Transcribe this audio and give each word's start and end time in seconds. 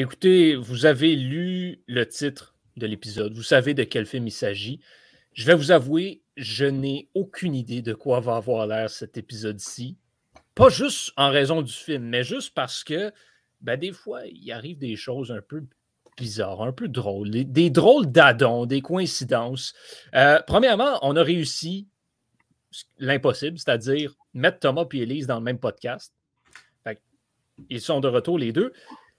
Écoutez, 0.00 0.54
vous 0.54 0.86
avez 0.86 1.16
lu 1.16 1.82
le 1.88 2.06
titre 2.06 2.54
de 2.76 2.86
l'épisode, 2.86 3.34
vous 3.34 3.42
savez 3.42 3.74
de 3.74 3.82
quel 3.82 4.06
film 4.06 4.28
il 4.28 4.32
s'agit. 4.32 4.78
Je 5.32 5.44
vais 5.44 5.56
vous 5.56 5.72
avouer, 5.72 6.22
je 6.36 6.66
n'ai 6.66 7.08
aucune 7.14 7.56
idée 7.56 7.82
de 7.82 7.94
quoi 7.94 8.20
va 8.20 8.36
avoir 8.36 8.68
l'air 8.68 8.90
cet 8.90 9.16
épisode-ci. 9.16 9.96
Pas 10.54 10.68
juste 10.68 11.12
en 11.16 11.30
raison 11.30 11.62
du 11.62 11.72
film, 11.72 12.04
mais 12.04 12.22
juste 12.22 12.54
parce 12.54 12.84
que 12.84 13.12
ben, 13.60 13.76
des 13.76 13.90
fois, 13.90 14.20
il 14.26 14.52
arrive 14.52 14.78
des 14.78 14.94
choses 14.94 15.32
un 15.32 15.40
peu 15.40 15.64
bizarres, 16.16 16.62
un 16.62 16.70
peu 16.70 16.86
drôles, 16.86 17.30
des, 17.30 17.70
drôles 17.70 18.06
d'adons, 18.06 18.66
des 18.66 18.82
coïncidences. 18.82 19.74
Euh, 20.14 20.40
premièrement, 20.46 21.00
on 21.02 21.16
a 21.16 21.24
réussi 21.24 21.88
l'impossible, 23.00 23.58
c'est-à-dire 23.58 24.14
mettre 24.32 24.60
Thomas 24.60 24.86
et 24.92 24.98
Elise 24.98 25.26
dans 25.26 25.40
le 25.40 25.44
même 25.44 25.58
podcast. 25.58 26.14
ils 27.68 27.80
sont 27.80 27.98
de 27.98 28.06
retour 28.06 28.38
les 28.38 28.52
deux. 28.52 28.72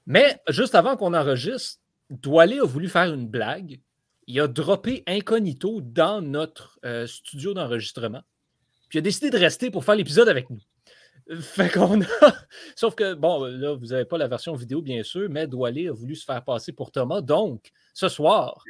Mais 0.09 0.41
juste 0.49 0.73
avant 0.73 0.98
qu'on 0.98 1.13
enregistre, 1.13 1.80
Doualé 2.09 2.59
a 2.59 2.66
voulu 2.66 2.90
faire 2.90 3.13
une 3.13 3.27
blague. 3.27 3.80
Il 4.26 4.41
a 4.41 4.48
droppé 4.48 5.04
incognito 5.05 5.82
dans 5.82 6.20
notre 6.20 6.80
euh, 6.84 7.05
studio 7.05 7.54
d'enregistrement. 7.54 8.22
Puis 8.90 8.98
il 8.98 8.99
a 8.99 9.02
décidé 9.04 9.30
de 9.30 9.38
rester 9.38 9.70
pour 9.70 9.85
faire 9.85 9.94
l'épisode 9.95 10.27
avec 10.27 10.49
nous. 10.49 10.59
Fait 11.40 11.70
qu'on 11.70 12.01
a. 12.01 12.05
Sauf 12.76 12.96
que, 12.96 13.13
bon, 13.13 13.46
là, 13.46 13.76
vous 13.76 13.85
n'avez 13.85 14.05
pas 14.05 14.18
la 14.18 14.27
version 14.27 14.55
vidéo, 14.55 14.82
bien 14.82 15.04
sûr, 15.04 15.29
mais 15.29 15.46
Doualé 15.46 15.90
a 15.90 15.91
voulu 15.91 16.16
se 16.16 16.26
faire 16.26 16.44
passer 16.44 16.71
pour 16.73 16.91
Thomas. 16.91 17.21
Donc, 17.21 17.70
ce 17.94 18.10
soir, 18.10 18.63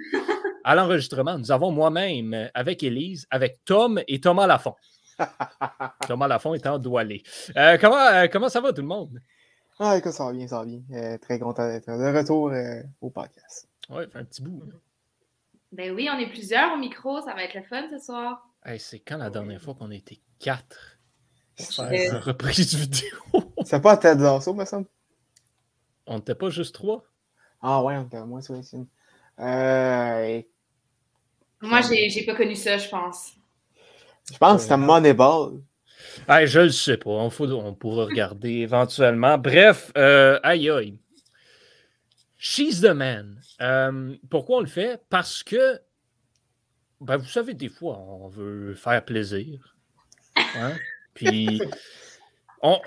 à 0.65 0.75
l'enregistrement, 0.75 1.37
nous 1.37 1.53
avons 1.53 1.71
moi-même, 1.71 2.49
avec 2.53 2.83
Élise, 2.83 3.27
avec 3.31 3.63
Tom 3.63 4.01
et 4.09 4.19
Thomas 4.19 4.45
Lafont. 4.45 4.75
Thomas 6.05 6.27
Lafont 6.27 6.53
étant 6.53 6.77
Doualé. 6.79 7.23
Euh, 7.55 7.77
comment, 7.79 8.07
euh, 8.07 8.27
comment 8.29 8.49
ça 8.49 8.59
va, 8.59 8.73
tout 8.73 8.81
le 8.81 8.87
monde? 8.87 9.21
Ah, 9.79 9.97
écoute, 9.97 10.11
ça 10.11 10.25
va 10.25 10.33
bien, 10.33 10.47
ça 10.47 10.59
va 10.59 10.65
bien. 10.65 10.81
Euh, 10.91 11.17
très 11.17 11.39
content 11.39 11.67
d'être 11.67 11.87
de 11.87 12.17
retour 12.17 12.51
au 13.01 13.09
podcast. 13.09 13.69
Oui, 13.89 14.03
fait 14.11 14.19
un 14.19 14.25
petit 14.25 14.41
bout. 14.41 14.61
Ben 15.71 15.93
oui, 15.95 16.09
on 16.11 16.17
est 16.17 16.29
plusieurs 16.29 16.73
au 16.73 16.77
micro, 16.77 17.21
ça 17.21 17.33
va 17.33 17.43
être 17.43 17.53
le 17.53 17.63
fun 17.63 17.87
ce 17.89 17.99
soir. 17.99 18.47
c'est 18.77 18.99
quand 18.99 19.17
la 19.17 19.29
dernière 19.29 19.61
fois 19.61 19.75
qu'on 19.75 19.91
a 19.91 19.95
été 19.95 20.19
quatre? 20.39 20.99
Faire 21.55 21.91
une 21.91 22.17
reprise 22.17 22.73
vidéo? 22.75 23.17
C'est 23.65 23.81
pas 23.81 23.97
Ted 23.97 24.21
Lasso, 24.21 24.53
me 24.53 24.63
semble. 24.63 24.87
On 26.05 26.15
n'était 26.15 26.35
pas 26.35 26.49
juste 26.49 26.73
trois? 26.73 27.03
Ah 27.61 27.83
ouais, 27.83 27.97
on 27.97 28.03
était 28.03 28.23
moins 28.23 28.41
sur 28.41 28.55
les 28.55 28.61
euh... 29.39 30.41
Moi, 31.61 31.81
j'ai 31.81 32.25
pas 32.25 32.35
connu 32.35 32.55
ça, 32.55 32.77
je 32.77 32.87
pense. 32.89 33.33
Je 34.31 34.37
pense 34.37 34.55
que 34.55 34.61
c'était 34.61 34.77
Moneyball. 34.77 35.61
Ah, 36.27 36.45
je 36.45 36.59
le 36.59 36.69
sais 36.69 36.97
pas. 36.97 37.09
On, 37.09 37.29
faut, 37.29 37.49
on 37.51 37.73
pourra 37.73 38.05
regarder 38.05 38.49
éventuellement. 38.49 39.37
Bref, 39.37 39.91
euh, 39.97 40.39
aïe 40.43 40.69
aïe. 40.69 40.97
She's 42.37 42.81
the 42.81 42.93
man. 42.93 43.41
Euh, 43.61 44.15
pourquoi 44.29 44.57
on 44.57 44.61
le 44.61 44.67
fait? 44.67 45.01
Parce 45.09 45.43
que, 45.43 45.79
ben, 47.01 47.17
vous 47.17 47.27
savez, 47.27 47.53
des 47.53 47.69
fois, 47.69 47.97
on 47.99 48.27
veut 48.29 48.75
faire 48.75 49.03
plaisir. 49.03 49.75
Hein? 50.55 50.73
Puis, 51.13 51.61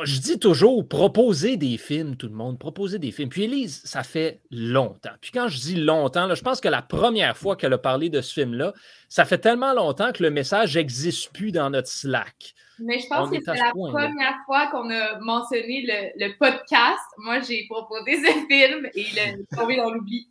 je 0.04 0.20
dis 0.20 0.38
toujours, 0.38 0.86
proposer 0.86 1.56
des 1.56 1.78
films, 1.78 2.16
tout 2.16 2.28
le 2.28 2.34
monde, 2.34 2.58
proposer 2.58 2.98
des 2.98 3.10
films. 3.10 3.28
Puis 3.28 3.44
Elise, 3.44 3.80
ça 3.84 4.02
fait 4.02 4.40
longtemps. 4.50 5.12
Puis 5.20 5.30
quand 5.32 5.48
je 5.48 5.58
dis 5.58 5.76
longtemps, 5.76 6.26
là, 6.26 6.34
je 6.34 6.42
pense 6.42 6.60
que 6.60 6.68
la 6.68 6.82
première 6.82 7.36
fois 7.36 7.56
qu'elle 7.56 7.72
a 7.72 7.78
parlé 7.78 8.10
de 8.10 8.20
ce 8.20 8.32
film-là, 8.34 8.74
ça 9.08 9.24
fait 9.24 9.38
tellement 9.38 9.72
longtemps 9.72 10.12
que 10.12 10.22
le 10.22 10.30
message 10.30 10.76
n'existe 10.76 11.32
plus 11.32 11.52
dans 11.52 11.70
notre 11.70 11.88
Slack. 11.88 12.54
Mais 12.82 12.98
je 12.98 13.06
pense 13.06 13.30
que 13.30 13.36
c'est 13.44 13.54
la 13.54 13.70
première 13.70 14.36
fois 14.44 14.66
qu'on 14.68 14.90
a 14.90 15.18
mentionné 15.20 16.12
le, 16.16 16.36
podcast. 16.38 17.00
Moi, 17.18 17.40
j'ai 17.40 17.66
proposé 17.68 18.16
ce 18.16 18.46
film 18.48 18.86
et 18.94 19.00
il 19.00 19.18
est 19.18 19.38
tombé 19.56 19.76
dans 19.76 19.90
l'oubli. 19.90 20.28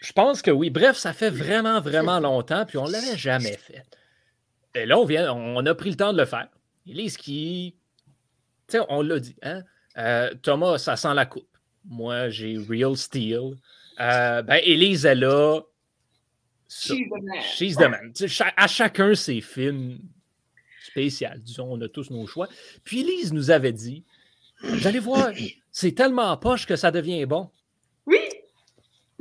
Je 0.00 0.12
pense 0.12 0.42
que 0.42 0.50
oui. 0.50 0.70
Bref, 0.70 0.96
ça 0.96 1.12
fait 1.12 1.30
vraiment, 1.30 1.80
vraiment 1.80 2.18
longtemps, 2.18 2.66
puis 2.66 2.76
on 2.78 2.86
ne 2.86 2.92
l'avait 2.92 3.16
jamais 3.16 3.56
fait. 3.56 3.84
Et 4.74 4.86
là, 4.86 4.98
on, 4.98 5.04
vient, 5.04 5.32
on 5.32 5.64
a 5.64 5.74
pris 5.74 5.90
le 5.90 5.96
temps 5.96 6.12
de 6.12 6.18
le 6.18 6.24
faire. 6.24 6.48
Elise 6.86 7.16
qui. 7.16 7.76
Tu 8.66 8.78
sais, 8.78 8.84
on 8.88 9.02
l'a 9.02 9.20
dit, 9.20 9.36
hein? 9.42 9.62
Euh, 9.98 10.32
Thomas, 10.42 10.78
ça 10.78 10.96
sent 10.96 11.14
la 11.14 11.26
coupe. 11.26 11.48
Moi, 11.84 12.30
j'ai 12.30 12.56
Real 12.56 12.96
Steel. 12.96 13.56
Euh, 14.00 14.42
ben, 14.42 14.60
Elise, 14.64 15.04
elle 15.04 15.24
a. 15.24 15.60
She's 16.68 17.76
the 17.76 17.82
man. 17.82 18.12
À 18.56 18.66
chacun 18.66 19.14
ses 19.14 19.42
films 19.42 19.98
spéciaux. 20.92 21.28
Disons, 21.38 21.68
on 21.70 21.80
a 21.80 21.88
tous 21.88 22.10
nos 22.10 22.26
choix. 22.26 22.48
Puis 22.84 23.00
Elise 23.00 23.32
nous 23.32 23.50
avait 23.50 23.72
dit 23.72 24.04
Vous 24.62 24.86
allez 24.86 25.00
voir, 25.00 25.30
c'est 25.72 25.92
tellement 25.92 26.36
poche 26.36 26.66
que 26.66 26.76
ça 26.76 26.90
devient 26.90 27.26
bon. 27.26 27.50
Oui. 28.06 28.20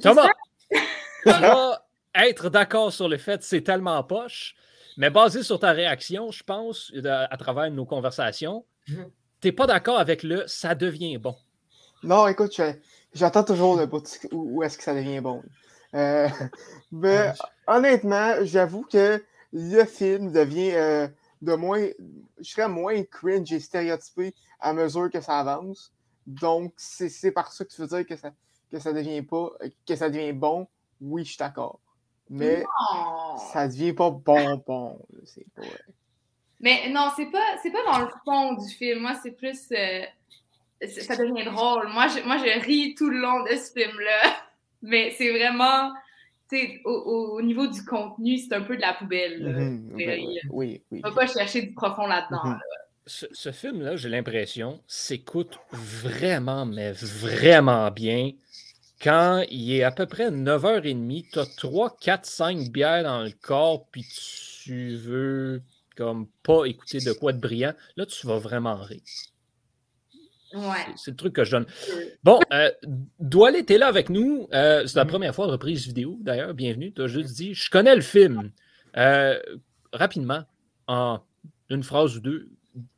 Thomas, 0.01 0.29
tu 0.69 1.29
vas 1.29 1.83
être 2.15 2.49
d'accord 2.49 2.91
sur 2.91 3.07
le 3.07 3.17
fait 3.17 3.41
c'est 3.43 3.61
tellement 3.61 4.03
poche 4.03 4.55
mais 4.97 5.09
basé 5.09 5.43
sur 5.43 5.59
ta 5.59 5.71
réaction, 5.71 6.31
je 6.31 6.43
pense, 6.43 6.91
à 7.05 7.37
travers 7.37 7.71
nos 7.71 7.85
conversations, 7.85 8.65
mhm. 8.87 9.05
tu 9.41 9.47
n'es 9.47 9.51
pas 9.51 9.67
d'accord 9.67 9.99
avec 9.99 10.23
le 10.23 10.43
ça 10.47 10.75
devient 10.75 11.17
bon. 11.17 11.35
Non, 12.03 12.27
écoute, 12.27 12.59
j'attends 13.13 13.43
toujours 13.43 13.77
le 13.77 13.85
bout 13.85 14.03
où, 14.31 14.63
est-ce 14.63 14.77
que 14.77 14.83
ça 14.83 14.93
devient 14.93 15.21
bon. 15.21 15.43
Euh, 15.93 16.27
mais 16.91 17.33
honnêtement, 17.67 18.35
j'avoue 18.43 18.83
que 18.83 19.23
le 19.53 19.83
film 19.85 20.31
devient 20.31 20.73
euh, 20.73 21.07
de 21.41 21.53
moins. 21.53 21.87
Je 22.39 22.49
serais 22.49 22.69
moins 22.69 23.03
cringe 23.03 23.51
et 23.51 23.59
stéréotypé 23.59 24.33
à 24.59 24.73
mesure 24.73 25.09
que 25.09 25.21
ça 25.21 25.39
avance. 25.39 25.93
Donc, 26.27 26.73
c'est 26.77 27.31
par 27.31 27.51
ça 27.51 27.65
que 27.65 27.71
tu 27.71 27.81
veux 27.81 27.87
dire 27.87 28.05
que 28.05 28.15
ça, 28.15 28.31
que 28.71 28.79
ça 28.79 28.93
devient 28.93 29.21
pas, 29.23 29.51
que 29.87 29.95
ça 29.95 30.09
devient 30.09 30.33
bon? 30.33 30.67
Oui, 31.01 31.23
je 31.23 31.29
suis 31.29 31.37
d'accord 31.37 31.79
mais 32.31 32.63
ça 33.51 33.67
devient 33.67 33.93
pas 33.93 34.09
bonbon. 34.09 35.05
Pas... 35.55 35.63
Mais 36.61 36.89
non, 36.89 37.09
c'est 37.15 37.25
pas, 37.25 37.57
c'est 37.61 37.71
pas 37.71 37.83
dans 37.83 37.99
le 37.99 38.07
fond 38.23 38.53
du 38.53 38.69
film. 38.69 39.01
Moi, 39.01 39.15
c'est 39.21 39.31
plus. 39.31 39.67
Euh, 39.71 40.05
ça 40.87 41.15
devient 41.17 41.43
drôle. 41.45 41.89
Moi 41.89 42.07
je, 42.07 42.25
moi, 42.25 42.37
je 42.37 42.65
ris 42.65 42.95
tout 42.95 43.09
le 43.09 43.19
long 43.19 43.43
de 43.43 43.49
ce 43.49 43.71
film-là. 43.73 44.37
Mais 44.81 45.13
c'est 45.17 45.29
vraiment. 45.29 45.91
Au, 46.85 46.91
au, 47.37 47.41
niveau 47.41 47.67
du 47.67 47.83
contenu, 47.83 48.37
c'est 48.37 48.53
un 48.53 48.61
peu 48.61 48.75
de 48.75 48.81
la 48.81 48.93
poubelle. 48.93 49.81
Ben 49.95 50.19
oui, 50.49 50.81
oui. 50.91 51.01
On 51.03 51.09
va 51.09 51.15
pas 51.15 51.27
chercher 51.27 51.61
du 51.61 51.73
profond 51.73 52.07
là-dedans. 52.07 52.57
Ce, 53.05 53.25
ce 53.31 53.51
film-là, 53.51 53.95
j'ai 53.95 54.09
l'impression, 54.09 54.79
s'écoute 54.87 55.57
vraiment, 55.71 56.65
mais 56.65 56.91
vraiment 56.91 57.89
bien 57.89 58.31
quand 59.01 59.43
il 59.49 59.73
est 59.73 59.83
à 59.83 59.91
peu 59.91 60.05
près 60.05 60.29
9h30, 60.29 61.31
tu 61.31 61.39
as 61.39 61.45
3, 61.57 61.97
4, 61.99 62.25
5 62.25 62.69
bières 62.69 63.03
dans 63.03 63.23
le 63.23 63.31
corps, 63.31 63.87
puis 63.91 64.05
tu 64.63 64.95
veux 64.95 65.63
comme 65.97 66.27
pas 66.43 66.65
écouter 66.65 66.99
de 66.99 67.11
quoi 67.13 67.33
de 67.33 67.39
brillant, 67.39 67.73
là, 67.97 68.05
tu 68.05 68.25
vas 68.27 68.37
vraiment 68.37 68.75
rire. 68.75 69.01
Ouais. 70.53 70.85
C'est 70.95 71.11
le 71.11 71.17
truc 71.17 71.33
que 71.33 71.43
je 71.43 71.51
donne. 71.51 71.65
Bon, 72.23 72.39
euh, 72.51 72.71
Doual 73.19 73.55
là 73.69 73.87
avec 73.87 74.09
nous. 74.09 74.47
Euh, 74.53 74.85
c'est 74.85 74.95
la 74.95 75.05
mm-hmm. 75.05 75.07
première 75.07 75.35
fois 75.35 75.47
de 75.47 75.51
reprise 75.51 75.85
vidéo, 75.85 76.17
d'ailleurs. 76.21 76.53
Bienvenue. 76.53 76.93
Tu 76.93 77.01
as 77.01 77.07
juste 77.07 77.35
dit 77.35 77.53
Je 77.53 77.69
connais 77.69 77.95
le 77.95 78.01
film. 78.01 78.51
Euh, 78.97 79.39
rapidement, 79.93 80.43
en 80.87 81.21
une 81.69 81.83
phrase 81.83 82.17
ou 82.17 82.19
deux, 82.19 82.49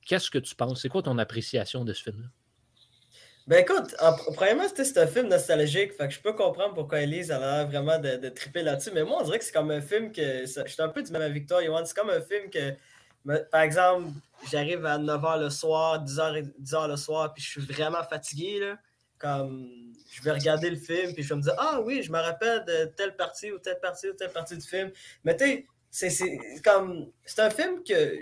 qu'est-ce 0.05 0.31
que 0.31 0.39
tu 0.39 0.55
penses? 0.55 0.81
C'est 0.81 0.89
quoi 0.89 1.03
ton 1.03 1.17
appréciation 1.17 1.85
de 1.85 1.93
ce 1.93 2.03
film-là? 2.03 2.27
Ben 3.45 3.57
écoute, 3.57 3.93
en, 3.99 4.15
premièrement, 4.33 4.63
c'était 4.73 5.01
un 5.01 5.07
film 5.07 5.27
nostalgique, 5.27 5.91
fait 5.93 6.07
que 6.07 6.13
je 6.13 6.21
peux 6.21 6.31
comprendre 6.31 6.73
pourquoi 6.73 7.01
Elise 7.01 7.29
a 7.29 7.39
l'air 7.39 7.67
vraiment 7.67 7.99
de, 7.99 8.15
de 8.15 8.29
triper 8.29 8.63
là-dessus, 8.63 8.91
mais 8.93 9.03
moi, 9.03 9.17
on 9.19 9.25
dirait 9.25 9.37
que 9.37 9.43
c'est 9.43 9.51
comme 9.51 9.69
un 9.69 9.81
film 9.81 10.13
que. 10.13 10.45
Je 10.45 10.63
suis 10.65 10.81
un 10.81 10.87
peu 10.87 11.03
du 11.03 11.11
même 11.11 11.21
avec 11.21 11.45
toi, 11.45 11.61
Yohan. 11.61 11.83
C'est 11.83 11.95
comme 11.95 12.09
un 12.09 12.21
film 12.21 12.49
que, 12.49 12.73
par 13.51 13.61
exemple, 13.61 14.09
j'arrive 14.51 14.85
à 14.85 14.97
9h 14.97 15.39
le 15.39 15.49
soir, 15.49 16.03
10h, 16.03 16.51
10h 16.61 16.87
le 16.87 16.97
soir, 16.97 17.33
puis 17.33 17.43
je 17.43 17.49
suis 17.49 17.61
vraiment 17.61 18.03
fatigué, 18.03 18.59
là. 18.59 18.77
Comme, 19.17 19.93
je 20.11 20.21
vais 20.21 20.31
regarder 20.31 20.69
le 20.69 20.75
film, 20.75 21.13
puis 21.13 21.23
je 21.23 21.29
vais 21.29 21.35
me 21.35 21.41
dire, 21.41 21.55
ah 21.57 21.79
oui, 21.81 22.03
je 22.03 22.11
me 22.11 22.19
rappelle 22.19 22.65
de 22.65 22.85
telle 22.97 23.15
partie 23.15 23.51
ou 23.51 23.57
telle 23.57 23.79
partie 23.79 24.09
ou 24.09 24.13
telle 24.13 24.31
partie 24.31 24.57
du 24.57 24.67
film. 24.67 24.91
Mais 25.23 25.35
tu 25.37 25.65
sais, 25.89 26.09
c'est 26.09 26.37
comme. 26.63 27.09
C'est 27.23 27.41
un 27.41 27.49
film 27.49 27.83
que 27.83 28.19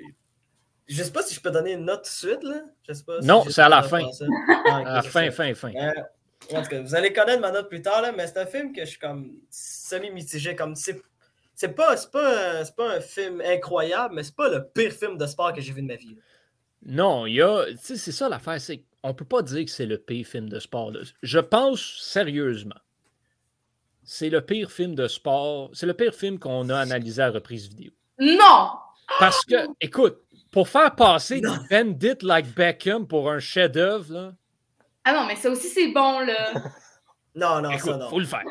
je 0.88 1.04
sais 1.04 1.12
pas 1.12 1.24
si 1.24 1.34
je 1.34 1.42
peux 1.42 1.52
donner 1.52 1.74
une 1.74 1.86
note 1.86 2.04
tout 2.04 2.28
de 2.28 2.32
suite, 2.32 2.44
là. 2.44 2.62
Je 2.88 2.94
sais 2.94 3.04
pas 3.04 3.20
non, 3.22 3.46
c'est 3.50 3.62
à 3.62 3.70
la 3.70 3.82
fin. 3.82 4.06
Ah, 4.68 4.78
à 4.78 4.94
la 4.96 5.02
fin, 5.02 5.32
fin, 5.32 5.54
fin. 5.54 5.74
Euh, 5.74 5.92
en 6.54 6.62
tout 6.62 6.70
cas, 6.70 6.82
vous 6.82 6.96
allez 6.96 7.14
connaître 7.14 7.42
ma 7.42 7.52
note 7.52 7.70
plus 7.70 7.82
tard, 7.82 8.02
là, 8.02 8.12
mais 8.12 8.28
c'est 8.28 8.38
un 8.38 8.46
film 8.46 8.74
que 8.74 8.82
je 8.82 8.92
suis 8.92 9.00
comme 9.00 9.32
semi-mitigé. 9.50 10.56
Comme 10.56 10.76
c'est, 10.76 11.02
c'est 11.62 11.76
pas, 11.76 11.96
c'est 11.96 12.10
pas, 12.10 12.66
c'est 12.66 12.76
pas 12.76 12.96
un 12.96 13.02
film 13.02 13.40
incroyable, 13.42 14.16
mais 14.16 14.24
c'est 14.24 14.36
pas 14.36 14.50
le 14.50 14.68
pire 14.68 14.92
film 14.92 15.16
de 15.16 15.28
sport 15.28 15.54
que 15.54 15.62
j'ai 15.62 15.72
vu 15.72 15.84
de 15.84 15.88
ma 15.88 15.96
vie. 15.96 16.18
Non, 16.84 17.28
il 17.28 17.36
y 17.36 17.42
a. 17.42 17.66
C'est 17.80 17.98
ça 17.98 18.28
l'affaire, 18.28 18.60
c'est 18.60 18.84
on 19.04 19.14
peut 19.14 19.26
pas 19.26 19.44
dire 19.44 19.66
que 19.66 19.70
c'est 19.70 19.86
le 19.86 20.00
pire 20.00 20.26
film 20.26 20.50
de 20.50 20.60
sport. 20.60 20.92
Je 21.22 21.40
pense 21.40 22.00
sérieusement. 22.02 22.80
C'est 24.04 24.30
le 24.30 24.42
pire 24.42 24.72
film 24.72 24.96
de 24.96 25.08
sport. 25.08 25.70
C'est 25.74 25.86
le 25.86 25.94
pire 25.94 26.16
film 26.16 26.40
qu'on 26.40 26.68
a 26.70 26.80
analysé 26.80 27.22
à 27.22 27.30
reprise 27.30 27.70
vidéo. 27.70 27.92
Non! 28.20 28.72
Parce 29.20 29.46
que, 29.46 29.68
écoute, 29.80 30.18
pour 30.50 30.68
faire 30.68 30.96
passer 30.96 31.42
Bend 31.70 32.00
It 32.02 32.24
Like 32.24 32.56
Beckham 32.56 33.08
pour 33.08 33.30
un 33.30 33.40
chef-d'œuvre, 33.40 34.12
là. 34.12 34.34
Ah 35.04 35.14
non, 35.14 35.26
mais 35.28 35.36
ça 35.36 35.52
aussi, 35.52 35.68
c'est 35.68 35.92
bon, 35.92 36.22
là. 36.22 36.54
Non, 37.36 37.62
non, 37.62 37.78
ça 37.78 37.98
non. 37.98 38.10
faut 38.10 38.20
le 38.20 38.26
faire. 38.26 38.44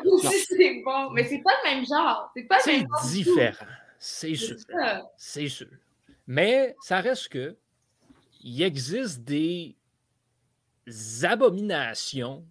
c'est 0.47 0.81
bon, 0.83 1.11
mais 1.11 1.27
c'est 1.27 1.41
pas 1.43 1.51
le 1.63 1.69
même 1.75 1.85
genre. 1.85 2.31
C'est 2.35 2.43
pas 2.43 2.57
le 2.65 2.71
même 2.71 2.87
genre. 2.87 3.05
différent. 3.11 3.65
C'est 3.99 4.35
sûr. 4.35 4.55
C'est 5.17 5.47
sûr. 5.49 5.67
Mais 6.27 6.75
ça 6.81 6.99
reste 7.01 7.29
que 7.29 7.55
il 8.43 8.61
existe 8.63 9.19
des 9.21 9.75
abominations 11.23 12.43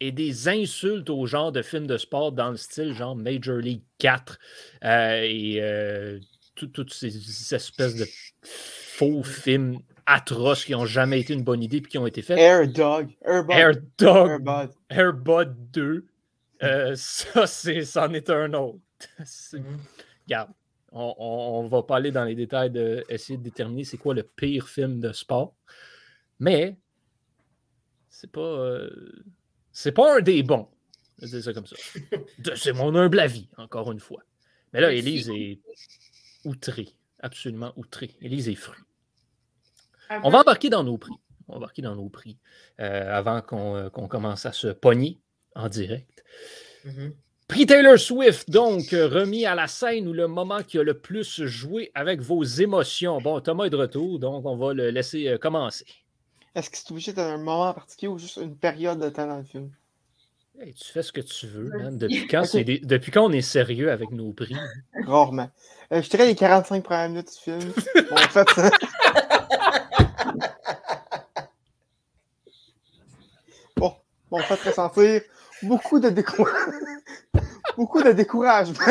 et 0.00 0.12
des 0.12 0.48
insultes 0.48 1.10
au 1.10 1.26
genre 1.26 1.52
de 1.52 1.60
films 1.62 1.86
de 1.86 1.96
sport 1.98 2.32
dans 2.32 2.50
le 2.50 2.56
style 2.56 2.92
genre 2.94 3.16
Major 3.16 3.56
League 3.56 3.82
4 3.98 4.38
euh, 4.84 5.20
et 5.24 5.60
euh, 5.60 6.20
tout- 6.54 6.68
toutes 6.68 6.92
ces 6.94 7.54
espèces 7.54 7.94
de 7.96 8.06
faux 8.42 9.22
films 9.22 9.80
atroces 10.08 10.64
qui 10.64 10.72
n'ont 10.72 10.86
jamais 10.86 11.20
été 11.20 11.34
une 11.34 11.42
bonne 11.44 11.62
idée 11.62 11.80
puis 11.80 11.90
qui 11.92 11.98
ont 11.98 12.06
été 12.06 12.22
faits. 12.22 12.38
Air 12.38 12.66
Dog. 12.68 13.10
Airbud. 13.24 13.50
Air 13.56 13.72
Dog, 13.98 14.30
Airbud. 14.30 14.70
Airbud 14.90 15.70
2, 15.72 16.06
euh, 16.62 16.92
ça, 16.96 17.46
c'est, 17.46 17.84
c'en 17.84 18.12
est 18.14 18.30
un 18.30 18.52
autre. 18.54 18.78
Regarde, 20.26 20.50
on, 20.92 21.14
on 21.18 21.66
va 21.68 21.82
pas 21.82 21.96
aller 21.96 22.10
dans 22.10 22.24
les 22.24 22.34
détails 22.34 22.70
de 22.70 23.04
essayer 23.08 23.38
de 23.38 23.42
déterminer 23.42 23.84
c'est 23.84 23.98
quoi 23.98 24.14
le 24.14 24.22
pire 24.22 24.68
film 24.68 25.00
de 25.00 25.12
sport. 25.12 25.54
Mais 26.40 26.76
c'est 28.08 28.30
pas. 28.30 28.40
euh, 28.40 28.90
c'est 29.72 29.92
pas 29.92 30.16
un 30.18 30.20
des 30.20 30.42
bons. 30.42 30.68
Je 31.20 31.26
vais 31.26 31.30
dire 31.32 31.42
ça 31.44 31.52
comme 31.52 31.66
ça. 31.66 31.76
De- 32.38 32.54
C'est 32.54 32.72
mon 32.72 32.94
humble 32.94 33.20
avis, 33.20 33.48
encore 33.56 33.92
une 33.92 34.00
fois. 34.00 34.22
Mais 34.72 34.80
là. 34.80 34.92
Élise 34.92 35.30
est 35.30 35.60
outrée. 36.44 36.88
Absolument 37.20 37.72
outrée. 37.76 38.10
Élise 38.20 38.48
est 38.48 38.54
fruit. 38.54 38.80
Un 40.10 40.20
On 40.24 40.30
va 40.30 40.40
embarquer 40.40 40.70
dans 40.70 40.84
nos 40.84 40.98
prix. 40.98 41.14
On 41.48 41.52
va 41.52 41.58
embarquer 41.58 41.82
dans 41.82 41.94
nos 41.96 42.08
prix 42.08 42.36
euh, 42.80 43.14
avant 43.16 43.40
qu'on 43.40 43.76
euh, 43.76 43.88
qu'on 43.90 44.08
commence 44.08 44.46
à 44.46 44.52
se 44.52 44.68
pogner 44.68 45.18
en 45.54 45.68
direct. 45.68 46.24
Mhm. 46.84 47.14
Prix 47.48 47.64
Taylor 47.64 47.98
Swift, 47.98 48.50
donc, 48.50 48.90
remis 48.90 49.46
à 49.46 49.54
la 49.54 49.66
scène 49.68 50.06
ou 50.06 50.12
le 50.12 50.28
moment 50.28 50.62
qui 50.62 50.78
a 50.78 50.82
le 50.82 50.98
plus 50.98 51.42
joué 51.46 51.90
avec 51.94 52.20
vos 52.20 52.44
émotions. 52.44 53.22
Bon, 53.22 53.40
Thomas 53.40 53.64
est 53.64 53.70
de 53.70 53.76
retour, 53.76 54.18
donc 54.18 54.44
on 54.44 54.56
va 54.56 54.74
le 54.74 54.90
laisser 54.90 55.28
euh, 55.28 55.38
commencer. 55.38 55.86
Est-ce 56.54 56.68
que 56.68 56.76
c'est 56.76 56.90
obligé 56.90 57.12
d'un 57.14 57.38
moment 57.38 57.72
particulier 57.72 58.08
ou 58.08 58.18
juste 58.18 58.36
une 58.36 58.54
période 58.56 58.98
de 59.00 59.08
temps 59.08 59.26
dans 59.26 59.38
le 59.38 59.44
film? 59.44 59.70
Hey, 60.60 60.74
tu 60.74 60.92
fais 60.92 61.02
ce 61.02 61.12
que 61.12 61.20
tu 61.22 61.46
veux, 61.46 61.70
man. 61.70 61.96
Depuis 61.96 62.26
quand, 62.26 62.42
des- 62.54 62.80
Depuis 62.80 63.12
quand 63.12 63.24
on 63.24 63.32
est 63.32 63.40
sérieux 63.42 63.90
avec 63.92 64.10
nos 64.10 64.32
prix? 64.32 64.56
Rarement. 65.06 65.50
Euh, 65.92 66.02
je 66.02 66.10
dirais 66.10 66.26
les 66.26 66.34
45 66.34 66.82
premières 66.84 67.08
minutes 67.08 67.28
du 67.32 67.40
film. 67.52 67.60
Bon, 68.10 68.14
en 68.16 68.28
fait, 68.44 68.46
en 74.30 74.38
fait, 74.38 74.56
ressentir 74.68 75.22
beaucoup 75.62 75.98
de 76.00 76.08
découragement. 76.10 76.72
beaucoup 77.76 78.02
de 78.02 78.12
découragement. 78.12 78.78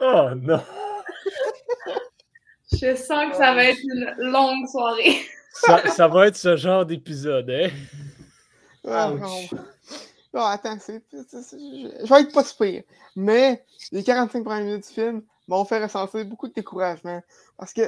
Oh 0.00 0.30
non! 0.34 0.60
Je 2.72 2.94
sens 2.96 3.30
que 3.30 3.36
ça 3.36 3.54
va 3.54 3.64
être 3.64 3.78
une 3.82 4.14
longue 4.18 4.66
soirée. 4.68 5.16
Ça, 5.52 5.88
ça 5.90 6.06
va 6.06 6.28
être 6.28 6.36
ce 6.36 6.56
genre 6.56 6.86
d'épisode, 6.86 7.50
hein? 7.50 7.68
Ah, 8.86 9.10
non. 9.10 9.58
Non, 10.32 10.42
attends, 10.44 10.78
c'est, 10.78 11.02
c'est- 11.10 11.42
c'est- 11.42 11.58
je 11.58 12.04
je 12.04 12.14
vais 12.14 12.20
être 12.20 12.32
pas 12.32 12.44
si 12.44 12.56
pire. 12.56 12.82
Mais 13.16 13.64
les 13.90 14.04
45 14.04 14.44
premières 14.44 14.62
minutes 14.64 14.86
du 14.86 14.94
film 14.94 15.22
m'ont 15.48 15.64
fait 15.64 15.82
ressentir 15.82 16.24
beaucoup 16.26 16.46
de 16.46 16.52
découragement. 16.52 17.20
Parce 17.56 17.72
que 17.72 17.82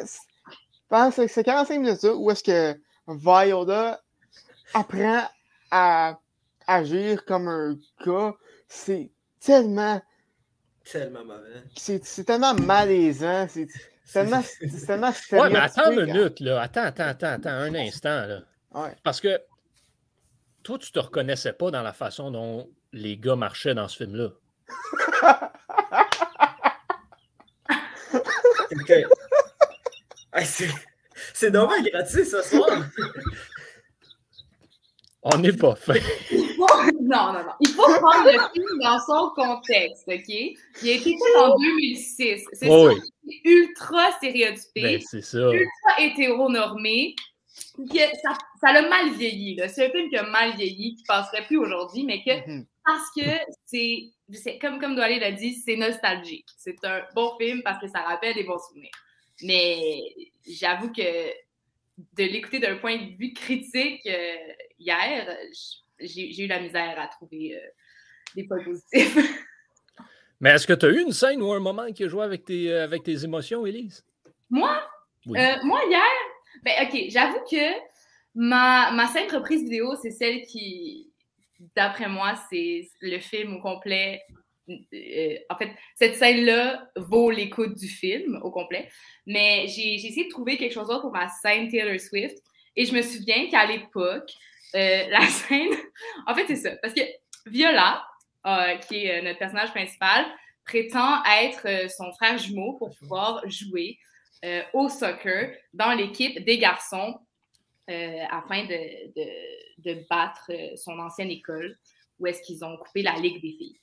pendant 0.89 1.13
ces, 1.13 1.29
ces 1.29 1.45
45 1.45 1.79
minutes-là, 1.79 2.15
où 2.17 2.29
est-ce 2.33 2.43
que 2.43 2.77
Viola 3.07 4.01
apprend 4.75 5.29
à 5.71 6.19
agir 6.67 7.25
comme 7.25 7.49
un 7.49 7.77
gars, 8.05 8.35
c'est 8.69 9.11
tellement, 9.41 10.01
Tellement 10.85 11.25
mauvais. 11.25 11.63
c'est, 11.77 12.25
tellement 12.25 12.55
malaisant, 12.55 13.47
c'est 13.49 13.69
tellement, 14.13 14.43
c'est 14.43 14.87
tellement 14.87 15.13
Ouais, 15.33 15.51
mais 15.51 15.59
attends 15.59 15.91
une 15.93 16.05
minute, 16.07 16.41
là. 16.41 16.63
Attends, 16.63 16.85
attends, 16.85 17.05
attends, 17.05 17.33
attends, 17.33 17.51
un 17.51 17.75
instant, 17.75 18.27
là. 18.27 18.41
Ouais. 18.73 18.95
Parce 19.03 19.21
que 19.21 19.41
toi, 20.63 20.79
tu 20.79 20.93
te 20.93 20.99
reconnaissais 20.99 21.53
pas 21.53 21.71
dans 21.71 21.83
la 21.83 21.93
façon 21.93 22.31
dont 22.31 22.69
les 22.93 23.17
gars 23.17 23.37
marchaient 23.37 23.75
dans 23.75 23.89
ce 23.89 23.97
film-là. 23.99 24.31
Hey, 30.33 30.47
c'est 31.35 31.51
dommage 31.51 31.85
gratuit 31.85 32.25
ce 32.25 32.41
soir. 32.43 32.71
On 35.23 35.39
n'est 35.39 35.53
pas 35.53 35.75
fait. 35.75 36.03
Il 36.31 36.55
faut- 36.57 36.67
Non, 37.03 37.33
non, 37.33 37.43
non. 37.45 37.53
Il 37.61 37.69
faut 37.69 37.83
prendre 37.83 38.25
le 38.25 38.39
film 38.55 38.79
dans 38.81 38.99
son 39.01 39.31
contexte, 39.35 40.05
OK? 40.09 40.29
Il 40.29 40.89
a 40.89 40.93
été 40.93 41.11
fait 41.17 41.39
en 41.39 41.57
2006. 41.59 42.45
C'est 42.53 42.69
Oh 42.71 42.89
oui. 42.91 43.41
ultra 43.45 44.11
stéréotypé, 44.13 44.83
Ben, 44.83 45.01
c'est 45.01 45.23
ça. 45.23 45.39
ultra 45.39 46.01
hétéronormé. 46.01 47.15
que 47.77 47.99
ça, 47.99 48.39
ça 48.61 48.73
l'a 48.73 48.89
mal 48.89 49.11
vieilli. 49.15 49.55
là. 49.57 49.69
C'est 49.69 49.87
un 49.87 49.91
film 49.91 50.09
qui 50.09 50.17
a 50.17 50.23
mal 50.23 50.57
vieilli, 50.57 50.95
qui 50.97 51.03
passerait 51.07 51.45
plus 51.47 51.59
aujourd'hui, 51.59 52.05
mais 52.05 52.23
que 52.23 52.31
Mhm. 52.49 52.67
parce 52.87 53.11
que 53.15 53.29
c'est, 53.67 54.05
c'est 54.33 54.59
comme, 54.59 54.79
comme 54.81 54.95
Doualé 54.95 55.19
l'a 55.19 55.33
dit, 55.33 55.53
c'est 55.55 55.77
nostalgique. 55.77 56.47
C'est 56.57 56.77
un 56.85 57.03
bon 57.15 57.37
film 57.39 57.63
parce 57.63 57.79
que 57.81 57.89
ça 57.89 58.01
rappelle 58.01 58.35
des 58.35 58.45
bons 58.45 58.59
souvenirs. 58.69 58.91
Mais 59.43 60.01
j'avoue 60.49 60.91
que 60.93 61.03
de 62.17 62.25
l'écouter 62.25 62.59
d'un 62.59 62.77
point 62.77 62.97
de 62.97 63.17
vue 63.17 63.33
critique 63.33 64.07
euh, 64.07 64.37
hier, 64.79 65.37
j'ai, 66.01 66.45
eu 66.45 66.47
la 66.47 66.61
misère 66.61 66.99
à 66.99 67.09
trouver 67.09 67.57
euh, 67.57 67.69
des 68.35 68.45
points 68.45 68.63
positifs. 68.63 69.17
Mais 70.41 70.51
est-ce 70.51 70.67
que 70.67 70.73
tu 70.73 70.87
as 70.87 70.89
eu 70.89 71.01
une 71.03 71.13
scène 71.13 71.43
ou 71.43 71.53
un 71.53 71.61
moment 71.61 71.93
qui 71.93 72.05
a 72.05 72.09
joué 72.09 72.25
avec 72.25 72.45
tes, 72.47 72.73
euh, 72.73 72.85
avec 72.85 73.03
tes 73.03 73.25
émotions, 73.25 73.67
Élise? 73.67 74.05
Moi, 74.49 74.83
Oui. 75.27 75.39
Euh, 75.39 75.57
moi, 75.65 75.81
hier, 75.87 76.01
ben, 76.63 76.73
OK, 76.83 76.99
j'avoue 77.09 77.41
que 77.51 77.79
ma, 78.35 78.91
ma 78.93 79.07
scène 79.09 79.31
reprise 79.31 79.63
vidéo, 79.63 79.95
c'est 80.01 80.11
celle 80.11 80.43
qui, 80.43 81.11
d'après 81.77 82.09
moi, 82.09 82.35
c'est 82.49 82.89
le 83.01 83.19
film 83.19 83.57
au 83.57 83.61
complet. 83.61 84.23
Euh, 84.71 85.37
en 85.49 85.57
fait, 85.57 85.71
cette 85.97 86.17
scène-là 86.17 86.89
vaut 86.97 87.31
l'écoute 87.31 87.75
du 87.77 87.89
film 87.89 88.41
au 88.43 88.51
complet. 88.51 88.89
Mais 89.27 89.67
j'ai 89.69 89.95
essayé 89.95 90.25
de 90.25 90.31
trouver 90.31 90.57
quelque 90.57 90.73
chose 90.73 90.89
d'autre 90.89 91.03
pour 91.03 91.13
ma 91.13 91.29
scène 91.29 91.69
Taylor 91.69 91.99
Swift. 91.99 92.39
Et 92.77 92.85
je 92.85 92.95
me 92.95 93.03
souviens 93.03 93.49
qu'à 93.49 93.67
l'époque, 93.67 94.31
euh, 94.75 95.07
la 95.11 95.27
scène. 95.27 95.73
En 96.27 96.35
fait, 96.35 96.47
c'est 96.47 96.57
ça. 96.57 96.71
Parce 96.83 96.95
que 96.95 97.03
Viola, 97.47 98.05
euh, 98.47 98.77
qui 98.77 99.07
est 99.07 99.23
notre 99.23 99.39
personnage 99.39 99.71
principal, 99.71 100.25
prétend 100.65 101.23
être 101.43 101.91
son 101.91 102.13
frère 102.13 102.39
jumeau 102.39 102.75
pour 102.75 102.97
pouvoir 102.97 103.43
jouer 103.49 103.99
au 104.73 104.89
soccer 104.89 105.55
dans 105.75 105.93
l'équipe 105.93 106.43
des 106.45 106.57
garçons 106.57 107.19
afin 107.89 108.65
de, 108.65 109.13
de, 109.15 109.91
de 109.91 110.07
battre 110.09 110.51
son 110.77 110.99
ancienne 110.99 111.31
école 111.31 111.77
où 112.21 112.27
est-ce 112.27 112.41
qu'ils 112.43 112.65
ont 112.65 112.77
coupé 112.77 113.03
la 113.03 113.17
Ligue 113.17 113.43
des 113.43 113.53
filles. 113.53 113.81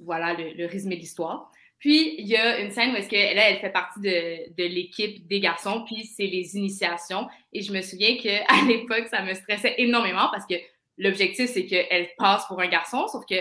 Voilà 0.00 0.34
le, 0.34 0.52
le 0.52 0.66
résumé 0.66 0.96
de 0.96 1.00
l'histoire. 1.00 1.50
Puis, 1.78 2.16
il 2.18 2.26
y 2.26 2.36
a 2.36 2.58
une 2.58 2.72
scène 2.72 2.92
où 2.92 2.96
est-ce 2.96 3.08
que 3.08 3.14
là, 3.14 3.50
elle 3.50 3.58
fait 3.58 3.70
partie 3.70 4.00
de, 4.00 4.52
de 4.56 4.64
l'équipe 4.64 5.26
des 5.28 5.38
garçons, 5.38 5.84
puis 5.86 6.04
c'est 6.04 6.26
les 6.26 6.56
initiations. 6.56 7.28
Et 7.52 7.62
je 7.62 7.72
me 7.72 7.80
souviens 7.82 8.16
qu'à 8.16 8.44
l'époque, 8.66 9.06
ça 9.08 9.22
me 9.22 9.32
stressait 9.34 9.74
énormément 9.78 10.28
parce 10.32 10.44
que 10.46 10.54
l'objectif, 10.96 11.50
c'est 11.50 11.66
qu'elle 11.66 12.08
passe 12.18 12.46
pour 12.46 12.60
un 12.60 12.66
garçon, 12.66 13.06
sauf 13.06 13.24
que 13.28 13.36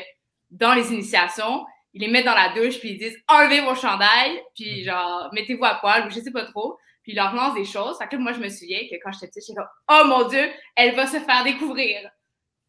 dans 0.51 0.73
les 0.73 0.93
initiations, 0.93 1.65
ils 1.93 2.01
les 2.01 2.07
mettent 2.09 2.25
dans 2.25 2.35
la 2.35 2.53
douche, 2.53 2.79
puis 2.79 2.91
ils 2.91 2.99
disent 2.99 3.17
enlevez 3.27 3.61
vos 3.61 3.73
chandails, 3.73 4.39
puis 4.55 4.83
genre 4.83 5.29
mettez-vous 5.33 5.65
à 5.65 5.75
poil, 5.75 6.05
ou 6.05 6.11
je 6.11 6.19
sais 6.19 6.31
pas 6.31 6.45
trop, 6.45 6.77
puis 7.01 7.13
ils 7.13 7.15
leur 7.15 7.33
lancent 7.33 7.55
des 7.55 7.65
choses. 7.65 7.97
Fait 7.97 8.07
que 8.07 8.17
moi, 8.17 8.33
je 8.33 8.39
me 8.39 8.49
souviens 8.49 8.81
que 8.89 8.95
quand 9.03 9.11
j'étais 9.11 9.27
petite, 9.27 9.45
j'étais 9.47 9.57
comme 9.57 9.67
oh 9.89 10.07
mon 10.07 10.27
Dieu, 10.27 10.47
elle 10.75 10.95
va 10.95 11.07
se 11.07 11.19
faire 11.19 11.43
découvrir. 11.43 12.07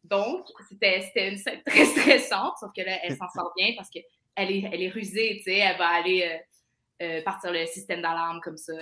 Donc, 0.09 0.47
c'était 0.67 1.29
une 1.29 1.37
scène 1.37 1.61
très 1.65 1.85
stressante, 1.85 2.53
sauf 2.59 2.71
que 2.75 2.81
là, 2.81 2.99
elle 3.03 3.15
s'en 3.15 3.29
sort 3.29 3.53
bien 3.55 3.73
parce 3.75 3.89
qu'elle 3.89 4.03
est, 4.37 4.69
elle 4.71 4.81
est 4.81 4.89
rusée, 4.89 5.35
tu 5.37 5.51
sais, 5.51 5.57
elle 5.57 5.77
va 5.77 5.87
aller 5.87 6.23
euh, 6.23 6.37
euh, 7.01 7.21
partir 7.23 7.51
le 7.51 7.65
système 7.65 8.01
d'alarme 8.01 8.41
comme 8.41 8.57
ça. 8.57 8.73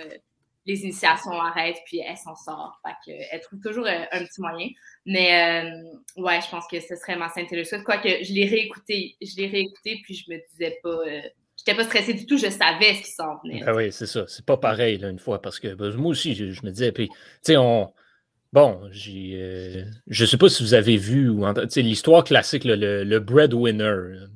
Les 0.65 0.81
initiations 0.81 1.31
arrêtent, 1.31 1.81
puis 1.85 1.99
elle 1.99 2.17
s'en 2.17 2.35
sort. 2.35 2.81
Fait 2.85 2.93
que, 3.05 3.17
elle 3.31 3.39
trouve 3.41 3.59
toujours 3.61 3.85
euh, 3.85 4.03
un 4.11 4.25
petit 4.25 4.41
moyen. 4.41 4.67
Mais 5.05 5.63
euh, 5.63 6.21
ouais, 6.21 6.41
je 6.41 6.49
pense 6.49 6.65
que 6.69 6.79
ce 6.79 6.95
serait 6.95 7.15
ma 7.15 7.29
scène 7.29 7.47
Taylor 7.47 7.65
Swift. 7.65 7.83
Quoique, 7.83 8.09
je 8.09 8.33
l'ai 8.33 8.45
réécouté, 8.45 9.15
je 9.21 9.35
l'ai 9.37 9.47
réécouté, 9.47 10.01
puis 10.03 10.13
je 10.15 10.31
me 10.31 10.39
disais 10.51 10.79
pas... 10.83 10.89
Euh, 10.89 11.21
J'étais 11.55 11.75
pas 11.75 11.85
stressée 11.85 12.13
du 12.13 12.27
tout, 12.27 12.37
je 12.37 12.49
savais 12.49 12.93
ce 12.93 13.01
qui 13.01 13.11
s'en 13.11 13.39
venait. 13.43 13.63
Ben 13.63 13.75
oui, 13.75 13.91
c'est 13.91 14.05
ça. 14.05 14.25
C'est 14.27 14.45
pas 14.45 14.57
pareil, 14.57 14.99
là, 14.99 15.09
une 15.09 15.17
fois, 15.17 15.41
parce 15.41 15.59
que 15.59 15.73
ben, 15.73 15.91
moi 15.95 16.11
aussi, 16.11 16.35
je 16.35 16.63
me 16.63 16.69
disais, 16.69 16.91
puis, 16.91 17.07
tu 17.09 17.15
sais, 17.41 17.57
on, 17.57 17.91
Bon, 18.53 18.79
j'ai, 18.91 19.33
euh, 19.35 19.83
je 20.07 20.23
ne 20.23 20.27
sais 20.27 20.37
pas 20.37 20.47
si 20.47 20.63
vous 20.63 20.73
avez 20.73 20.95
vu 20.95 21.27
ou 21.27 21.45
l'histoire 21.75 22.23
classique, 22.23 22.63
le, 22.63 23.03
le, 23.03 23.19
breadwinner, 23.19 24.27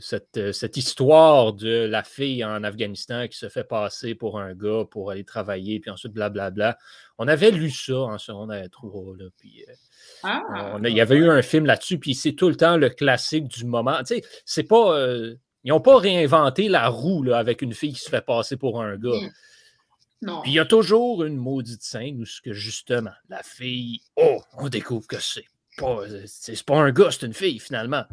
cette, 0.00 0.36
euh, 0.36 0.52
cette, 0.52 0.76
histoire 0.76 1.52
de 1.54 1.84
la 1.86 2.04
fille 2.04 2.44
en 2.44 2.62
Afghanistan 2.62 3.26
qui 3.26 3.36
se 3.36 3.48
fait 3.48 3.64
passer 3.64 4.14
pour 4.14 4.38
un 4.38 4.54
gars 4.54 4.84
pour 4.88 5.10
aller 5.10 5.24
travailler, 5.24 5.80
puis 5.80 5.90
ensuite 5.90 6.12
blablabla. 6.12 6.78
On 7.18 7.26
avait 7.26 7.50
lu 7.50 7.70
ça 7.70 7.98
en 7.98 8.18
secondaire 8.18 8.70
3, 8.70 9.16
là, 9.18 9.24
puis 9.36 9.64
euh, 9.68 9.72
ah! 10.22 10.78
il 10.84 10.94
y 10.94 11.00
avait 11.00 11.16
eu 11.16 11.28
un 11.28 11.42
film 11.42 11.66
là-dessus, 11.66 11.98
puis 11.98 12.14
c'est 12.14 12.34
tout 12.34 12.48
le 12.48 12.56
temps 12.56 12.76
le 12.76 12.90
classique 12.90 13.48
du 13.48 13.64
moment. 13.64 13.98
Tu 13.98 14.14
sais, 14.14 14.22
c'est 14.44 14.62
pas, 14.62 14.96
ils 15.64 15.70
n'ont 15.70 15.80
pas 15.80 15.98
réinventé 15.98 16.68
la 16.68 16.86
roue 16.86 17.24
là, 17.24 17.38
avec 17.38 17.62
une 17.62 17.74
fille 17.74 17.92
qui 17.92 18.00
se 18.00 18.10
fait 18.10 18.24
passer 18.24 18.56
pour 18.56 18.80
un 18.80 18.96
gars. 18.96 19.18
Mmh. 20.22 20.40
Puis 20.42 20.50
il 20.50 20.54
y 20.54 20.58
a 20.58 20.64
toujours 20.64 21.24
une 21.24 21.36
maudite 21.36 21.82
scène 21.82 22.20
où 22.20 22.26
ce 22.26 22.40
que 22.40 22.52
justement, 22.52 23.12
la 23.28 23.42
fille, 23.42 24.00
oh, 24.16 24.42
on 24.54 24.68
découvre 24.68 25.06
que 25.06 25.20
c'est 25.20 25.44
pas, 25.76 26.02
c'est 26.26 26.64
pas 26.64 26.78
un 26.78 26.90
gars, 26.90 27.10
c'est 27.10 27.26
une 27.26 27.34
fille 27.34 27.60
finalement. 27.60 28.04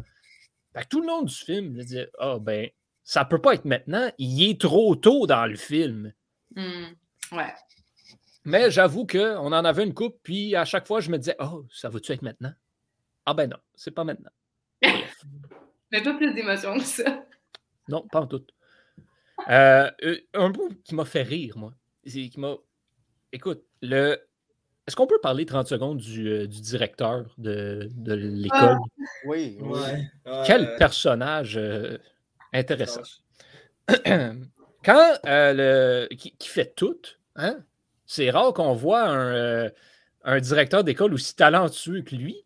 Fait 0.72 0.82
que 0.82 0.88
tout 0.88 1.00
le 1.00 1.08
long 1.08 1.22
du 1.22 1.34
film, 1.34 1.74
je 1.76 1.82
dit 1.82 2.00
Ah 2.18 2.36
oh, 2.36 2.40
ben, 2.40 2.68
ça 3.02 3.24
peut 3.24 3.40
pas 3.40 3.54
être 3.54 3.64
maintenant, 3.64 4.10
il 4.18 4.48
est 4.48 4.60
trop 4.60 4.94
tôt 4.94 5.26
dans 5.26 5.46
le 5.46 5.56
film. 5.56 6.12
Mmh, 6.54 6.84
ouais. 7.32 7.54
Mais 8.44 8.70
j'avoue 8.70 9.04
qu'on 9.04 9.52
en 9.52 9.64
avait 9.64 9.82
une 9.82 9.94
coupe, 9.94 10.20
puis 10.22 10.54
à 10.54 10.64
chaque 10.64 10.86
fois, 10.86 11.00
je 11.00 11.10
me 11.10 11.18
disais 11.18 11.36
Oh, 11.40 11.66
ça 11.72 11.88
va-tu 11.88 12.12
être 12.12 12.22
maintenant? 12.22 12.52
Ah 13.24 13.34
ben 13.34 13.50
non, 13.50 13.58
c'est 13.74 13.90
pas 13.90 14.04
maintenant. 14.04 14.30
Mais 15.92 16.02
pas 16.02 16.14
plus 16.14 16.32
d'émotion 16.34 16.74
que 16.78 16.84
ça. 16.84 17.26
Non, 17.88 18.06
pas 18.06 18.20
en 18.20 18.26
tout. 18.26 18.44
Euh, 19.48 19.90
euh, 20.02 20.20
un 20.34 20.50
bout 20.50 20.70
qui 20.84 20.94
m'a 20.94 21.04
fait 21.04 21.22
rire, 21.22 21.56
moi 21.56 21.72
qui 22.06 22.40
m'a. 22.40 22.56
Écoute, 23.32 23.64
le. 23.82 24.18
Est-ce 24.86 24.94
qu'on 24.94 25.08
peut 25.08 25.18
parler 25.20 25.44
30 25.44 25.66
secondes 25.66 25.98
du, 25.98 26.28
euh, 26.28 26.46
directeur 26.46 27.34
de, 27.38 27.88
de 27.92 28.14
l'école? 28.14 28.78
Ah, 28.78 28.78
oui, 29.26 29.58
Quel 30.46 30.76
personnage 30.76 31.56
euh, 31.56 31.98
intéressant. 32.52 33.02
Quand 34.84 35.18
euh, 35.26 36.06
le, 36.06 36.14
qui, 36.14 36.48
fait 36.48 36.72
tout, 36.76 37.00
hein? 37.34 37.58
c'est 38.06 38.30
rare 38.30 38.52
qu'on 38.52 38.74
voit 38.74 39.08
un, 39.08 39.70
un 40.22 40.40
directeur 40.40 40.84
d'école 40.84 41.14
aussi 41.14 41.34
talentueux 41.34 42.02
que 42.02 42.14
lui. 42.14 42.45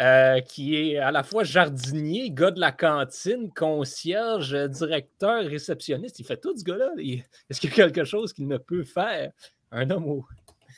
Euh, 0.00 0.40
qui 0.40 0.74
est 0.74 0.98
à 0.98 1.12
la 1.12 1.22
fois 1.22 1.44
jardinier, 1.44 2.28
gars 2.32 2.50
de 2.50 2.58
la 2.58 2.72
cantine, 2.72 3.52
concierge, 3.52 4.52
directeur, 4.70 5.44
réceptionniste. 5.44 6.18
Il 6.18 6.26
fait 6.26 6.36
tout 6.36 6.56
ce 6.58 6.64
gars-là. 6.64 6.90
Est-ce 6.98 7.60
qu'il 7.60 7.70
y 7.70 7.72
a 7.72 7.76
quelque 7.76 8.02
chose 8.02 8.32
qu'il 8.32 8.48
ne 8.48 8.56
peut 8.56 8.82
faire? 8.82 9.30
Un 9.70 9.88
homme 9.90 10.08
au, 10.08 10.26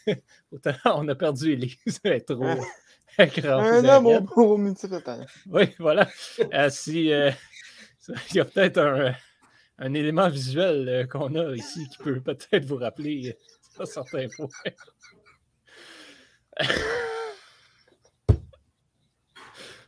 On 0.84 1.08
a 1.08 1.14
perdu 1.14 1.52
Élise. 1.52 2.00
trop. 2.26 2.44
un 3.18 3.84
homme 3.88 4.06
au, 4.06 4.18
au 4.36 4.74
Oui, 5.46 5.74
voilà. 5.78 6.08
Euh, 6.52 6.68
si, 6.68 7.10
euh, 7.10 7.30
il 8.30 8.36
y 8.36 8.40
a 8.40 8.44
peut-être 8.44 8.76
un, 8.78 9.14
un, 9.78 9.94
élément 9.94 10.28
visuel 10.28 11.08
qu'on 11.10 11.34
a 11.36 11.54
ici 11.54 11.88
qui 11.88 11.96
peut 11.98 12.20
peut-être 12.20 12.66
vous 12.66 12.76
rappeler 12.76 13.34
à 13.78 13.86
certains 13.86 14.28
points. 14.28 14.48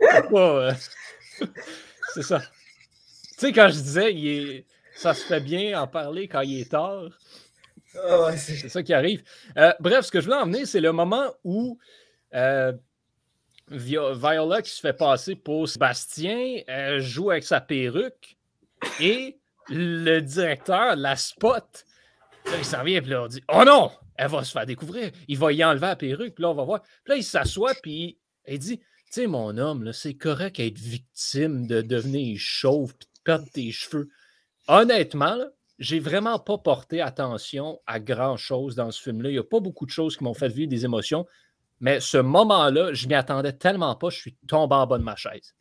Euh, 0.33 0.73
c'est 2.15 2.23
ça. 2.23 2.41
Tu 2.41 3.35
sais, 3.39 3.53
quand 3.53 3.69
je 3.69 3.81
disais, 3.81 4.15
il 4.15 4.29
est... 4.29 4.67
ça 4.95 5.15
se 5.15 5.25
fait 5.25 5.41
bien 5.41 5.81
en 5.81 5.87
parler 5.87 6.29
quand 6.29 6.41
il 6.41 6.61
est 6.61 6.71
tard. 6.71 7.09
Ah 7.97 8.37
c'est 8.37 8.69
ça 8.69 8.83
qui 8.83 8.93
arrive. 8.93 9.25
Euh, 9.57 9.73
bref, 9.81 10.07
ce 10.07 10.13
que 10.13 10.21
je 10.21 10.29
veux 10.29 10.37
en 10.37 10.45
venir, 10.45 10.67
c'est 10.67 10.81
le 10.81 10.93
moment 10.93 11.33
où 11.43 11.79
euh, 12.35 12.73
Viola, 13.69 14.63
qui 14.63 14.71
se 14.71 14.81
fait 14.81 14.93
passer 14.93 15.35
pour 15.35 15.69
Sébastien, 15.69 16.63
joue 16.99 17.31
avec 17.31 17.45
sa 17.45 17.61
perruque 17.61 18.37
et 19.01 19.39
le 19.69 20.21
directeur 20.21 20.97
la 20.97 21.17
spot. 21.17 21.85
Là, 22.47 22.53
il 22.59 22.65
s'en 22.65 22.83
vient, 22.83 23.01
puis 23.01 23.11
là, 23.11 23.23
on 23.25 23.27
dit 23.27 23.43
Oh 23.53 23.65
non, 23.65 23.91
elle 24.17 24.29
va 24.29 24.45
se 24.45 24.53
faire 24.53 24.67
découvrir. 24.67 25.11
Il 25.29 25.39
va 25.39 25.53
y 25.53 25.65
enlever 25.65 25.87
la 25.87 25.97
perruque, 25.97 26.35
puis 26.35 26.43
là, 26.43 26.51
on 26.51 26.55
va 26.55 26.65
voir. 26.65 26.83
Puis 26.83 27.13
là, 27.13 27.17
il 27.17 27.25
s'assoit, 27.25 27.75
puis 27.83 28.19
il 28.47 28.59
dit 28.59 28.81
sais, 29.11 29.27
mon 29.27 29.57
homme, 29.59 29.93
c'est 29.93 30.15
correct 30.15 30.61
être 30.61 30.79
victime 30.79 31.67
de 31.67 31.83
devenir 31.83 32.37
chauve 32.39 32.93
et 32.93 33.05
de 33.05 33.21
perdre 33.25 33.51
tes 33.53 33.71
cheveux. 33.71 34.09
Honnêtement, 34.67 35.39
j'ai 35.79 36.01
vraiment 36.01 36.39
pas 36.39 36.59
porté 36.59 37.01
attention 37.01 37.81
à 37.87 38.01
grand-chose 38.01 38.75
dans 38.75 38.91
ce 38.91 39.01
film-là. 39.03 39.31
Il 39.31 39.35
n'y 39.35 39.39
a 39.39 39.45
pas 39.45 39.61
beaucoup 39.61 39.87
de 39.87 39.91
choses 39.91 40.17
qui 40.17 40.25
m'ont 40.25 40.35
fait 40.35 40.49
vivre 40.49 40.69
des 40.69 40.85
émotions. 40.85 41.27
Mais 41.81 42.01
ce 42.01 42.19
moment-là, 42.19 42.93
je 42.93 43.07
m'y 43.07 43.15
attendais 43.15 43.53
tellement 43.53 43.95
pas, 43.95 44.11
je 44.11 44.17
suis 44.17 44.37
tombé 44.49 44.75
en 44.75 44.87
bas 44.87 44.99
de 44.99 45.05
ma 45.05 45.15
chaise. 45.15 45.55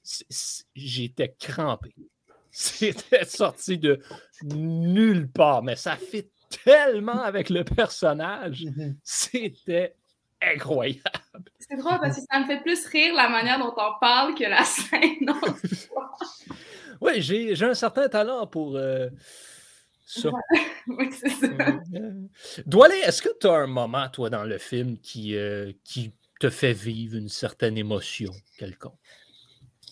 J'étais 0.75 1.35
crampé. 1.39 1.93
C'était 2.51 3.25
sorti 3.25 3.77
de 3.77 4.01
nulle 4.43 5.29
part, 5.29 5.61
mais 5.61 5.75
ça 5.75 5.95
fait 5.95 6.31
tellement 6.63 7.21
avec 7.21 7.49
le 7.49 7.63
personnage. 7.63 8.65
C'était 9.03 9.95
incroyable. 10.41 11.01
C'est 11.59 11.77
drôle 11.77 11.99
parce 11.99 12.17
que 12.17 12.23
ça 12.29 12.39
me 12.39 12.45
fait 12.45 12.61
plus 12.61 12.85
rire 12.87 13.13
la 13.15 13.29
manière 13.29 13.59
dont 13.59 13.73
on 13.75 13.99
parle 13.99 14.35
que 14.35 14.43
la 14.43 14.63
scène. 14.65 15.33
oui, 17.01 17.21
j'ai 17.21 17.63
un 17.63 17.73
certain 17.73 18.07
talent 18.07 18.47
pour 18.47 18.75
euh, 18.75 19.09
ça. 20.05 20.29
oui, 20.87 21.09
c'est 21.11 21.29
ça. 21.29 21.47
Doualé, 22.65 22.95
est-ce 22.97 23.21
que 23.21 23.29
tu 23.39 23.47
as 23.47 23.53
un 23.53 23.67
moment, 23.67 24.07
toi, 24.09 24.29
dans 24.29 24.43
le 24.43 24.57
film 24.57 24.97
qui, 24.99 25.35
euh, 25.35 25.71
qui 25.83 26.13
te 26.39 26.49
fait 26.49 26.73
vivre 26.73 27.17
une 27.17 27.29
certaine 27.29 27.77
émotion 27.77 28.31
quelconque? 28.57 28.93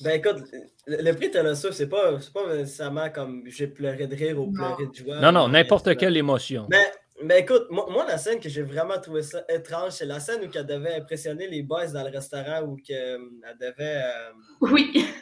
Ben 0.01 0.19
écoute, 0.19 0.43
le, 0.87 1.11
prix 1.13 1.31
Swift, 1.55 1.73
c'est 1.73 1.87
pas, 1.87 2.17
pas 2.33 2.53
nécessairement 2.53 3.09
comme 3.09 3.43
j'ai 3.45 3.67
pleuré 3.67 4.07
de 4.07 4.15
rire 4.15 4.39
ou 4.41 4.51
pleuré 4.51 4.87
de 4.87 4.93
joie. 4.93 5.21
Non, 5.21 5.31
non, 5.31 5.47
n'importe 5.47 5.95
quelle 5.95 6.17
émotion. 6.17 6.67
Mais 6.69 6.85
mais 7.23 7.41
écoute, 7.41 7.67
moi, 7.69 8.05
la 8.05 8.17
scène 8.17 8.39
que 8.39 8.49
j'ai 8.49 8.61
vraiment 8.61 8.99
trouvé 8.99 9.23
ça 9.23 9.43
étrange, 9.47 9.93
c'est 9.93 10.05
la 10.05 10.19
scène 10.19 10.41
où 10.41 10.51
elle 10.53 10.65
devait 10.65 10.95
impressionner 10.95 11.47
les 11.47 11.63
boys 11.63 11.87
dans 11.87 12.03
le 12.03 12.09
restaurant 12.09 12.61
où 12.63 12.77
euh, 12.89 13.17
elle 13.49 13.57
devait. 13.57 14.01
Euh, 14.03 14.31
oui. 14.61 15.05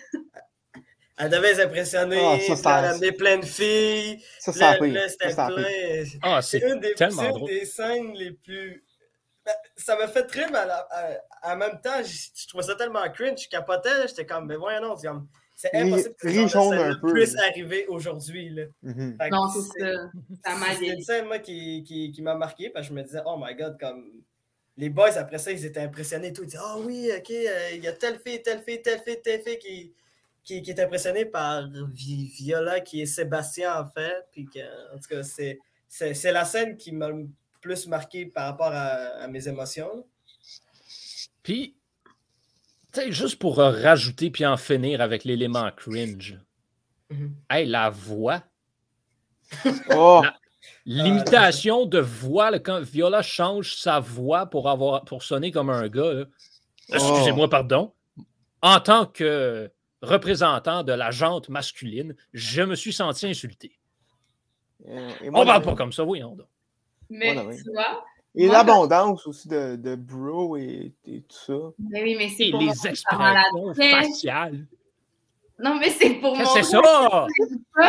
Elle 1.15 1.29
devait 1.29 1.53
les 1.53 1.61
impressionner, 1.61 2.39
oh, 2.49 2.55
ça, 2.55 2.77
amener 2.77 3.11
plein 3.11 3.37
de 3.37 3.45
filles. 3.45 4.19
Ça, 4.39 4.51
ça 4.51 4.75
Ah, 6.23 6.41
c'est 6.41 6.57
une 6.57 6.79
des, 6.79 6.95
tellement 6.95 7.45
des 7.45 7.65
scènes 7.65 8.13
les 8.13 8.31
plus. 8.31 8.83
Ben, 9.45 9.53
ça 9.77 9.95
m'a 9.95 10.07
fait 10.07 10.25
très 10.25 10.49
mal. 10.49 10.73
En 11.43 11.55
même 11.55 11.79
temps, 11.81 12.01
je, 12.03 12.47
trouvais 12.47 12.63
ça 12.63 12.73
tellement 12.73 13.07
cringe, 13.11 13.43
je 13.43 13.47
capotais. 13.47 14.07
J'étais 14.07 14.25
comme, 14.25 14.47
mais 14.47 14.55
voyons, 14.55 14.81
non, 14.81 14.97
c'est 14.97 15.07
impossible 15.73 16.15
que 16.15 16.47
ça 16.47 16.95
puisse 17.13 17.35
arriver 17.37 17.85
aujourd'hui. 17.87 18.55
Mhm. 18.81 19.17
Non, 19.31 19.49
c'est 19.49 19.79
ça. 19.79 20.11
C'est 20.43 20.87
une 20.87 21.01
scène 21.01 21.25
moi, 21.25 21.39
qui, 21.39 21.83
qui, 21.83 22.11
qui 22.11 22.21
m'a 22.21 22.35
marqué 22.35 22.69
parce 22.69 22.87
que 22.87 22.93
je 22.93 22.99
me 22.99 23.03
disais, 23.03 23.21
oh 23.25 23.37
my 23.39 23.55
god, 23.55 23.77
comme 23.79 24.23
les 24.77 24.89
boys 24.89 25.17
après 25.17 25.37
ça, 25.37 25.51
ils 25.51 25.65
étaient 25.65 25.81
impressionnés 25.81 26.27
et 26.27 26.33
tout. 26.33 26.43
Ils 26.43 26.47
disaient, 26.47 26.63
oh 26.63 26.83
oui, 26.85 27.09
ok, 27.15 27.31
euh, 27.31 27.69
il 27.73 27.83
y 27.83 27.87
a 27.87 27.93
telle 27.93 28.19
fille, 28.19 28.41
telle 28.41 28.61
fille, 28.63 28.81
telle 28.81 29.01
fille, 29.01 29.21
telle 29.21 29.41
fille 29.41 29.59
qui, 29.59 29.93
qui, 30.43 30.61
qui 30.61 30.71
est 30.71 30.79
impressionnée 30.79 31.25
par 31.25 31.69
Viola, 31.93 32.79
qui 32.81 33.01
est 33.01 33.05
Sébastien 33.05 33.79
en 33.79 33.89
fait. 33.89 34.25
Puis 34.31 34.45
que, 34.45 34.93
en 34.93 34.97
tout 34.97 35.09
cas, 35.09 35.23
c'est, 35.23 35.59
c'est, 35.87 36.31
la 36.31 36.45
scène 36.45 36.77
qui 36.77 36.91
m'a 36.91 37.09
le 37.09 37.27
plus 37.61 37.87
marqué 37.87 38.25
par 38.25 38.45
rapport 38.45 38.71
à, 38.71 39.21
à 39.21 39.27
mes 39.27 39.47
émotions. 39.47 40.05
Puis, 41.43 41.75
juste 43.09 43.39
pour 43.39 43.57
rajouter 43.57 44.29
puis 44.29 44.45
en 44.45 44.57
finir 44.57 45.01
avec 45.01 45.23
l'élément 45.23 45.69
cringe. 45.75 46.39
Mm-hmm. 47.11 47.65
la 47.65 47.89
voix. 47.89 48.43
Oh! 49.95 50.23
L'imitation 50.85 51.85
de 51.85 51.99
voix, 51.99 52.57
quand 52.59 52.81
Viola 52.81 53.21
change 53.21 53.75
sa 53.75 53.99
voix 53.99 54.45
pour, 54.47 54.69
avoir, 54.69 55.05
pour 55.05 55.23
sonner 55.23 55.51
comme 55.51 55.69
un 55.69 55.87
gars. 55.87 56.25
Excusez-moi, 56.89 57.45
oh. 57.45 57.49
pardon. 57.49 57.93
En 58.61 58.79
tant 58.79 59.05
que 59.05 59.71
représentant 60.01 60.83
de 60.83 60.91
la 60.91 61.11
jante 61.11 61.49
masculine, 61.49 62.15
je 62.33 62.61
me 62.61 62.75
suis 62.75 62.93
senti 62.93 63.27
insulté. 63.27 63.77
Euh, 64.87 65.11
On 65.33 65.45
parle 65.45 65.63
pas 65.63 65.75
comme 65.75 65.93
ça, 65.93 66.03
oui, 66.03 66.23
on 66.23 66.37
Mais 67.09 67.35
tu 67.35 67.71
vois, 67.71 68.03
et 68.35 68.47
l'abondance 68.47 69.27
aussi 69.27 69.47
de, 69.47 69.75
de 69.75 69.95
bro 69.95 70.57
et, 70.57 70.93
tout 71.05 71.21
ça. 71.29 71.53
Mais 71.77 72.01
oui, 72.03 72.15
mais 72.17 72.29
c'est 72.29 72.47
Et 72.47 72.51
les 72.51 72.87
expressions 72.87 73.73
faciales. 73.73 74.65
Non, 75.59 75.75
mais 75.75 75.89
c'est 75.91 76.15
pour 76.15 76.35
moi. 76.35 76.45
C'est 76.53 76.63
ça! 76.63 77.27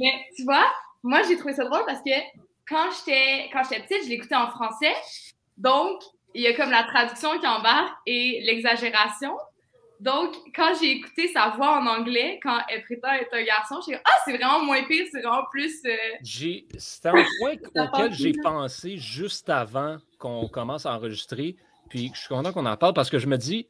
mais 0.00 0.26
tu 0.34 0.44
vois, 0.44 0.64
moi, 1.02 1.22
j'ai 1.28 1.36
trouvé 1.36 1.52
ça 1.54 1.64
drôle 1.64 1.84
parce 1.86 2.00
que 2.00 2.10
quand 2.68 2.88
j'étais 3.06 3.48
petite, 3.82 4.04
je 4.04 4.08
l'écoutais 4.08 4.34
en 4.34 4.48
français. 4.48 4.94
Donc, 5.56 6.02
il 6.34 6.42
y 6.42 6.46
a 6.46 6.54
comme 6.54 6.70
la 6.70 6.84
traduction 6.84 7.38
qui 7.38 7.46
embarque 7.46 7.94
et 8.06 8.40
l'exagération. 8.44 9.36
Donc, 10.00 10.34
quand 10.54 10.72
j'ai 10.80 10.92
écouté 10.92 11.28
sa 11.32 11.48
voix 11.50 11.80
en 11.80 11.86
anglais, 11.86 12.38
quand 12.42 12.58
elle 12.68 12.82
prétend 12.84 13.12
être 13.12 13.34
un 13.34 13.42
garçon, 13.42 13.76
j'ai 13.86 13.94
dit 13.96 14.00
Ah, 14.04 14.10
c'est 14.24 14.36
vraiment 14.36 14.62
moins 14.64 14.84
pire, 14.84 15.06
c'est 15.10 15.20
vraiment 15.22 15.44
plus. 15.50 15.74
euh, 15.86 15.90
J'ai- 16.22 16.66
C'est 16.78 17.06
un 17.06 17.14
point 17.40 17.54
auquel 17.74 18.12
j'ai 18.12 18.32
pensé 18.42 18.96
juste 18.96 19.48
avant 19.50 19.98
qu'on 20.18 20.46
commence 20.48 20.86
à 20.86 20.92
enregistrer. 20.94 21.56
Puis 21.88 22.10
je 22.14 22.18
suis 22.20 22.28
content 22.28 22.52
qu'on 22.52 22.66
en 22.66 22.76
parle 22.76 22.94
parce 22.94 23.10
que 23.10 23.18
je 23.18 23.26
me 23.26 23.36
dis, 23.36 23.66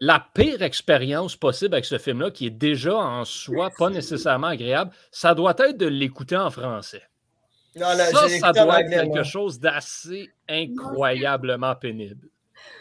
la 0.00 0.24
pire 0.34 0.62
expérience 0.62 1.34
possible 1.34 1.74
avec 1.74 1.86
ce 1.86 1.98
film-là, 1.98 2.30
qui 2.30 2.46
est 2.46 2.50
déjà 2.50 2.94
en 2.96 3.24
soi 3.24 3.70
pas 3.78 3.88
nécessairement 3.90 4.48
agréable, 4.48 4.92
ça 5.10 5.34
doit 5.34 5.54
être 5.58 5.76
de 5.78 5.86
l'écouter 5.86 6.36
en 6.36 6.50
français. 6.50 7.02
Non, 7.74 7.88
là, 7.96 8.06
ça, 8.06 8.28
ça 8.40 8.52
doit 8.64 8.80
être 8.80 8.90
quelque 9.12 9.22
chose 9.24 9.58
d'assez 9.58 10.28
incroyablement 10.48 11.74
pénible. 11.74 12.28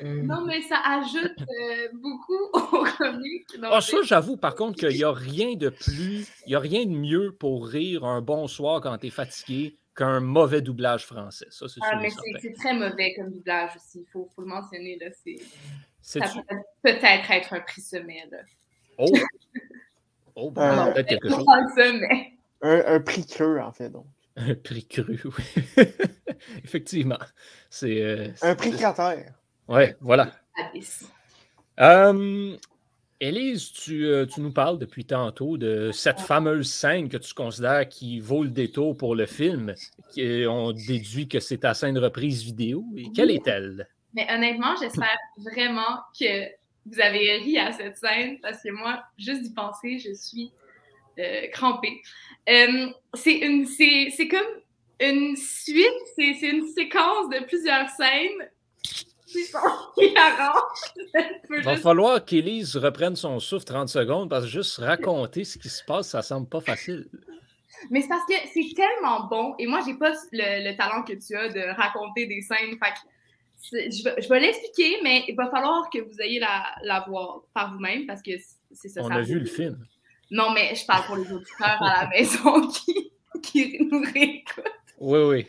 Non, 0.03 0.45
mais 0.45 0.61
ça 0.61 0.77
ajoute 0.85 1.39
euh, 1.41 1.87
beaucoup 1.93 2.37
au 2.53 2.85
comique. 2.97 3.47
Ah, 3.63 3.81
ça, 3.81 3.97
j'avoue, 4.03 4.37
par 4.37 4.55
contre, 4.55 4.77
qu'il 4.79 4.89
n'y 4.97 5.03
a 5.03 5.11
rien 5.13 5.55
de 5.55 5.69
plus, 5.69 6.27
il 6.45 6.49
n'y 6.49 6.55
a 6.55 6.59
rien 6.59 6.85
de 6.85 6.91
mieux 6.91 7.31
pour 7.31 7.67
rire 7.67 8.03
un 8.05 8.21
bon 8.21 8.47
soir 8.47 8.81
quand 8.81 8.97
tu 8.97 9.07
es 9.07 9.09
fatigué 9.09 9.77
qu'un 9.95 10.19
mauvais 10.19 10.61
doublage 10.61 11.05
français. 11.05 11.47
Ça, 11.49 11.67
c'est 11.67 11.79
Ah, 11.83 11.99
mais 12.01 12.09
c'est 12.41 12.53
très 12.53 12.73
mauvais 12.73 13.15
comme 13.15 13.31
doublage 13.31 13.71
aussi. 13.75 14.01
Il 14.01 14.11
faut, 14.11 14.29
faut 14.35 14.41
le 14.43 14.47
mentionner. 14.47 14.97
Là, 14.99 15.07
c'est- 15.23 15.39
ça 16.01 16.19
C'est-tu- 16.25 16.43
peut 16.47 16.55
peut-être 16.83 17.31
être 17.31 17.53
un 17.53 17.59
prix 17.61 17.81
sommet. 17.81 18.23
Là. 18.31 18.37
Oh! 18.99 19.07
Oh, 20.39 20.51
ben, 20.51 20.61
Euh, 20.89 20.91
peut-être 20.93 21.07
quelque 21.07 21.29
chose. 21.29 21.45
Un, 22.61 22.83
un 22.85 22.99
prix 22.99 23.25
creux, 23.25 23.57
en 23.59 23.71
fait, 23.71 23.89
donc. 23.89 24.05
Un 24.35 24.53
prix 24.53 24.85
cru, 24.85 25.19
oui. 25.25 25.83
Effectivement. 26.63 27.17
C'est. 27.71 28.01
euh, 28.03 28.27
Un 28.43 28.53
prix 28.55 28.69
cratère. 28.71 29.33
Ouais, 29.67 29.95
voilà. 29.99 30.31
Euh, 31.79 32.57
Élise, 33.19 33.71
tu, 33.71 34.05
euh, 34.05 34.25
tu 34.25 34.41
nous 34.41 34.51
parles 34.51 34.77
depuis 34.77 35.03
tantôt 35.05 35.57
de 35.57 35.91
cette 35.91 36.19
fameuse 36.19 36.71
scène 36.71 37.09
que 37.09 37.17
tu 37.17 37.33
considères 37.33 37.87
qui 37.89 38.19
vaut 38.19 38.43
le 38.43 38.49
détour 38.49 38.95
pour 38.95 39.15
le 39.15 39.25
film. 39.25 39.73
Qui, 40.11 40.45
on 40.47 40.71
déduit 40.71 41.27
que 41.27 41.39
c'est 41.39 41.59
ta 41.59 41.73
scène 41.73 41.97
reprise 41.97 42.43
vidéo. 42.43 42.85
Et 42.95 43.11
quelle 43.13 43.31
est-elle? 43.31 43.87
Mais 44.13 44.27
honnêtement, 44.31 44.75
j'espère 44.79 45.17
vraiment 45.37 45.99
que 46.19 46.47
vous 46.85 46.99
avez 47.01 47.37
ri 47.37 47.57
à 47.57 47.71
cette 47.71 47.97
scène 47.97 48.39
parce 48.39 48.61
que 48.63 48.69
moi, 48.71 49.03
juste 49.17 49.41
d'y 49.41 49.53
penser, 49.53 49.99
je 49.99 50.13
suis 50.13 50.51
euh, 51.19 51.47
crampée. 51.51 52.01
Euh, 52.49 52.87
c'est 53.15 53.37
une, 53.39 53.65
c'est, 53.65 54.09
c'est 54.15 54.27
comme 54.27 54.39
une 54.99 55.35
suite, 55.35 55.87
c'est, 56.15 56.35
c'est 56.39 56.49
une 56.49 56.67
séquence 56.67 57.29
de 57.29 57.43
plusieurs 57.45 57.89
scènes 57.89 58.49
Il 59.97 61.63
va 61.63 61.77
falloir 61.77 62.23
qu'Élise 62.23 62.77
reprenne 62.77 63.15
son 63.15 63.39
souffle 63.39 63.65
30 63.65 63.89
secondes 63.89 64.29
parce 64.29 64.45
que 64.45 64.51
juste 64.51 64.77
raconter 64.77 65.43
ce 65.43 65.57
qui 65.57 65.69
se 65.69 65.83
passe, 65.83 66.09
ça 66.09 66.21
semble 66.21 66.47
pas 66.47 66.61
facile. 66.61 67.07
Mais 67.91 68.01
c'est 68.01 68.07
parce 68.07 68.25
que 68.25 68.33
c'est 68.53 68.73
tellement 68.75 69.27
bon 69.27 69.55
et 69.59 69.67
moi, 69.67 69.81
j'ai 69.85 69.95
pas 69.95 70.13
le, 70.31 70.69
le 70.69 70.77
talent 70.77 71.03
que 71.03 71.13
tu 71.13 71.35
as 71.35 71.49
de 71.49 71.75
raconter 71.75 72.25
des 72.25 72.41
scènes. 72.41 72.77
Fait 72.79 72.93
que 72.93 72.99
je 73.71 74.29
vais, 74.29 74.39
l'expliquer, 74.39 74.97
mais 75.03 75.23
il 75.27 75.35
va 75.35 75.49
falloir 75.49 75.89
que 75.89 75.99
vous 75.99 76.21
ayez 76.21 76.39
la, 76.39 76.65
la 76.83 77.05
voir 77.07 77.41
par 77.53 77.73
vous-même 77.73 78.05
parce 78.05 78.21
que 78.21 78.31
c'est 78.71 78.89
ça. 78.89 79.01
On 79.03 79.09
ça 79.09 79.15
a 79.15 79.21
vu 79.21 79.39
le 79.39 79.45
film. 79.45 79.85
Non, 80.29 80.51
mais 80.51 80.75
je 80.75 80.85
parle 80.85 81.05
pour 81.05 81.15
les 81.15 81.31
auditeurs 81.31 81.81
à 81.81 82.03
la 82.03 82.09
maison 82.09 82.67
qui, 82.71 83.11
qui 83.41 83.77
nous 83.83 84.01
réécoutent. 84.01 84.63
Oui, 84.99 85.19
oui. 85.19 85.47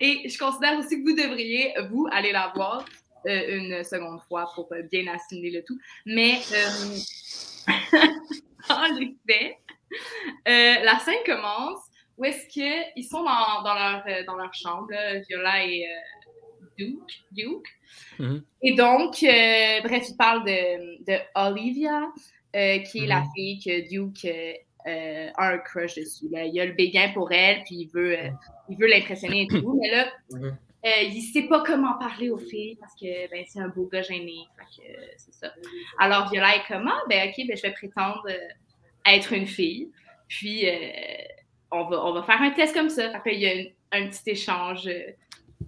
Et 0.00 0.28
je 0.28 0.38
considère 0.38 0.78
aussi 0.78 1.02
que 1.02 1.08
vous 1.10 1.16
devriez, 1.16 1.74
vous, 1.90 2.06
aller 2.10 2.32
la 2.32 2.52
voir 2.54 2.84
euh, 3.26 3.56
une 3.56 3.84
seconde 3.84 4.20
fois 4.28 4.50
pour 4.54 4.68
euh, 4.72 4.82
bien 4.82 5.06
assimiler 5.12 5.50
le 5.50 5.64
tout. 5.64 5.78
Mais 6.04 6.38
euh, 6.52 6.96
faits, 9.28 9.56
euh, 10.48 10.84
la 10.84 10.98
scène 11.00 11.22
commence 11.24 11.80
où 12.16 12.24
est-ce 12.24 12.46
qu'ils 12.48 13.04
sont 13.04 13.22
dans, 13.22 13.62
dans, 13.62 13.74
leur, 13.74 14.04
dans 14.26 14.36
leur 14.36 14.54
chambre, 14.54 14.90
là, 14.90 15.18
Viola 15.20 15.64
et 15.64 15.86
Duke. 16.78 17.24
Duke. 17.32 17.66
Mhm. 18.18 18.42
Et 18.62 18.74
donc, 18.74 19.16
bref, 19.20 20.04
il 20.08 20.16
parle 20.16 20.44
de, 20.44 21.04
de 21.04 21.18
Olivia, 21.34 22.02
euh, 22.54 22.78
qui 22.78 23.04
est 23.04 23.06
la 23.06 23.20
Mhm. 23.20 23.30
fille 23.34 23.58
que 23.58 23.88
Duke 23.88 24.26
euh, 24.86 24.90
euh, 24.90 25.30
a 25.36 25.52
un 25.52 25.58
crush 25.58 25.94
dessus. 25.96 26.28
Là. 26.30 26.44
Il 26.44 26.58
a 26.60 26.66
le 26.66 26.72
béguin 26.72 27.10
pour 27.12 27.32
elle, 27.32 27.62
puis 27.64 27.74
il 27.76 27.90
veut, 27.92 28.18
euh, 28.18 28.28
il 28.68 28.76
veut 28.78 28.86
l'impressionner 28.86 29.42
et 29.42 29.46
tout. 29.48 29.78
Mais 29.80 29.90
là, 29.90 30.06
euh, 30.32 31.02
il 31.02 31.22
sait 31.22 31.42
pas 31.48 31.62
comment 31.64 31.98
parler 31.98 32.30
aux 32.30 32.38
filles 32.38 32.76
parce 32.80 32.94
que 32.94 33.30
ben, 33.30 33.44
c'est 33.48 33.60
un 33.60 33.68
beau 33.68 33.88
gars 33.92 34.02
gêné. 34.02 34.38
Euh, 34.60 34.92
c'est 35.16 35.34
ça. 35.34 35.52
Alors 35.98 36.30
Viola 36.30 36.56
est 36.56 36.66
comme 36.68 36.88
ah, 36.88 37.02
ben 37.08 37.28
ok, 37.28 37.46
ben, 37.48 37.56
je 37.56 37.62
vais 37.62 37.72
prétendre 37.72 38.26
être 39.06 39.32
une 39.32 39.46
fille. 39.46 39.90
Puis 40.28 40.66
on, 41.70 41.84
va, 41.84 42.04
on 42.04 42.12
va 42.12 42.22
faire 42.22 42.40
un 42.42 42.50
test 42.50 42.74
comme 42.74 42.90
ça. 42.90 43.18
Que, 43.20 43.30
il 43.30 43.40
y 43.40 43.46
a 43.46 43.54
une- 43.54 43.70
un 43.92 44.08
petit 44.08 44.30
échange 44.30 44.88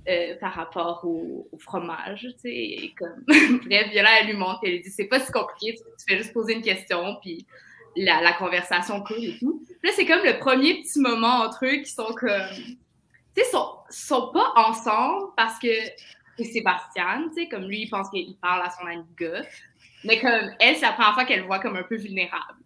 euh, 0.08 0.34
par 0.40 0.54
rapport 0.54 1.02
au, 1.04 1.48
au 1.52 1.58
fromage. 1.58 2.20
Tu 2.22 2.38
sais, 2.38 2.54
et 2.54 2.94
comme... 2.98 3.24
Bref, 3.26 3.90
Viola, 3.90 4.20
elle 4.20 4.26
lui 4.28 4.36
montre, 4.36 4.60
elle 4.64 4.72
lui 4.72 4.80
dit 4.80 4.90
c'est 4.90 5.04
pas 5.06 5.20
si 5.20 5.30
compliqué, 5.30 5.74
tu, 5.74 5.82
tu 5.82 6.04
fais 6.08 6.18
juste 6.18 6.32
poser 6.32 6.54
une 6.54 6.62
question, 6.62 7.16
puis 7.22 7.46
la, 7.96 8.20
la 8.22 8.32
conversation 8.32 9.02
coule 9.02 9.24
et 9.24 9.38
tout. 9.38 9.62
Puis 9.66 9.90
là, 9.90 9.92
c'est 9.94 10.06
comme 10.06 10.24
le 10.24 10.38
premier 10.38 10.82
petit 10.82 11.00
moment 11.00 11.40
entre 11.44 11.66
eux 11.66 11.76
qui 11.82 11.90
sont 11.90 12.12
comme. 12.14 12.48
Tu 13.34 13.42
sais, 13.44 13.50
sont, 13.50 13.68
sont 13.90 14.32
pas 14.32 14.52
ensemble 14.56 15.28
parce 15.36 15.58
que 15.58 15.68
c'est 16.36 16.44
Sébastien, 16.44 17.28
tu 17.34 17.42
sais, 17.42 17.48
comme 17.48 17.64
lui, 17.64 17.82
il 17.82 17.90
pense 17.90 18.08
qu'il 18.10 18.36
parle 18.36 18.62
à 18.62 18.70
son 18.70 18.86
ami 18.86 19.04
gars. 19.18 19.42
Mais 20.04 20.20
comme 20.20 20.52
elle, 20.60 20.76
c'est 20.76 20.82
la 20.82 20.92
première 20.92 21.14
fois 21.14 21.24
qu'elle 21.24 21.40
le 21.40 21.46
voit 21.46 21.58
comme 21.58 21.76
un 21.76 21.82
peu 21.82 21.96
vulnérable. 21.96 22.58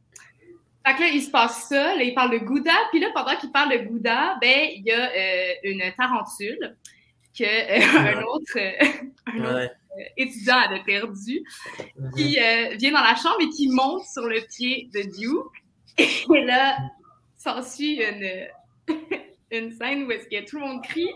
Fait 0.87 0.95
que 0.97 1.01
là, 1.01 1.09
il 1.09 1.23
se 1.23 1.31
passe 1.31 1.69
ça, 1.69 1.95
là, 1.95 2.03
il 2.03 2.13
parle 2.15 2.33
de 2.33 2.39
Gouda, 2.39 2.73
puis 2.91 2.99
là, 3.01 3.09
pendant 3.15 3.37
qu'il 3.37 3.53
parle 3.53 3.71
de 3.73 3.85
Gouda, 3.85 4.37
ben, 4.41 4.69
il 4.75 4.83
y 4.85 4.91
a 4.91 5.11
euh, 5.11 5.53
une 5.63 5.83
tarentule 5.97 6.77
que 7.39 7.45
euh, 7.45 8.17
un 8.19 8.23
autre, 8.25 8.57
euh, 8.57 8.73
un 9.27 9.45
autre 9.45 9.55
Ouais. 9.55 9.65
euh, 9.65 9.69
étudiant 10.17 10.57
avait 10.59 10.83
perdu, 10.85 11.43
Mhm. 11.99 12.11
qui 12.17 12.39
euh, 12.39 12.75
vient 12.77 12.93
dans 12.93 13.01
la 13.03 13.15
chambre 13.17 13.41
et 13.41 13.49
qui 13.51 13.69
monte 13.69 14.03
sur 14.13 14.27
le 14.27 14.41
pied 14.55 14.89
de 14.95 15.03
Duke. 15.03 15.53
Et 16.35 16.45
là, 16.45 16.77
s'ensuit 17.37 18.01
une, 18.03 18.47
une 19.51 19.71
scène 19.73 20.05
où 20.05 20.11
est-ce 20.13 20.27
que 20.29 20.49
tout 20.49 20.59
le 20.59 20.67
monde 20.67 20.83
crie. 20.85 21.11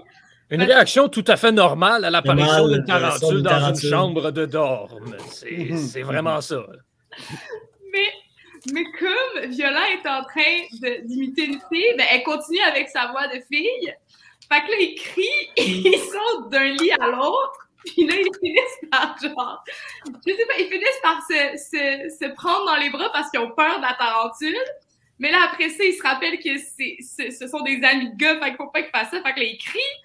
Une 0.51 0.63
réaction 0.63 1.09
tout 1.09 1.25
à 1.27 1.37
fait 1.37 1.51
normale 1.53 2.05
à 2.05 2.11
l'apparition 2.11 2.69
d'une 2.69 2.83
euh, 2.83 2.85
tarentule 2.87 3.43
dans 3.43 3.69
une 3.75 3.77
chambre 3.91 4.31
de 4.31 4.47
dorme. 4.47 5.17
C'est 5.31 5.51
Mhm. 5.51 5.77
c'est 5.79 6.03
vraiment 6.03 6.41
ça. 6.41 6.65
Mais, 7.93 8.13
mais 8.73 8.85
comme 8.99 9.51
Viola 9.51 9.81
est 9.91 10.09
en 10.09 10.23
train 10.23 10.59
de- 10.81 11.07
d'imiter 11.07 11.47
une 11.47 11.61
fille, 11.73 11.95
ben, 11.97 12.07
elle 12.13 12.23
continue 12.23 12.61
avec 12.61 12.89
sa 12.91 13.07
voix 13.11 13.27
de 13.29 13.41
fille. 13.51 13.93
Fait 14.49 14.61
que 14.61 14.71
là, 14.71 14.77
ils 14.81 14.95
crient, 14.95 15.51
ils 15.57 15.99
sautent 15.99 16.51
d'un 16.53 16.67
lit 16.75 16.93
à 17.01 17.07
l'autre, 17.09 17.66
puis 17.87 18.07
là, 18.07 18.15
ils 18.17 18.39
finissent 18.41 18.91
par 18.91 19.17
genre, 19.23 19.65
je 20.27 20.33
sais 20.33 20.47
pas, 20.47 20.59
ils 20.59 20.69
finissent 20.69 21.01
par 21.03 21.23
se, 21.23 21.57
se, 21.57 22.17
se 22.17 22.35
prendre 22.35 22.67
dans 22.67 22.77
les 22.77 22.91
bras 22.91 23.11
parce 23.13 23.31
qu'ils 23.31 23.41
ont 23.41 23.53
peur 23.53 23.77
de 23.79 23.83
la 23.83 23.95
tarentule. 23.95 24.57
Mais 25.19 25.31
là, 25.31 25.39
après 25.51 25.71
ça, 25.71 25.85
ils 25.85 25.95
se 25.95 26.03
rappellent 26.03 26.39
que 26.39 26.59
ce 26.59 27.49
sont 27.49 27.63
des 27.63 27.83
amis 27.83 28.11
de 28.11 28.17
gars, 28.17 28.39
fait 28.39 28.49
qu'il 28.49 28.57
faut 28.57 28.69
pas 28.69 28.83
qu'ils 28.83 28.91
fassent 28.91 29.11
ça. 29.11 29.23
Fait 29.23 29.33
que 29.33 29.41
là, 29.41 29.47
ils 29.47 29.59
crient. 29.59 30.03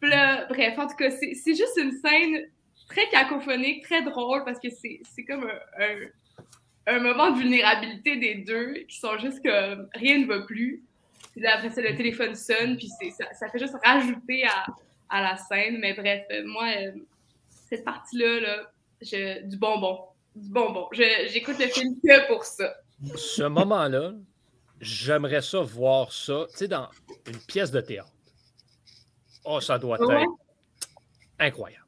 Puis 0.00 0.10
là, 0.10 0.46
bref, 0.46 0.78
en 0.78 0.86
tout 0.86 0.96
cas, 0.96 1.10
c'est, 1.10 1.34
juste 1.54 1.76
une 1.76 1.92
scène 1.92 2.46
très 2.88 3.08
cacophonique, 3.08 3.82
très 3.84 4.02
drôle, 4.02 4.44
parce 4.44 4.58
que 4.58 4.68
c'est, 4.70 5.24
comme 5.24 5.50
un, 5.78 6.94
un, 6.94 6.98
moment 7.00 7.30
de 7.30 7.38
vulnérabilité 7.38 8.16
des 8.16 8.36
deux 8.36 8.84
qui 8.88 8.98
sont 8.98 9.18
juste 9.18 9.42
comme 9.44 9.88
rien 9.94 10.18
ne 10.18 10.26
va 10.26 10.40
plus. 10.40 10.82
Puis 11.32 11.42
là, 11.42 11.56
après 11.56 11.70
ça, 11.70 11.82
le 11.82 11.94
téléphone 11.96 12.34
sonne, 12.34 12.76
puis 12.76 12.88
ça, 12.88 13.24
ça 13.34 13.48
fait 13.48 13.58
juste 13.58 13.74
rajouter 13.84 14.44
à, 14.44 14.66
à 15.10 15.22
la 15.22 15.36
scène. 15.36 15.78
Mais 15.78 15.92
bref, 15.94 16.24
euh, 16.30 16.42
moi, 16.46 16.66
euh, 16.76 16.92
cette 17.68 17.84
partie-là, 17.84 18.40
là, 18.40 18.70
je, 19.00 19.46
du 19.46 19.56
bonbon. 19.56 20.00
Du 20.34 20.50
bonbon. 20.50 20.88
J'écoute 20.92 21.58
le 21.58 21.66
film 21.66 21.94
que 22.02 22.26
pour 22.28 22.44
ça. 22.44 22.74
Ce 23.16 23.42
moment-là, 23.42 24.12
j'aimerais 24.80 25.42
ça 25.42 25.60
voir 25.60 26.12
ça, 26.12 26.46
tu 26.50 26.56
sais, 26.58 26.68
dans 26.68 26.88
une 27.26 27.38
pièce 27.46 27.70
de 27.70 27.80
théâtre. 27.80 28.10
Oh, 29.44 29.60
ça 29.60 29.78
doit 29.78 30.00
Ouais. 30.00 30.22
être 30.22 30.30
incroyable. 31.38 31.84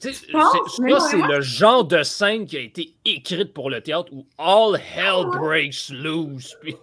Tu 0.00 0.12
sais, 0.12 0.26
ça, 0.32 1.00
c'est 1.10 1.16
le 1.22 1.40
genre 1.40 1.84
de 1.84 2.02
scène 2.02 2.44
qui 2.46 2.56
a 2.56 2.60
été 2.60 2.94
écrite 3.04 3.52
pour 3.54 3.70
le 3.70 3.80
théâtre 3.80 4.12
où 4.12 4.26
all 4.36 4.74
hell 4.76 5.26
breaks 5.26 5.90
loose. 5.90 6.56
Puis 6.62 6.74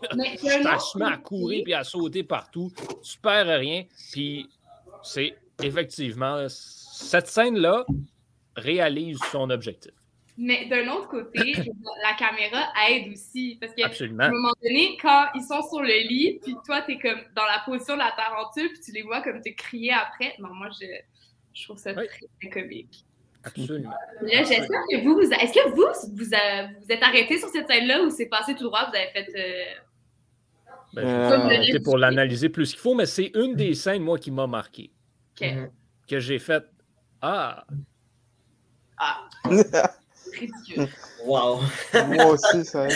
ça 0.63 0.79
se 0.79 0.97
met 0.97 1.05
à 1.05 1.17
courir 1.17 1.63
puis 1.65 1.73
à 1.73 1.83
sauter 1.83 2.23
partout. 2.23 2.71
Tu 3.03 3.17
perds 3.19 3.59
rien. 3.59 3.83
Puis 4.13 4.49
c'est 5.03 5.35
effectivement 5.61 6.45
cette 6.49 7.27
scène-là 7.27 7.85
réalise 8.59 9.19
son 9.31 9.49
objectif. 9.49 9.91
Mais 10.37 10.67
d'un 10.67 10.87
autre 10.93 11.09
côté, 11.09 11.53
la 12.01 12.13
caméra 12.17 12.71
aide 12.89 13.11
aussi. 13.11 13.57
Parce 13.59 13.73
qu'à 13.73 13.87
Absolument. 13.87 14.23
un 14.23 14.31
moment 14.31 14.53
donné, 14.63 14.97
quand 15.01 15.25
ils 15.35 15.41
sont 15.41 15.61
sur 15.67 15.81
le 15.81 16.07
lit, 16.07 16.39
puis 16.41 16.55
toi, 16.65 16.81
t'es 16.81 16.97
comme 16.97 17.19
dans 17.35 17.43
la 17.43 17.61
position 17.65 17.95
de 17.95 17.99
la 17.99 18.13
tarentule, 18.15 18.69
puis 18.69 18.79
tu 18.79 18.91
les 18.93 19.01
vois 19.01 19.21
comme 19.21 19.41
te 19.41 19.49
crier 19.49 19.91
après. 19.91 20.35
Non, 20.39 20.53
moi, 20.53 20.69
je, 20.79 20.85
je 21.53 21.63
trouve 21.65 21.77
ça 21.77 21.91
Oui. 21.93 22.07
très, 22.07 22.25
très 22.39 22.61
comique. 22.61 23.03
Absolument. 23.43 23.89
Là, 24.21 24.43
j'espère 24.43 24.81
que 24.89 25.03
vous, 25.03 25.15
vous 25.15 25.21
est-ce 25.33 25.53
que 25.53 25.69
vous, 25.71 26.15
vous, 26.15 26.33
a- 26.33 26.67
vous 26.67 26.85
êtes 26.91 27.03
arrêté 27.03 27.37
sur 27.37 27.49
cette 27.49 27.67
scène-là 27.69 28.03
ou 28.03 28.09
c'est 28.09 28.27
passé 28.27 28.55
tout 28.55 28.63
droit, 28.63 28.89
vous 28.89 28.95
avez 28.95 29.09
fait. 29.11 29.27
euh, 29.35 29.81
Ben, 30.93 31.05
Euh, 31.05 31.79
pour 31.83 31.97
l'analyser 31.97 32.49
plus 32.49 32.71
qu'il 32.71 32.79
faut, 32.79 32.95
mais 32.95 33.05
c'est 33.05 33.31
une 33.35 33.55
des 33.55 33.73
scènes, 33.75 34.03
moi, 34.03 34.17
qui 34.17 34.31
m'a 34.31 34.47
marqué. 34.47 34.89
Mhm. 35.41 35.69
Que 36.07 36.19
j'ai 36.19 36.39
fait 36.39 36.63
Ah, 37.21 37.65
Ah, 38.99 39.29
ridicule. 40.39 40.87
Wow. 41.25 41.59
Moi 42.07 42.25
aussi, 42.25 42.63
ça. 42.65 42.87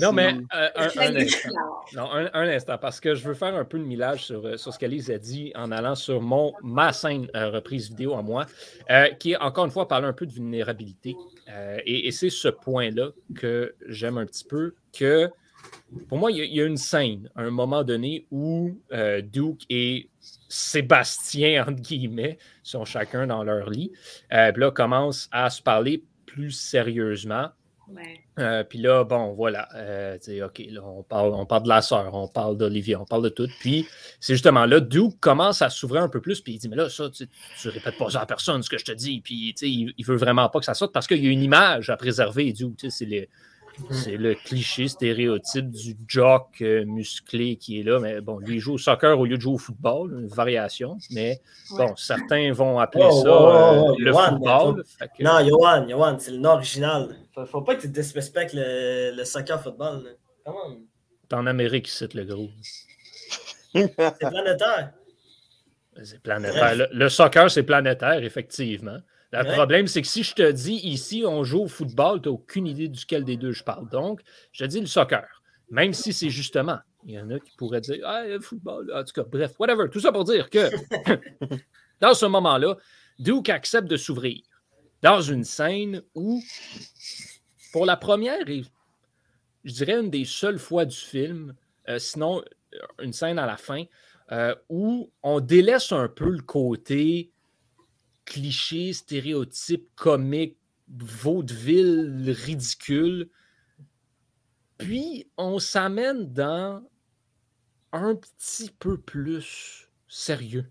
non, 0.00 0.12
mais 0.12 0.34
euh, 0.54 0.68
un, 0.76 0.88
un 0.98 1.16
instant. 1.16 1.48
Non, 1.94 2.10
un, 2.12 2.30
un 2.32 2.48
instant, 2.48 2.78
parce 2.78 3.00
que 3.00 3.14
je 3.14 3.26
veux 3.26 3.34
faire 3.34 3.54
un 3.54 3.64
peu 3.64 3.78
de 3.78 3.84
millage 3.84 4.24
sur, 4.24 4.44
euh, 4.46 4.56
sur 4.56 4.72
ce 4.72 4.78
qu'Alise 4.78 5.10
a 5.10 5.18
dit 5.18 5.52
en 5.54 5.70
allant 5.70 5.94
sur 5.94 6.20
mon, 6.20 6.52
ma 6.62 6.92
scène 6.92 7.28
euh, 7.36 7.50
reprise 7.50 7.88
vidéo 7.88 8.14
en 8.14 8.22
moi, 8.22 8.46
euh, 8.90 9.08
qui, 9.18 9.36
encore 9.36 9.64
une 9.64 9.70
fois, 9.70 9.86
parle 9.88 10.04
un 10.04 10.12
peu 10.12 10.26
de 10.26 10.32
vulnérabilité. 10.32 11.16
Euh, 11.48 11.78
et 11.84 12.08
et 12.08 12.12
c'est 12.12 12.30
ce 12.30 12.48
point-là 12.48 13.10
que 13.34 13.74
j'aime 13.86 14.18
un 14.18 14.26
petit 14.26 14.44
peu, 14.44 14.74
que 14.96 15.30
pour 16.08 16.18
moi, 16.18 16.30
il 16.30 16.38
y, 16.38 16.40
a- 16.40 16.44
il 16.44 16.54
y 16.54 16.60
a 16.60 16.66
une 16.66 16.76
scène, 16.76 17.28
à 17.34 17.42
un 17.42 17.50
moment 17.50 17.82
donné, 17.84 18.26
où 18.30 18.78
euh, 18.92 19.20
Duke 19.22 19.62
et 19.70 20.08
Sébastien, 20.48 21.62
entre 21.68 21.80
guillemets, 21.82 22.38
sont 22.62 22.84
chacun 22.84 23.26
dans 23.26 23.42
leur 23.42 23.70
lit, 23.70 23.92
euh, 24.32 24.52
puis 24.52 24.60
là, 24.60 24.70
commencent 24.70 25.28
à 25.32 25.50
se 25.50 25.60
parler 25.62 26.04
plus 26.26 26.52
sérieusement. 26.52 27.48
Ouais. 27.92 28.20
Euh, 28.38 28.62
puis 28.62 28.78
là, 28.78 29.02
bon, 29.02 29.32
voilà. 29.32 29.68
euh, 29.74 30.16
OK, 30.46 30.62
là, 30.70 30.80
on 30.84 31.02
parle, 31.02 31.34
on 31.34 31.44
parle 31.44 31.64
de 31.64 31.68
la 31.68 31.82
sœur, 31.82 32.14
on 32.14 32.28
parle 32.28 32.56
d'Olivia, 32.56 33.00
on 33.00 33.04
parle 33.04 33.24
de 33.24 33.28
tout. 33.30 33.48
Puis 33.58 33.84
c'est 34.20 34.34
justement 34.34 34.64
là, 34.64 34.78
Duke 34.78 35.18
commence 35.18 35.60
à 35.60 35.70
s'ouvrir 35.70 36.02
un 36.04 36.08
peu 36.08 36.20
plus. 36.20 36.40
Puis 36.40 36.52
il 36.52 36.58
dit, 36.58 36.68
mais 36.68 36.76
là, 36.76 36.88
ça, 36.88 37.10
tu, 37.10 37.26
tu 37.60 37.68
répètes 37.68 37.98
pas 37.98 38.08
ça 38.10 38.20
à 38.20 38.26
personne, 38.26 38.62
ce 38.62 38.70
que 38.70 38.78
je 38.78 38.84
te 38.84 38.92
dis. 38.92 39.20
Puis, 39.20 39.56
il, 39.62 39.92
il 39.98 40.06
veut 40.06 40.14
vraiment 40.14 40.48
pas 40.48 40.60
que 40.60 40.66
ça 40.66 40.74
sorte 40.74 40.92
parce 40.94 41.08
qu'il 41.08 41.24
y 41.24 41.26
a 41.26 41.32
une 41.32 41.42
image 41.42 41.90
à 41.90 41.96
préserver, 41.96 42.52
Duke. 42.52 42.76
Tu 42.76 42.88
sais, 42.90 42.96
c'est 42.96 43.06
le, 43.10 43.26
c'est 43.90 44.16
le 44.16 44.34
cliché 44.34 44.88
stéréotype 44.88 45.70
du 45.70 45.96
jock 46.06 46.46
euh, 46.62 46.84
musclé 46.84 47.56
qui 47.56 47.80
est 47.80 47.82
là. 47.82 47.98
Mais 48.00 48.20
bon, 48.20 48.38
lui, 48.38 48.56
il 48.56 48.60
joue 48.60 48.74
au 48.74 48.78
soccer 48.78 49.18
au 49.18 49.24
lieu 49.26 49.36
de 49.36 49.42
jouer 49.42 49.54
au 49.54 49.58
football, 49.58 50.12
une 50.20 50.28
variation. 50.28 50.98
Mais 51.10 51.40
bon, 51.70 51.94
certains 51.96 52.52
vont 52.52 52.78
appeler 52.78 53.04
Oh, 53.08 53.22
ça 53.22 53.28
oh, 53.30 53.38
oh, 53.40 53.48
euh, 53.48 53.82
oh, 53.92 53.96
le 53.98 54.12
football. 54.12 54.84
Que- 55.18 55.22
Non, 55.24 55.46
Johan, 55.46 55.88
Johan, 55.88 56.16
c'est 56.18 56.30
le 56.32 56.38
nom 56.38 56.50
original. 56.50 57.16
Faut, 57.34 57.46
faut 57.46 57.62
pas 57.62 57.74
que 57.76 57.82
tu 57.82 57.88
disrespectes 57.88 58.54
le, 58.54 59.14
le 59.16 59.24
soccer 59.24 59.62
football. 59.62 60.04
là. 60.04 60.10
Comment? 60.44 60.76
C'est 61.30 61.36
en 61.36 61.46
Amérique, 61.46 61.88
c'est 61.88 62.12
le 62.14 62.24
gros. 62.24 62.48
C'est 63.74 63.94
planétaire. 64.18 64.92
C'est 66.02 66.22
planétaire. 66.22 66.74
Le, 66.76 66.88
le 66.92 67.08
soccer, 67.08 67.50
c'est 67.50 67.62
planétaire, 67.62 68.22
effectivement. 68.24 68.98
Le 69.32 69.44
Ouais. 69.44 69.52
problème, 69.52 69.86
c'est 69.86 70.02
que 70.02 70.08
si 70.08 70.22
je 70.24 70.34
te 70.34 70.50
dis 70.50 70.74
ici, 70.74 71.24
on 71.26 71.44
joue 71.44 71.62
au 71.62 71.68
football, 71.68 72.20
tu 72.20 72.28
n'as 72.28 72.34
aucune 72.34 72.66
idée 72.66 72.88
duquel 72.88 73.24
des 73.24 73.36
deux 73.36 73.52
je 73.52 73.62
parle. 73.62 73.88
Donc, 73.88 74.20
je 74.52 74.64
te 74.64 74.68
dis 74.68 74.80
le 74.80 74.86
soccer. 74.86 75.26
Même 75.70 75.92
si 75.92 76.12
c'est 76.12 76.30
justement, 76.30 76.78
il 77.04 77.14
y 77.14 77.20
en 77.20 77.30
a 77.30 77.38
qui 77.38 77.52
pourraient 77.56 77.80
dire 77.80 78.02
Ah, 78.04 78.24
le 78.26 78.40
football. 78.40 78.92
En 78.92 79.04
tout 79.04 79.12
cas, 79.12 79.22
bref, 79.22 79.52
whatever. 79.60 79.88
Tout 79.88 80.00
ça 80.00 80.10
pour 80.10 80.24
dire 80.24 80.50
que 80.50 80.68
dans 82.00 82.14
ce 82.14 82.26
moment-là, 82.26 82.76
Duke 83.20 83.50
accepte 83.50 83.86
de 83.88 83.96
s'ouvrir 83.96 84.40
dans 85.02 85.20
une 85.20 85.44
scène 85.44 86.02
où, 86.14 86.42
pour 87.72 87.86
la 87.86 87.96
première 87.96 88.48
et 88.48 88.62
je 89.64 89.72
dirais 89.72 90.00
une 90.00 90.10
des 90.10 90.24
seules 90.24 90.58
fois 90.58 90.84
du 90.84 90.96
film, 90.96 91.54
euh, 91.88 91.98
sinon 91.98 92.42
euh, 92.74 92.78
une 93.02 93.12
scène 93.12 93.38
à 93.38 93.46
la 93.46 93.56
fin, 93.56 93.84
euh, 94.32 94.54
où 94.68 95.12
on 95.22 95.40
délaisse 95.40 95.92
un 95.92 96.08
peu 96.08 96.28
le 96.30 96.42
côté 96.42 97.30
cliché, 98.30 98.92
stéréotype, 98.92 99.90
comique, 99.96 100.56
vaudeville, 100.88 102.30
ridicule. 102.30 103.28
Puis 104.78 105.28
on 105.36 105.58
s'amène 105.58 106.32
dans 106.32 106.88
un 107.92 108.14
petit 108.14 108.70
peu 108.78 108.98
plus 109.00 109.90
sérieux. 110.06 110.70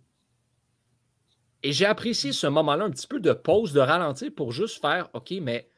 Et 1.61 1.73
j'ai 1.73 1.85
apprécié 1.85 2.31
ce 2.31 2.47
moment-là, 2.47 2.85
un 2.85 2.91
petit 2.91 3.07
peu 3.07 3.19
de 3.19 3.33
pause, 3.33 3.73
de 3.73 3.81
ralentir 3.81 4.33
pour 4.33 4.53
juste 4.53 4.79
faire 4.79 5.09
OK, 5.13 5.33
mais 5.41 5.69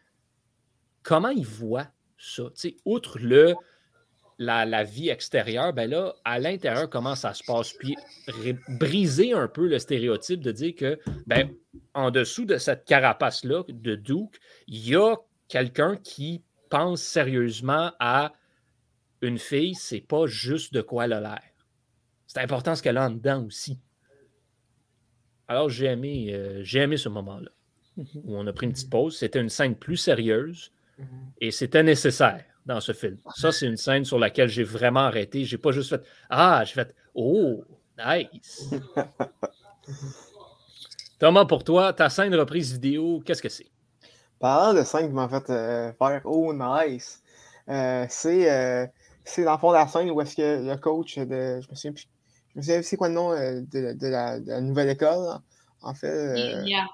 comment 1.02 1.30
il 1.30 1.46
voit 1.46 1.88
ça? 2.20 2.44
Outre 2.86 3.18
le 3.18 3.56
la, 4.38 4.66
la 4.66 4.84
vie 4.84 5.10
extérieure, 5.10 5.74
ben 5.74 5.90
là, 5.90 6.16
à 6.24 6.40
l'intérieur, 6.40 6.90
comment 6.90 7.16
ça 7.16 7.34
se 7.34 7.44
passe? 7.44 7.74
Puis 7.74 7.96
briser 8.68 9.34
un 9.34 9.48
peu 9.48 9.68
le 9.68 9.80
stéréotype 9.80 10.42
de 10.42 10.52
dire 10.52 10.76
que, 10.76 11.00
ben, 11.28 11.50
en 11.94 12.12
dessous 12.12 12.46
de 12.46 12.58
cette 12.58 12.86
carapace-là 12.86 13.64
de 13.70 13.96
Duke, 13.96 14.40
il 14.68 14.88
y 14.88 14.96
a 14.96 15.16
quelqu'un 15.48 15.98
qui 15.98 16.44
pense 16.70 17.02
sérieusement 17.02 17.92
à 18.00 18.34
une 19.22 19.38
fille, 19.38 19.76
c'est 19.76 20.02
pas 20.02 20.26
juste 20.26 20.74
de 20.74 20.82
quoi 20.82 21.06
elle 21.06 21.14
a 21.14 21.22
l'air. 21.22 21.52
C'est 22.28 22.40
important 22.40 22.76
ce 22.76 22.82
qu'elle 22.82 22.98
a 22.98 23.06
en 23.06 23.12
dedans 23.12 23.44
aussi. 23.46 23.80
Alors, 25.48 25.70
j'ai 25.70 25.88
aimé, 25.88 26.34
euh, 26.34 26.64
j'ai 26.64 26.80
aimé 26.80 26.98
ce 26.98 27.10
moment-là 27.10 27.52
où 27.98 28.38
on 28.38 28.48
a 28.48 28.54
pris 28.54 28.66
une 28.66 28.72
petite 28.72 28.90
pause. 28.90 29.18
C'était 29.18 29.42
une 29.42 29.50
scène 29.50 29.76
plus 29.76 29.98
sérieuse 29.98 30.72
et 31.40 31.52
c'était 31.52 31.84
nécessaire 31.84 32.46
dans 32.66 32.80
ce 32.82 32.92
film. 32.94 33.18
Ça, 33.36 33.52
c'est 33.52 33.66
une 33.68 33.78
scène 33.78 34.06
sur 34.06 34.20
laquelle 34.20 34.50
j'ai 34.50 34.64
vraiment 34.64 35.02
arrêté. 35.02 35.46
J'ai 35.46 35.58
pas 35.58 35.72
juste 35.72 35.90
fait 35.90 36.02
Ah, 36.30 36.64
j'ai 36.66 36.74
fait 36.74 36.96
Oh, 37.16 37.64
nice. 37.98 38.70
Thomas, 41.20 41.46
pour 41.46 41.64
toi, 41.64 41.94
ta 41.94 42.10
scène 42.10 42.32
de 42.32 42.38
reprise 42.38 42.74
vidéo, 42.74 43.22
qu'est-ce 43.26 43.42
que 43.42 43.50
c'est? 43.50 43.68
Parlant 44.40 44.74
de 44.74 44.84
scène 44.84 45.08
qui 45.08 45.14
m'a 45.14 45.30
fait 45.30 45.50
euh, 45.52 45.94
faire 45.94 46.22
Oh 46.26 46.52
nice, 46.54 47.22
euh, 47.70 48.06
c'est 48.10 48.52
euh, 48.52 48.88
c'est 49.24 49.44
dans 49.44 49.52
le 49.54 49.60
fond 49.60 49.70
de 49.70 49.76
la 49.76 49.88
scène 49.88 50.10
où 50.10 50.20
est-ce 50.20 50.36
que 50.36 50.68
le 50.68 50.76
coach 50.78 51.18
de. 51.20 51.62
Je 51.62 51.70
me 51.70 51.76
souviens 51.76 51.92
plus. 51.94 52.08
Je 52.54 52.58
me 52.58 52.62
souviens 52.64 52.76
plus 52.78 52.84
c'est 52.86 52.98
quoi 52.98 53.10
le 53.10 53.14
nom 53.14 53.32
euh, 53.34 53.62
de, 53.62 53.94
de 53.94 54.08
la, 54.08 54.40
de 54.40 54.48
la 54.50 54.62
nouvelle 54.62 54.90
école. 54.90 55.38
En 55.84 55.94
fait. 55.94 56.08
euh, 56.08 56.64
Yeah. 56.66 56.88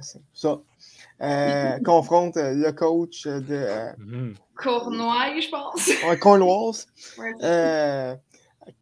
c'est 0.00 0.20
ça. 0.32 0.60
Euh, 1.22 1.78
confronte 1.84 2.36
euh, 2.36 2.54
le 2.54 2.72
coach 2.72 3.26
de 3.26 3.42
euh, 3.50 3.92
Mhm. 3.98 4.34
Cournoye, 4.56 5.40
je 5.40 5.50
pense. 5.50 5.86
ouais, 6.08 6.18
Cornwalls. 6.18 6.76
Ouais. 7.18 7.32
Euh, 7.42 8.14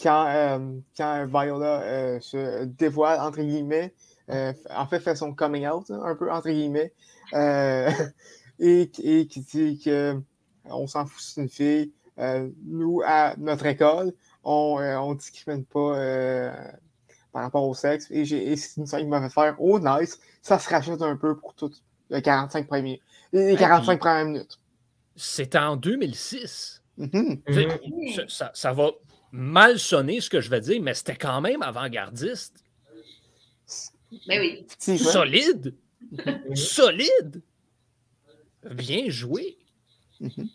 quand, 0.01 0.27
euh, 0.29 0.59
quand 0.96 1.27
Viola 1.27 1.81
euh, 1.83 2.20
se 2.20 2.64
dévoile, 2.64 3.20
entre 3.20 3.40
guillemets, 3.40 3.94
euh, 4.31 4.53
en 4.74 4.87
fait, 4.87 5.01
fait 5.01 5.16
son 5.16 5.35
coming 5.35 5.66
out, 5.66 5.90
hein, 5.90 6.01
un 6.05 6.14
peu, 6.14 6.31
entre 6.31 6.51
guillemets, 6.51 6.92
euh, 7.35 7.90
et, 8.59 8.90
et 9.03 9.27
qui 9.27 9.40
dit 9.40 9.81
que 9.85 10.20
on 10.70 10.87
s'en 10.87 11.07
fout, 11.07 11.20
c'est 11.22 11.40
une 11.40 11.48
fille. 11.48 11.92
Euh, 12.18 12.48
nous, 12.66 13.01
à 13.07 13.35
notre 13.38 13.66
école, 13.66 14.12
on 14.44 14.79
ne 14.81 15.14
discrimine 15.14 15.64
pas 15.64 15.96
euh, 15.96 16.53
par 17.33 17.42
rapport 17.42 17.66
au 17.66 17.74
sexe. 17.74 18.07
Et, 18.11 18.24
j'ai- 18.24 18.53
et 18.53 18.57
c'est 18.57 18.81
une 18.81 18.87
scène 18.87 19.01
qui 19.01 19.07
m'a 19.07 19.22
fait 19.22 19.33
faire 19.33 19.57
Oh, 19.61 19.79
nice, 19.79 20.18
ça 20.42 20.59
se 20.59 20.68
rachète 20.68 21.01
un 21.03 21.16
peu 21.16 21.37
pour 21.37 21.55
tout 21.55 21.70
les 22.10 22.22
45 22.22 22.66
premiers, 22.66 23.00
les 23.32 23.56
45 23.56 23.92
puis- 23.92 23.98
premières 23.98 24.24
minutes. 24.24 24.58
C'était 25.16 25.58
en 25.58 25.76
2006. 25.76 26.82
Mhm. 26.96 27.42
Tu 27.46 27.52
sais, 27.54 27.66
Mhm. 27.66 28.28
ça- 28.54 28.72
va 28.72 28.90
mal 29.32 29.78
sonner 29.78 30.20
ce 30.20 30.30
que 30.30 30.40
je 30.40 30.48
vais 30.50 30.60
dire, 30.60 30.80
mais 30.82 30.94
c'était 30.94 31.16
quand 31.16 31.40
même 31.40 31.62
avant-gardiste. 31.62 32.64
Ben 34.26 34.40
oui. 34.40 34.66
Solide. 34.98 35.74
Mhm. 36.12 36.56
Solide. 36.56 37.42
Bien 38.70 39.08
joué. 39.10 39.58
Mhm. 40.20 40.48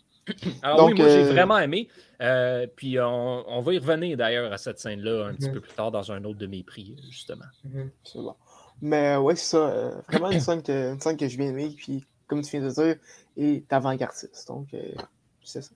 Alors 0.62 0.78
Donc, 0.78 0.90
oui, 0.92 1.00
moi 1.00 1.08
j'ai 1.08 1.22
euh, 1.24 1.30
vraiment 1.32 1.58
aimé. 1.58 1.88
Euh, 2.22 2.66
puis 2.74 2.98
on, 2.98 3.44
on 3.48 3.60
va 3.60 3.74
y 3.74 3.78
revenir 3.78 4.16
d'ailleurs 4.16 4.52
à 4.52 4.58
cette 4.58 4.78
scène-là 4.78 5.26
un 5.28 5.34
petit 5.34 5.50
peu 5.50 5.60
plus 5.60 5.72
tard 5.72 5.90
dans 5.90 6.10
un 6.12 6.24
autre 6.24 6.38
de 6.38 6.46
mes 6.46 6.62
prix, 6.62 6.96
justement. 7.10 7.44
C'est 8.04 8.18
bon. 8.18 8.34
Mais 8.82 9.16
ouais, 9.16 9.36
c'est 9.36 9.56
ça. 9.56 9.68
euh, 9.68 10.00
vraiment 10.08 10.30
une 10.30 10.40
scène, 10.40 10.62
que, 10.62 10.92
une 10.92 11.00
scène 11.00 11.16
que 11.16 11.28
je 11.28 11.36
viens 11.36 11.46
d'aimer, 11.52 11.74
puis 11.76 12.04
comme 12.26 12.42
tu 12.42 12.50
viens 12.50 12.66
de 12.66 12.70
dire, 12.70 12.96
est 13.36 13.72
avant-gardiste. 13.72 14.46
Donc, 14.48 14.72
euh, 14.74 14.92
c'est 15.42 15.62
ça. 15.62 15.70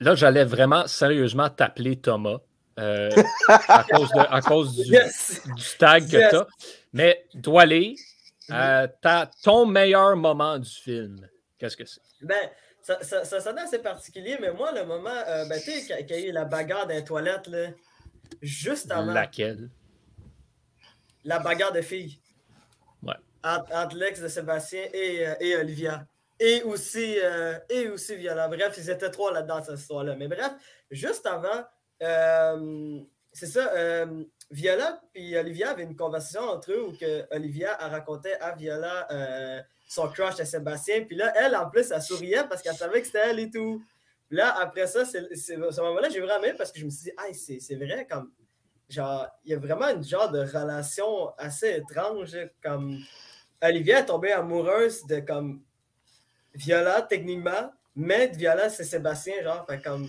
Là, 0.00 0.14
j'allais 0.14 0.44
vraiment 0.44 0.86
sérieusement 0.86 1.48
t'appeler 1.50 1.96
Thomas 1.96 2.38
euh, 2.78 3.10
à 3.68 3.82
cause, 3.90 4.12
de- 4.12 4.26
à 4.28 4.40
cause 4.42 4.76
du, 4.76 4.92
Yes! 4.92 5.40
du 5.46 5.64
tag 5.78 6.06
que 6.08 6.16
Yes. 6.16 6.30
tu 6.30 6.36
as. 6.36 6.46
Mais 6.92 7.26
aller. 7.58 7.96
euh, 8.52 8.86
ta- 9.00 9.30
ton 9.42 9.66
meilleur 9.66 10.14
moment 10.16 10.58
du 10.58 10.70
film, 10.70 11.26
qu'est-ce 11.58 11.76
que 11.76 11.84
c'est? 11.84 12.00
Ben, 12.22 12.36
ça, 12.82 13.02
ça, 13.02 13.24
ça 13.24 13.40
sonnait 13.40 13.62
assez 13.62 13.80
particulier, 13.80 14.36
mais 14.40 14.52
moi, 14.52 14.70
le 14.72 14.84
moment, 14.84 15.10
euh, 15.10 15.44
ben, 15.48 15.58
tu 15.60 15.72
sais, 15.72 15.86
quand 15.88 15.96
quand 16.06 16.14
il 16.14 16.20
y 16.20 16.26
a 16.26 16.28
eu 16.28 16.32
la 16.32 16.44
bagarre 16.44 16.86
dans 16.86 16.94
les 16.94 17.02
toilettes, 17.04 17.48
là, 17.48 17.70
juste 18.42 18.90
avant, 18.92 19.12
la, 21.26 21.38
bagarre 21.38 21.72
de 21.72 21.82
filles. 21.82 22.18
Ouais. 23.02 23.14
Entre, 23.42 23.74
entre 23.74 23.96
l'ex 23.96 24.20
de 24.20 24.28
Sébastien 24.28 24.84
et, 24.92 25.26
euh, 25.26 25.34
et 25.40 25.56
Olivia. 25.56 26.06
Et 26.38 26.62
aussi, 26.62 27.16
euh, 27.22 27.58
et 27.70 27.88
aussi 27.88 28.14
Viola. 28.16 28.48
Bref, 28.48 28.74
ils 28.76 28.90
étaient 28.90 29.10
trois 29.10 29.32
là-dedans, 29.32 29.62
cette 29.62 29.78
histoire-là. 29.78 30.16
Mais 30.16 30.28
bref, 30.28 30.52
juste 30.90 31.24
avant, 31.26 31.64
euh, 32.02 33.00
c'est 33.32 33.46
ça. 33.46 33.72
Viola 34.50 35.00
et 35.14 35.36
Olivia 35.38 35.70
avaient 35.70 35.82
une 35.82 35.96
conversation 35.96 36.42
entre 36.42 36.72
eux 36.72 36.88
où 36.88 36.92
que 36.92 37.24
Olivia 37.34 37.74
a 37.80 37.88
raconté 37.88 38.34
à 38.34 38.54
Viola 38.54 39.08
son 39.86 40.08
crush 40.08 40.38
à 40.40 40.44
Sébastien. 40.44 41.04
Puis 41.04 41.16
là, 41.16 41.32
elle, 41.36 41.56
en 41.56 41.70
plus, 41.70 41.90
elle 41.90 42.02
souriait 42.02 42.44
parce 42.48 42.62
qu'elle 42.62 42.74
savait 42.74 43.00
que 43.00 43.06
c'était 43.06 43.30
elle 43.30 43.38
et 43.38 43.50
tout. 43.50 43.82
Puis 44.28 44.36
là, 44.36 44.56
après 44.60 44.86
ça, 44.86 45.04
c'est, 45.04 45.34
c'est- 45.34 45.54
ce 45.54 45.80
moment-là, 45.80 46.08
j'ai 46.08 46.20
vraiment 46.20 46.42
aimé 46.42 46.54
parce 46.56 46.72
que 46.72 46.80
je 46.80 46.84
me 46.84 46.90
suis 46.90 47.04
dit, 47.04 47.12
ah, 47.16 47.32
c'est, 47.32 47.60
c'est 47.60 47.76
vrai, 47.76 48.06
comme. 48.10 48.32
Genre, 48.88 49.26
il 49.44 49.50
y 49.50 49.54
a 49.54 49.58
vraiment 49.58 49.88
une 49.88 50.04
genre 50.04 50.30
de 50.30 50.40
relation 50.40 51.30
assez 51.38 51.76
étrange. 51.76 52.36
Comme 52.62 52.98
Olivia 53.62 54.00
est 54.00 54.06
tombée 54.06 54.32
amoureuse 54.32 55.04
de 55.06 55.20
comme 55.20 55.62
Viola, 56.54 57.02
techniquement, 57.02 57.72
mais 57.94 58.28
Viola, 58.28 58.68
c'est 58.68 58.84
Sébastien, 58.84 59.42
genre. 59.42 59.66
Fait 59.66 59.82
comme. 59.82 60.08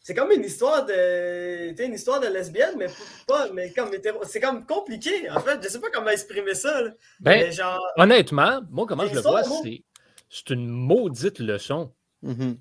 C'est 0.00 0.14
comme 0.14 0.32
une 0.32 0.42
histoire 0.44 0.84
de. 0.86 1.80
une 1.82 1.94
histoire 1.94 2.18
de 2.20 2.26
lesbienne, 2.28 2.74
mais 2.76 2.86
pas. 3.28 3.50
Mais 3.52 3.72
comme 3.72 3.92
hétéro- 3.92 4.24
C'est 4.24 4.40
comme 4.40 4.64
compliqué, 4.66 5.30
en 5.30 5.38
fait. 5.40 5.62
Je 5.62 5.68
sais 5.68 5.80
pas 5.80 5.90
comment 5.92 6.10
exprimer 6.10 6.54
ça. 6.54 6.82
là. 6.82 6.90
Ben, 7.20 7.38
mais 7.46 7.52
genre. 7.52 7.80
honnêtement, 7.96 8.60
moi, 8.70 8.86
comment 8.86 9.06
je 9.06 9.14
le 9.14 9.20
vois, 9.20 9.44
c'est 9.44 9.84
c'est 10.28 10.50
une 10.50 10.66
maudite 10.68 11.38
leçon 11.38 11.92
Mhm. 12.22 12.58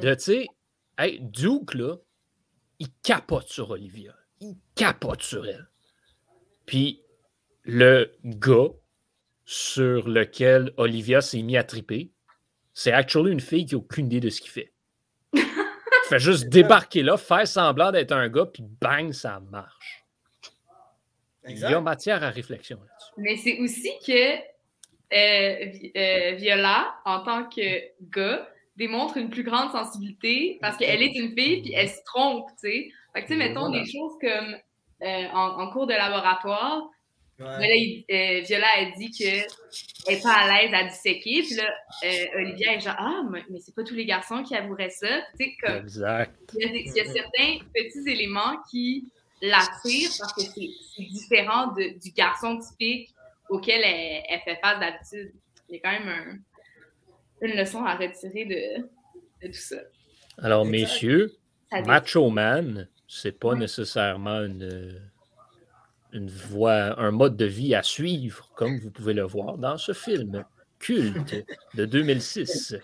de, 0.00 0.14
tu 0.14 0.20
sais, 0.20 0.46
hey, 0.98 1.20
Duke, 1.20 1.74
là, 1.74 1.96
il 2.80 2.88
capote 3.02 3.46
sur 3.48 3.70
Olivia. 3.70 4.12
Il 4.40 4.56
capote 4.74 5.22
sur 5.22 5.46
elle. 5.46 5.68
Puis 6.66 7.02
le 7.64 8.12
gars 8.24 8.68
sur 9.44 10.08
lequel 10.08 10.72
Olivia 10.76 11.20
s'est 11.20 11.42
mis 11.42 11.56
à 11.56 11.64
triper, 11.64 12.10
c'est 12.72 12.92
actually 12.92 13.32
une 13.32 13.40
fille 13.40 13.66
qui 13.66 13.74
n'a 13.74 13.78
aucune 13.78 14.06
idée 14.06 14.20
de 14.20 14.30
ce 14.30 14.40
qu'il 14.40 14.50
fait. 14.50 14.72
Il 15.34 16.08
fait 16.08 16.18
juste 16.18 16.48
débarquer 16.48 17.02
là, 17.02 17.16
faire 17.16 17.46
semblant 17.46 17.90
d'être 17.92 18.12
un 18.12 18.28
gars, 18.28 18.46
puis 18.46 18.62
bang, 18.80 19.12
ça 19.12 19.40
marche. 19.40 20.04
Il 21.46 21.58
y 21.58 21.64
a 21.64 21.80
matière 21.80 22.22
à 22.22 22.30
réflexion 22.30 22.78
là-dessus. 22.78 23.12
Mais 23.18 23.36
c'est 23.36 23.58
aussi 23.60 23.90
que 24.06 24.36
euh, 25.12 25.72
euh, 25.96 26.34
Viola, 26.36 26.94
en 27.04 27.22
tant 27.22 27.44
que 27.48 27.82
gars, 28.10 28.48
démontre 28.76 29.18
une 29.18 29.30
plus 29.30 29.44
grande 29.44 29.70
sensibilité 29.70 30.58
parce 30.60 30.76
qu'elle 30.76 31.02
est 31.02 31.14
une 31.14 31.32
fille 31.36 31.62
puis 31.62 31.72
elle 31.74 31.88
se 31.88 32.02
trompe, 32.04 32.48
tu 32.60 32.68
sais. 32.68 32.90
Fait 33.14 33.22
que, 33.22 33.26
tu 33.28 33.32
sais, 33.32 33.38
mettons 33.38 33.68
Voilà. 33.68 33.82
des 33.82 33.90
choses 33.90 34.12
comme 34.20 34.56
euh, 35.02 35.26
en, 35.32 35.60
en 35.62 35.70
cours 35.72 35.86
de 35.86 35.92
laboratoire, 35.94 36.82
Ouais. 37.40 37.46
là, 37.46 37.66
il- 37.74 38.04
euh, 38.12 38.40
Viola 38.46 38.66
a 38.76 38.84
dit 38.96 39.10
qu'elle 39.10 39.44
n'est 40.08 40.20
pas 40.22 40.34
à 40.34 40.62
l'aise 40.62 40.72
à 40.72 40.84
disséquer. 40.84 41.42
Puis 41.42 41.56
là, 41.56 41.68
euh, 42.04 42.38
Olivia 42.38 42.74
est 42.74 42.80
genre 42.80 42.94
Ah, 42.96 43.22
mais, 43.28 43.42
mais 43.50 43.58
c'est 43.58 43.74
pas 43.74 43.82
tous 43.82 43.94
les 43.94 44.06
garçons 44.06 44.44
qui 44.44 44.54
avoueraient 44.54 44.90
ça. 44.90 45.08
Tu 45.38 45.46
sais, 45.46 45.56
comme 45.60 45.76
Exact. 45.78 46.32
il 46.54 46.60
y, 46.60 46.64
a 46.64 46.68
des- 46.72 46.84
il 46.86 46.92
y 46.94 47.00
a 47.00 47.04
certains 47.06 47.58
petits 47.74 48.08
éléments 48.08 48.56
qui 48.70 49.08
l'attirent 49.42 50.10
parce 50.20 50.32
que 50.32 50.42
c'est 50.42 51.02
différent 51.02 51.72
de- 51.72 51.98
du 52.00 52.12
garçon 52.12 52.56
typique 52.60 53.10
auquel 53.50 53.82
elle, 53.82 54.22
elle 54.28 54.40
fait 54.40 54.58
face 54.62 54.78
d'habitude. 54.78 55.32
Il 55.68 55.74
y 55.74 55.78
a 55.78 55.80
quand 55.82 55.90
même 55.90 56.08
un- 56.08 57.46
une 57.48 57.56
leçon 57.56 57.84
à 57.84 57.96
retirer 57.96 58.44
de, 58.44 58.82
de 59.42 59.52
tout 59.52 59.58
ça. 59.58 59.76
Alors, 60.38 60.64
Exact. 60.66 60.70
messieurs, 60.80 61.32
Macho 61.84 62.30
Man, 62.30 62.88
c'est 63.14 63.32
pas 63.32 63.54
nécessairement 63.54 64.42
une, 64.42 65.00
une 66.12 66.28
voie, 66.28 66.98
un 67.00 67.12
mode 67.12 67.36
de 67.36 67.44
vie 67.44 67.74
à 67.74 67.82
suivre, 67.84 68.50
comme 68.56 68.78
vous 68.80 68.90
pouvez 68.90 69.14
le 69.14 69.22
voir 69.22 69.56
dans 69.56 69.78
ce 69.78 69.92
film 69.92 70.44
culte 70.80 71.46
de 71.74 71.84
2006. 71.86 72.74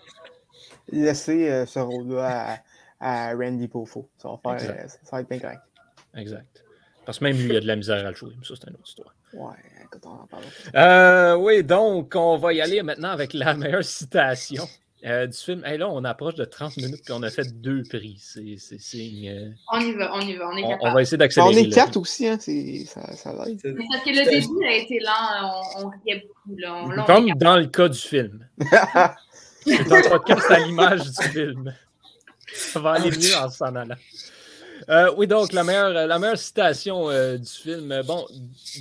Laissez 0.89 1.49
euh, 1.51 1.65
ce 1.65 1.79
rôle-là 1.79 2.61
à, 2.99 3.29
à 3.31 3.35
Randy 3.35 3.67
Poffo. 3.67 4.09
Ça 4.17 4.29
va, 4.29 4.57
faire, 4.57 4.71
Exact. 4.71 4.85
euh, 4.85 4.87
ça 5.03 5.15
va 5.17 5.21
être 5.21 5.29
bien 5.29 5.39
correct. 5.39 5.61
Exact. 6.15 6.63
Parce 7.05 7.19
que 7.19 7.25
même 7.25 7.35
lui, 7.35 7.45
il 7.49 7.55
a 7.57 7.59
de 7.59 7.67
la 7.67 7.75
misère 7.75 8.05
à 8.05 8.09
le 8.09 8.15
jouer, 8.15 8.33
mais 8.39 8.45
ça, 8.45 8.53
c'est 8.57 8.69
une 8.69 8.75
autre 8.75 8.87
histoire. 8.87 9.13
Ouais, 9.33 9.55
écoute, 9.83 10.03
on 10.05 10.11
en 10.11 10.27
parle. 10.27 10.43
Euh, 10.75 11.35
oui, 11.35 11.61
donc, 11.63 12.13
on 12.15 12.37
va 12.37 12.53
y 12.53 12.61
aller 12.61 12.81
maintenant 12.83 13.09
avec 13.09 13.33
la 13.33 13.53
meilleure 13.53 13.83
citation 13.83 14.63
euh, 15.05 15.27
du 15.27 15.37
film. 15.37 15.63
Hey, 15.65 15.77
là, 15.77 15.89
on 15.89 16.03
approche 16.05 16.35
de 16.35 16.45
30 16.45 16.77
minutes, 16.77 17.01
puis 17.03 17.13
on 17.13 17.23
a 17.23 17.29
fait 17.29 17.51
deux 17.61 17.83
prix. 17.83 18.17
C'est 18.19 18.55
c'est 18.57 18.79
signe. 18.79 19.29
euh, 19.29 19.49
On 19.71 19.79
y 19.79 19.93
va, 19.93 20.11
on 20.13 20.21
y 20.21 20.35
va, 20.35 20.49
on 20.49 20.57
est 20.57 20.63
on, 20.63 20.69
capable. 20.69 20.89
on 20.89 20.93
va 20.93 21.01
essayer 21.01 21.17
On 21.17 21.19
d'accélérer. 21.19 21.59
est 21.61 21.63
le 21.63 21.73
quatre 21.73 21.97
aussi, 21.97 22.27
hein, 22.27 22.37
c'est- 22.39 22.85
ça, 22.85 23.11
ça 23.15 23.33
l'aide. 23.33 23.59
C'est- 23.61 23.71
Mais 23.73 23.85
parce 23.91 24.03
que 24.03 24.09
le 24.09 24.29
début 24.29 24.65
a 24.65 24.75
été 24.75 24.99
lent, 24.99 25.61
on, 25.77 25.85
on 25.85 25.89
riait 26.05 26.25
beaucoup. 26.27 26.57
Là. 26.59 26.73
On, 26.83 26.89
là, 26.89 27.05
on 27.07 27.25
est 27.25 27.29
Comme 27.29 27.39
dans 27.39 27.57
le 27.57 27.65
cas 27.67 27.89
du 27.89 27.99
film. 27.99 28.47
Dans 29.65 29.95
le 29.97 30.09
podcast 30.09 30.49
à 30.49 30.59
l'image 30.59 31.03
du 31.03 31.27
film. 31.29 31.73
Ça 32.53 32.79
va 32.79 32.93
aller 32.93 33.11
mieux 33.11 33.35
en 33.37 33.47
s'en 33.49 33.75
allant. 33.75 33.95
Euh, 34.89 35.13
oui, 35.17 35.27
donc, 35.27 35.53
la 35.53 35.63
meilleure, 35.63 35.91
la 35.91 36.19
meilleure 36.19 36.37
citation 36.37 37.09
euh, 37.09 37.37
du 37.37 37.49
film. 37.49 37.91
euh, 37.91 38.03
Bon, 38.03 38.25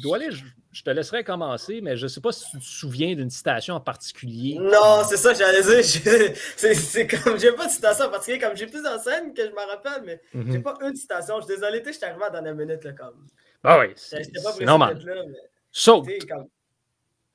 Doualé, 0.02 0.30
je, 0.30 0.44
je 0.72 0.82
te 0.82 0.90
laisserai 0.90 1.24
commencer, 1.24 1.80
mais 1.82 1.96
je 1.96 2.04
ne 2.04 2.08
sais 2.08 2.20
pas 2.20 2.32
si 2.32 2.44
tu 2.50 2.58
te 2.58 2.64
souviens 2.64 3.14
d'une 3.14 3.30
citation 3.30 3.74
en 3.74 3.80
particulier. 3.80 4.56
Non, 4.60 5.02
c'est 5.08 5.16
ça 5.16 5.34
j'allais 5.34 5.62
dire. 5.62 5.82
Je- 5.82 6.32
C'est 6.56 6.74
c'est 6.74 7.06
comme, 7.06 7.38
j'ai 7.38 7.52
pas 7.52 7.66
de 7.66 7.70
citation 7.70 8.06
en 8.06 8.10
particulier, 8.10 8.38
comme 8.38 8.56
j'ai 8.56 8.66
plusieurs 8.66 9.00
scènes 9.00 9.34
que 9.34 9.42
je 9.44 9.50
me 9.50 9.66
rappelle, 9.68 10.02
mais 10.04 10.20
j'ai 10.32 10.38
Mhm. 10.58 10.62
pas 10.62 10.78
une 10.82 10.94
citation. 10.96 11.40
Je 11.40 11.46
suis 11.46 11.54
désolé, 11.56 11.82
je 11.84 11.92
suis 11.92 12.04
arrivé 12.04 12.24
à 12.24 12.40
la 12.40 12.54
minute, 12.54 12.84
là, 12.84 12.92
comme. 12.92 13.26
Ah 13.62 13.78
oui, 13.80 13.86
c'est 13.96 14.22
pas 14.42 14.64
normal. 14.64 14.94
d'être 14.98 15.06
là, 15.06 15.22
mais, 15.28 15.36
Saute, 15.70 16.08
comme. 16.28 16.46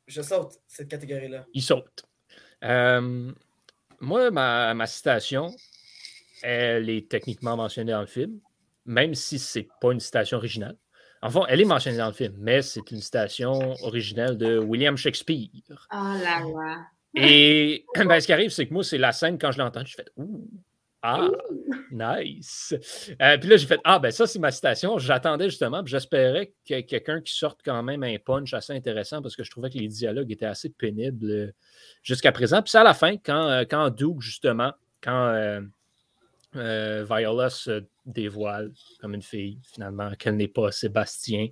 Je 0.08 0.22
saute 0.22 0.54
cette 0.68 0.88
catégorie-là. 0.88 1.46
il 1.54 1.62
saute. 1.64 2.04
Euh, 2.64 3.32
moi, 4.00 4.30
ma, 4.32 4.74
ma 4.74 4.86
citation, 4.88 5.54
elle 6.44 6.90
est 6.90 7.10
techniquement 7.10 7.56
mentionnée 7.58 7.92
dans 7.92 8.02
le 8.02 8.08
film, 8.08 8.40
même 8.86 9.16
si 9.16 9.40
c'est 9.40 9.68
pas 9.82 9.92
une 9.92 10.00
citation 10.00 10.38
originale. 10.38 10.78
En 11.22 11.30
fond, 11.30 11.46
elle 11.48 11.62
est 11.62 11.66
mentionnée 11.66 11.98
dans 11.98 12.08
le 12.08 12.14
film, 12.14 12.36
mais 12.38 12.62
c'est 12.62 12.92
une 12.92 13.02
citation 13.02 13.74
originale 13.84 14.38
de 14.38 14.60
William 14.60 14.96
Shakespeare. 14.96 15.88
Ah 15.90 16.18
là 16.22 16.42
là. 16.42 16.78
Et 17.16 17.86
ben, 17.96 18.20
ce 18.20 18.28
qui 18.28 18.34
arrive, 18.34 18.52
c'est 18.52 18.68
que 18.68 18.74
moi, 18.74 18.84
c'est 18.84 18.98
la 18.98 19.12
scène, 19.12 19.40
quand 19.40 19.52
je 19.52 19.58
l'ai 19.58 19.64
entendue, 19.64 19.90
je 19.90 19.96
fais 19.96 20.06
Ouh, 20.18 20.48
ah, 21.08 21.30
nice. 21.92 22.74
Euh, 23.22 23.38
puis 23.38 23.48
là, 23.48 23.58
j'ai 23.58 23.68
fait 23.68 23.80
Ah, 23.84 24.00
ben 24.00 24.12
ça, 24.12 24.26
c'est 24.26 24.40
ma 24.40 24.52
citation. 24.52 24.98
J'attendais 24.98 25.52
justement, 25.52 25.84
puis 25.84 25.92
j'espérais 25.92 26.52
que 26.68 26.82
quelqu'un 26.82 27.22
qui 27.22 27.32
sorte 27.32 27.60
quand 27.64 27.84
même 27.84 28.02
un 28.02 28.18
punch 28.18 28.56
assez 28.56 28.74
intéressant 28.74 29.22
parce 29.22 29.36
que 29.36 29.44
je 29.44 29.52
trouvais 29.52 29.70
que 29.70 29.78
les 29.78 29.88
dialogues 29.88 30.32
étaient 30.32 30.48
assez 30.48 30.70
pénibles 30.70 31.30
euh, 31.30 31.52
jusqu'à 32.02 32.32
présent. 32.32 32.64
Puis 32.64 32.72
c'est 32.72 32.80
à 32.80 32.84
la 32.84 32.96
fin, 32.96 33.18
quand, 33.18 33.50
euh, 33.50 33.66
quand 33.70 33.92
Duke, 33.92 34.22
justement, 34.22 34.74
quand 35.04 35.28
euh, 35.28 35.62
euh, 36.56 37.06
Viola 37.08 37.52
se 37.52 37.84
dévoile 38.06 38.72
comme 39.00 39.14
une 39.14 39.22
fille, 39.22 39.60
finalement, 39.64 40.12
qu'elle 40.16 40.36
n'est 40.36 40.48
pas 40.48 40.72
Sébastien. 40.72 41.48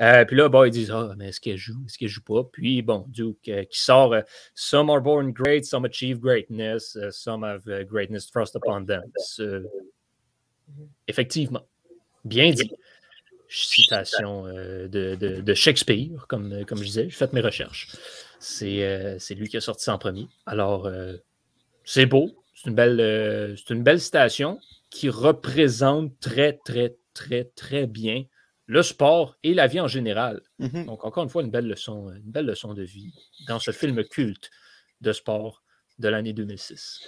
Euh, 0.00 0.24
puis 0.24 0.36
là, 0.36 0.48
bon, 0.48 0.64
ils 0.64 0.70
disent 0.70 0.90
Ah, 0.90 1.14
mais 1.16 1.28
est-ce 1.28 1.40
qu'elle 1.40 1.56
joue? 1.56 1.84
Est-ce 1.86 1.98
qu'elle 1.98 2.08
joue 2.08 2.22
pas? 2.22 2.44
Puis 2.44 2.82
bon, 2.82 3.04
Duke 3.08 3.48
euh, 3.48 3.64
qui 3.64 3.80
sort 3.80 4.12
euh, 4.12 4.22
Some 4.54 4.90
are 4.90 5.00
born 5.00 5.32
great, 5.32 5.64
some 5.64 5.84
achieve 5.84 6.18
greatness, 6.18 6.96
uh, 6.96 7.10
some 7.10 7.44
have 7.44 7.62
greatness 7.86 8.30
thrust 8.30 8.54
upon 8.54 8.84
them. 8.86 9.02
Euh, 9.40 9.64
effectivement, 11.08 11.66
bien 12.24 12.50
dit. 12.50 12.70
Citation 13.48 14.46
euh, 14.46 14.88
de, 14.88 15.14
de- 15.14 15.54
Shakespeare, 15.54 16.26
comme, 16.28 16.52
euh, 16.52 16.64
comme 16.64 16.78
je 16.78 16.84
disais, 16.84 17.04
j'ai 17.04 17.10
fait 17.16 17.32
mes 17.32 17.40
recherches. 17.40 17.88
C'est 18.40 18.82
euh, 18.82 19.18
lui 19.30 19.48
qui 19.48 19.56
a 19.56 19.60
sorti 19.60 19.84
ça 19.84 19.94
en 19.94 19.98
premier. 19.98 20.26
Alors, 20.46 20.86
euh, 20.86 21.14
c'est 21.84 22.06
beau, 22.06 22.32
c'est 22.54 22.70
une, 22.70 22.78
euh, 22.78 23.54
une 23.70 23.84
belle 23.84 24.00
citation 24.00 24.58
qui 24.90 25.08
représente 25.08 26.18
très, 26.20 26.54
très, 26.64 26.96
très, 27.14 27.44
très 27.56 27.86
bien 27.86 28.24
le 28.66 28.82
sport 28.82 29.36
et 29.42 29.54
la 29.54 29.66
vie 29.68 29.80
en 29.80 29.86
général. 29.88 30.42
Mhm. 30.58 30.86
Donc, 30.86 31.04
encore 31.04 31.22
une 31.24 31.30
fois, 31.30 31.42
une 31.42 31.50
belle 31.50 31.66
leçon, 31.68 32.10
une 32.10 32.30
belle 32.30 32.46
leçon 32.46 32.74
de 32.74 32.82
vie 32.82 33.12
dans 33.46 33.58
ce 33.58 33.70
film 33.70 34.02
culte 34.04 34.50
de 35.00 35.12
sport 35.12 35.62
de 35.98 36.08
l'année 36.08 36.32
2006. 36.32 37.00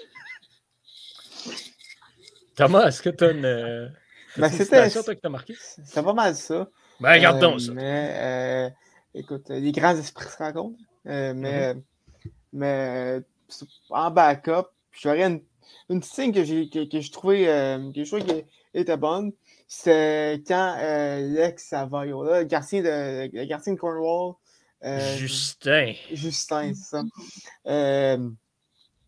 Thomas, 2.56 2.88
est-ce 2.88 3.02
que 3.02 3.10
tu 3.10 3.24
as 3.24 3.30
une, 3.30 3.44
euh, 3.44 3.88
Ben, 4.36 4.46
une 4.46 4.50
c'était- 4.52 4.64
citation, 4.64 5.02
toi, 5.02 5.14
t'a 5.16 5.28
marqué? 5.28 5.54
C'est 5.58 6.02
pas 6.02 6.12
mal 6.12 6.34
ça. 6.34 6.68
Ben, 7.00 7.12
regarde 7.14 7.40
donc 7.40 7.56
Euh, 7.56 7.58
ça. 7.58 7.72
Mais, 7.72 8.16
euh, 8.16 8.70
écoute, 9.14 9.48
les 9.48 9.72
grands 9.72 9.96
esprits 9.96 10.28
se 10.28 10.36
rencontrent. 10.38 10.78
Mais, 11.04 11.74
Mhm. 11.74 11.82
mais 12.52 13.20
en 13.90 14.10
backup, 14.10 14.68
j'aurais 14.92 15.24
une, 15.24 15.42
une 15.88 16.00
petite 16.00 16.14
scène 16.14 16.32
que 16.32 16.44
j'ai 16.44 16.68
que, 16.68 16.84
que 16.88 17.00
j'ai 17.00 17.10
trouvé, 17.10 17.48
euh, 17.48 17.92
que 17.92 18.04
je 18.04 18.08
trouvais 18.16 18.24
qui 18.24 18.44
était 18.74 18.96
bonne. 18.96 19.32
C'est 19.66 20.42
quand 20.46 20.76
euh, 20.78 21.20
l'ex 21.28 21.72
à 21.72 21.86
Viola, 21.86 22.42
le 22.42 22.46
quartier 22.46 22.82
de, 22.82 23.28
le 23.32 23.46
quartier 23.46 23.74
de 23.74 23.78
Cornwall, 23.78 24.34
euh, 24.84 25.16
Justin. 25.16 25.92
Justin, 26.12 26.72
c'est 26.74 26.90
ça. 26.90 27.02
Euh, 27.66 28.30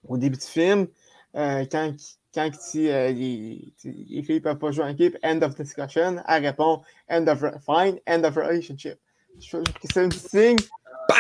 au 0.06 0.18
début 0.18 0.36
du 0.36 0.44
film, 0.44 0.88
euh, 1.36 1.64
quand, 1.70 1.94
quand 2.34 2.46
il 2.46 2.58
dit, 2.72 2.88
euh, 2.88 3.10
les, 3.12 3.72
les 3.84 4.22
filles 4.22 4.36
ne 4.36 4.40
peuvent 4.40 4.58
pas 4.58 4.70
jouer 4.70 4.84
en 4.84 4.88
équipe, 4.88 5.16
end 5.22 5.40
of 5.42 5.54
discussion, 5.54 6.22
elle 6.26 6.46
répond 6.46 6.82
end 7.08 7.26
of 7.26 7.40
fine, 7.64 7.98
end 8.08 8.24
of 8.24 8.34
relationship. 8.36 8.98
Je 9.38 9.48
trouve 9.48 9.62
que 9.62 9.88
c'est 9.92 10.04
un 10.04 10.10
signe, 10.10 10.58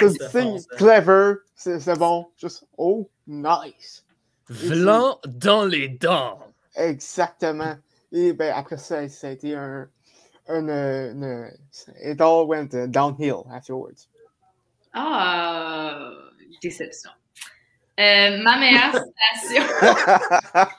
c'est 0.00 0.76
clever, 0.76 1.34
c'est 1.54 1.98
bon. 1.98 2.26
Juste, 2.36 2.66
oh, 2.76 3.08
nice. 3.26 4.04
Vlan 4.50 5.18
dans 5.26 5.64
les 5.64 5.88
dents. 5.88 6.40
Exactement. 6.76 7.76
Et 8.12 8.32
ben, 8.32 8.52
après 8.54 8.76
ça, 8.76 9.08
ça 9.08 9.28
a 9.28 9.30
été 9.30 9.54
un, 9.54 9.88
une, 10.48 10.68
une- 10.70 11.50
it 12.02 12.20
all 12.20 12.44
went 12.46 12.70
uh, 12.74 12.88
downhill 12.88 13.44
afterwards. 13.52 14.08
Ah, 14.92 16.10
déception. 16.60 17.10
Euh, 18.00 18.42
ma 18.42 18.58
meilleure 18.58 18.92
citation. 18.92 19.62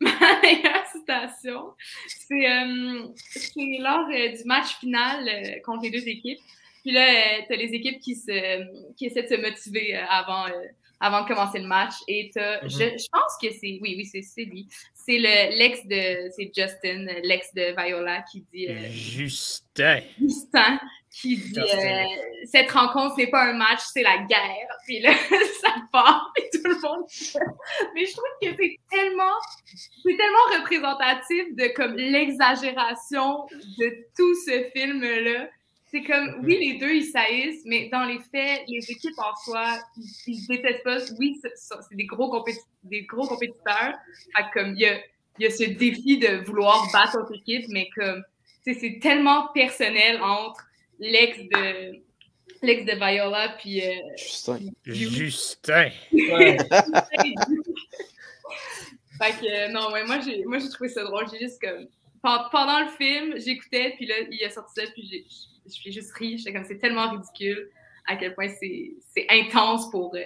ma 0.00 0.40
meilleure 0.42 0.86
citation, 0.92 1.74
c'est 2.06 2.50
euh, 2.50 3.08
c'est 3.16 3.78
lors 3.80 4.06
euh, 4.08 4.36
du 4.36 4.44
match 4.44 4.76
final 4.78 5.28
euh, 5.28 5.60
contre 5.64 5.82
les 5.84 5.90
deux 5.90 6.06
équipes. 6.06 6.38
Puis 6.82 6.92
là, 6.92 7.42
tu 7.46 7.52
as 7.52 7.56
les 7.56 7.74
équipes 7.74 8.00
qui, 8.00 8.14
se, 8.14 8.92
qui 8.94 9.06
essaient 9.06 9.24
de 9.24 9.28
se 9.28 9.40
motiver 9.40 9.96
euh, 9.96 10.04
avant, 10.08 10.46
euh, 10.46 10.52
avant 11.00 11.22
de 11.22 11.28
commencer 11.28 11.58
le 11.58 11.66
match. 11.66 11.94
Et 12.08 12.30
Mhm. 12.36 12.42
je, 12.64 12.78
je 12.78 13.06
pense 13.12 13.32
que 13.42 13.48
c'est. 13.52 13.78
Oui, 13.82 13.94
oui, 13.96 14.04
c'est 14.06 14.44
lui. 14.44 14.66
C'est 14.94 15.18
le- 15.18 15.56
l'ex 15.58 15.86
de. 15.86 16.30
C'est 16.36 16.50
Justin, 16.56 17.06
l'ex 17.22 17.52
de 17.54 17.74
Viola, 17.76 18.22
qui 18.30 18.44
dit. 18.52 18.68
euh, 18.68 18.88
Justin. 18.90 20.00
Justin 20.20 20.80
qui 21.10 21.36
dit 21.36 21.54
Justin. 21.54 22.04
euh, 22.04 22.04
cette 22.44 22.70
rencontre 22.70 23.14
c'est 23.16 23.28
pas 23.28 23.44
un 23.44 23.54
match 23.54 23.80
c'est 23.92 24.02
la 24.02 24.18
guerre 24.18 24.68
puis 24.86 25.00
là 25.00 25.12
ça 25.62 25.74
part 25.90 26.30
et 26.38 26.48
tout 26.52 26.60
le 26.64 26.78
monde 26.82 27.06
mais 27.94 28.04
je 28.04 28.12
trouve 28.12 28.24
que 28.42 28.48
c'est 28.54 28.76
tellement 28.90 29.32
c'est 30.02 30.16
tellement 30.16 30.58
représentatif 30.60 31.44
de 31.56 31.68
comme 31.74 31.94
l'exagération 31.96 33.46
de 33.50 34.06
tout 34.16 34.34
ce 34.46 34.64
film 34.74 35.00
là 35.02 35.48
c'est 35.96 36.04
comme 36.04 36.44
oui 36.44 36.58
les 36.58 36.78
deux 36.78 36.92
ils 36.94 37.06
saillissent 37.06 37.62
mais 37.64 37.88
dans 37.88 38.04
les 38.04 38.18
faits 38.18 38.62
les 38.68 38.90
équipes 38.90 39.18
en 39.18 39.34
soi 39.44 39.78
ils, 40.26 40.36
se 40.36 40.48
détestent 40.48 40.84
pas 40.84 40.98
oui 41.18 41.40
c'est 41.42 41.96
des 41.96 42.04
gros 42.04 42.44
des 42.84 43.02
gros 43.02 43.26
compétiteurs 43.26 43.94
Fait 44.36 44.44
comme 44.52 44.74
il 44.74 44.80
y 44.80 44.86
a 44.86 44.98
il 45.38 45.44
y 45.44 45.46
a 45.46 45.50
ce 45.50 45.64
défi 45.64 46.18
de 46.18 46.44
vouloir 46.44 46.88
battre 46.92 47.18
notre 47.18 47.34
équipe 47.34 47.66
mais 47.68 47.88
comme 47.94 48.22
c'est 48.64 48.98
tellement 49.00 49.48
personnel 49.48 50.20
entre 50.22 50.62
l'ex 50.98 51.38
de 51.38 52.00
l'ex 52.62 52.84
de 52.84 52.92
Viola 52.92 53.56
puis 53.58 53.80
euh, 53.86 53.94
Justin. 54.16 54.58
Justin. 54.84 55.90
Ouais. 56.12 56.56
fait 59.18 59.32
que 59.40 59.46
euh, 59.46 59.68
non 59.68 59.92
ouais, 59.92 60.04
moi 60.04 60.20
j'ai 60.20 60.44
moi 60.44 60.58
j'ai 60.58 60.68
trouvé 60.68 60.88
ça 60.90 61.04
drôle 61.04 61.26
j'ai 61.32 61.38
juste 61.38 61.60
comme 61.60 61.86
pen- 62.22 62.48
pendant 62.50 62.80
le 62.80 62.88
film 62.88 63.38
j'écoutais 63.38 63.94
puis 63.96 64.06
là 64.06 64.16
il 64.30 64.44
a 64.44 64.50
sorti 64.50 64.72
ça 64.80 64.86
puis 64.92 65.06
j'ai 65.10 65.24
j'ai 65.68 65.92
juste 65.92 66.12
ri 66.12 66.38
j'étais 66.38 66.52
comme 66.52 66.64
c'est 66.64 66.78
tellement 66.78 67.10
ridicule 67.10 67.70
à 68.06 68.16
quel 68.16 68.34
point 68.34 68.48
c'est 68.60 69.26
intense 69.28 69.90
pour 69.90 70.14
euh, 70.14 70.20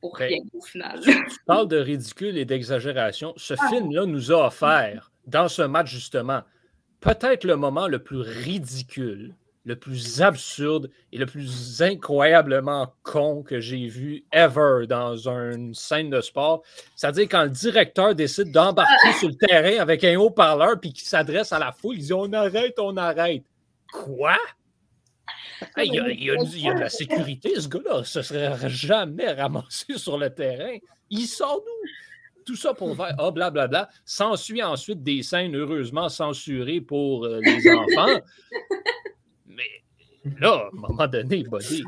pour 0.00 0.16
Ben, 0.18 0.26
rien 0.28 0.38
au 0.54 0.62
final 0.62 1.00
Tu 1.02 1.36
parles 1.46 1.68
de 1.68 1.78
ridicule 1.78 2.38
et 2.38 2.44
d'exagération. 2.44 3.34
Ce 3.36 3.54
Ah. 3.58 3.68
film-là 3.68 4.06
nous 4.06 4.30
a 4.32 4.46
offert, 4.46 5.10
dans 5.26 5.48
ce 5.48 5.62
match 5.62 5.90
justement, 5.90 6.42
peut-être 7.00 7.42
le 7.44 7.56
moment 7.56 7.88
le 7.88 7.98
plus 7.98 8.20
ridicule, 8.20 9.34
le 9.64 9.74
plus 9.76 10.22
absurde 10.22 10.88
et 11.12 11.18
le 11.18 11.26
plus 11.26 11.82
incroyablement 11.82 12.94
con 13.02 13.42
que 13.42 13.60
j'ai 13.60 13.88
vu 13.88 14.24
ever 14.32 14.86
dans 14.88 15.28
une 15.28 15.74
scène 15.74 16.10
de 16.10 16.20
sport. 16.20 16.62
C'est-à-dire 16.96 17.26
quand 17.28 17.42
le 17.42 17.50
directeur 17.50 18.14
décide 18.14 18.52
d'embarquer 18.52 19.12
sur 19.18 19.28
le 19.28 19.34
terrain 19.34 19.82
avec 19.82 20.04
un 20.04 20.16
haut-parleur 20.16 20.78
puis 20.80 20.92
qu'il 20.92 21.06
s'adresse 21.08 21.52
à 21.52 21.58
la 21.58 21.72
foule, 21.72 21.96
il 21.98 22.04
dit 22.04 22.12
On 22.14 22.32
arrête, 22.32 22.78
on 22.78 22.96
arrête. 22.96 23.42
Quoi? 23.92 24.36
Hey, 25.76 25.88
Il 25.88 25.94
y, 25.94 25.98
a- 26.00 26.08
il 26.10 26.24
y 26.24 26.30
a 26.30 26.36
du- 26.36 26.56
il 26.56 26.62
y 26.62 26.68
a 26.70 26.74
de 26.74 26.80
la 26.80 26.88
sécurité, 26.88 27.58
ce 27.60 27.68
gars-là. 27.68 28.04
Ce 28.04 28.22
serait 28.22 28.68
jamais 28.68 29.32
ramassé 29.32 29.98
sur 29.98 30.16
le 30.18 30.30
terrain. 30.32 30.76
Il 31.10 31.26
sort 31.26 31.60
d'où? 31.64 31.88
Tout 32.46 32.56
ça 32.56 32.72
pour 32.72 32.96
faire 32.96 33.14
ah, 33.18 33.30
blablabla. 33.30 33.88
S'ensuit 34.04 34.62
ensuite 34.62 35.02
des 35.02 35.22
scènes 35.22 35.54
heureusement 35.56 36.08
censurées 36.08 36.80
pour 36.80 37.24
euh, 37.26 37.40
les 37.42 37.70
enfants. 37.70 38.20
Mais 39.46 39.82
là, 40.40 40.52
à 40.54 40.66
un 40.68 40.70
moment 40.72 41.06
donné, 41.06 41.42
buddy. 41.42 41.82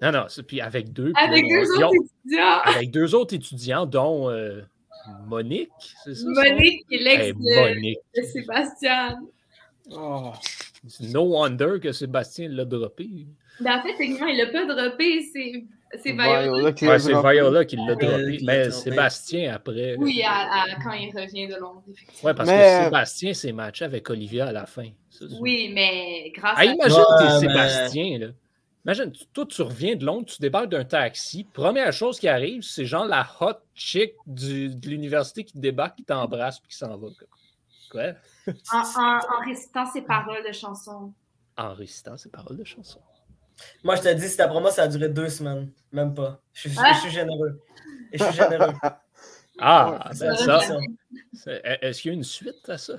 Non, 0.00 0.10
non, 0.10 0.24
c'est- 0.28 0.42
puis 0.42 0.60
avec 0.60 0.92
deux. 0.92 1.12
avec 1.16 1.44
deux 1.48 1.70
ont- 1.84 1.88
autres 1.88 1.94
étudiants 2.24 2.60
avec 2.64 2.90
deux 2.90 3.14
autres 3.14 3.34
étudiants, 3.34 3.86
dont 3.86 4.30
euh, 4.30 4.62
Monique, 5.26 5.70
c'est 6.04 6.14
ça? 6.14 6.24
Monique 6.26 6.86
qui 6.88 6.94
est 6.96 6.98
l'ex 7.02 7.24
Hey, 7.26 7.32
de, 7.34 7.38
Monique. 7.74 7.98
de 8.16 8.22
Sébastien 8.22 9.20
Oh. 9.90 10.32
C'est 10.88 11.08
No 11.12 11.22
wonder 11.22 11.78
que 11.80 11.92
Sébastien 11.92 12.48
l'a 12.48 12.64
droppé. 12.64 13.08
Ben, 13.60 13.78
en 13.78 13.82
fait, 13.82 13.96
techniquement, 13.96 14.26
il 14.26 14.38
l'a 14.38 14.46
pas 14.46 14.64
droppé, 14.66 15.22
c'est 15.32 15.64
c'est 16.02 16.12
Viola 16.12 16.72
qui 16.72 16.84
Ouais, 16.86 16.92
l'a 16.92 16.98
c'est 16.98 17.10
droppé. 17.12 17.32
Viola 17.34 17.64
qui 17.66 17.76
l'a 17.76 17.94
Viola 17.94 18.18
droppé. 18.18 18.36
qui 18.38 18.44
l'a 18.44 18.52
Mais. 18.64 18.70
Sébastien, 18.70 19.54
après. 19.54 19.94
Oui, 19.98 20.22
à- 20.26 20.62
à- 20.62 20.66
quand 20.82 20.92
il 20.92 21.10
revient 21.14 21.46
de 21.48 21.56
Londres, 21.60 21.82
effectivement. 21.90 22.28
Ouais, 22.30 22.34
parce 22.34 22.48
Mais- 22.48 22.78
que 22.78 22.84
Sébastien 22.84 23.34
s'est 23.34 23.52
matché 23.52 23.84
avec 23.84 24.08
Olivia 24.10 24.46
à 24.46 24.52
la 24.52 24.66
fin. 24.66 24.88
Ça, 25.10 25.26
Oui, 25.40 25.70
mais 25.74 26.30
grâce 26.34 26.54
Ah, 26.56 26.60
à 26.60 26.64
imagine 26.64 26.96
t'es 27.18 27.24
mais- 27.24 27.40
Sébastien, 27.40 28.18
là. 28.18 28.26
Imagine, 28.84 29.12
tu- 29.12 29.26
toi, 29.32 29.46
tu 29.46 29.62
reviens 29.62 29.94
de 29.94 30.04
Londres, 30.04 30.26
tu 30.26 30.40
débarques 30.40 30.70
d'un 30.70 30.82
taxi. 30.84 31.44
Première 31.52 31.92
chose 31.92 32.18
qui 32.18 32.26
arrive, 32.26 32.62
c'est 32.62 32.84
genre 32.84 33.04
la 33.06 33.24
hot 33.40 33.52
chick 33.76 34.14
du- 34.26 34.74
de 34.74 34.88
l'université 34.88 35.44
qui 35.44 35.52
te 35.52 35.58
débarque, 35.58 35.98
qui 35.98 36.04
t'embrasse 36.04 36.58
puis 36.58 36.70
qui 36.70 36.76
s'en 36.78 36.88
va. 36.96 37.06
quoi. 37.16 37.28
Quoi? 37.92 38.14
en, 38.72 38.78
en, 38.78 39.18
en 39.18 39.44
récitant 39.46 39.84
ses 39.86 40.00
paroles 40.02 40.42
de 40.46 40.52
chansons. 40.52 41.12
En 41.58 41.74
récitant 41.74 42.16
ses 42.16 42.30
paroles 42.30 42.56
de 42.56 42.64
chanson. 42.64 43.00
Moi, 43.84 43.96
je 43.96 44.00
te 44.02 44.08
dis, 44.14 44.28
c'était 44.28 44.48
pour 44.48 44.62
moi, 44.62 44.70
ça 44.72 44.84
a 44.84 44.88
duré 44.88 45.10
deux 45.10 45.28
semaines. 45.28 45.70
Même 45.92 46.14
pas. 46.14 46.40
Je 46.54 46.70
suis, 46.70 46.78
Ah. 46.82 46.92
je 46.94 47.00
suis 47.00 47.10
généreux. 47.10 47.60
Et 48.10 48.16
je 48.18 48.24
suis 48.24 48.34
généreux. 48.34 48.72
Ah, 49.58 49.90
Ouais, 49.90 49.98
ben 50.18 50.34
c'est 50.34 50.44
ça. 50.46 50.60
ça. 50.60 50.76
c'est- 51.34 51.60
Est-ce 51.82 52.00
qu'il 52.00 52.10
y 52.10 52.14
a 52.14 52.16
une 52.16 52.24
suite 52.24 52.66
à 52.70 52.78
ça? 52.78 52.94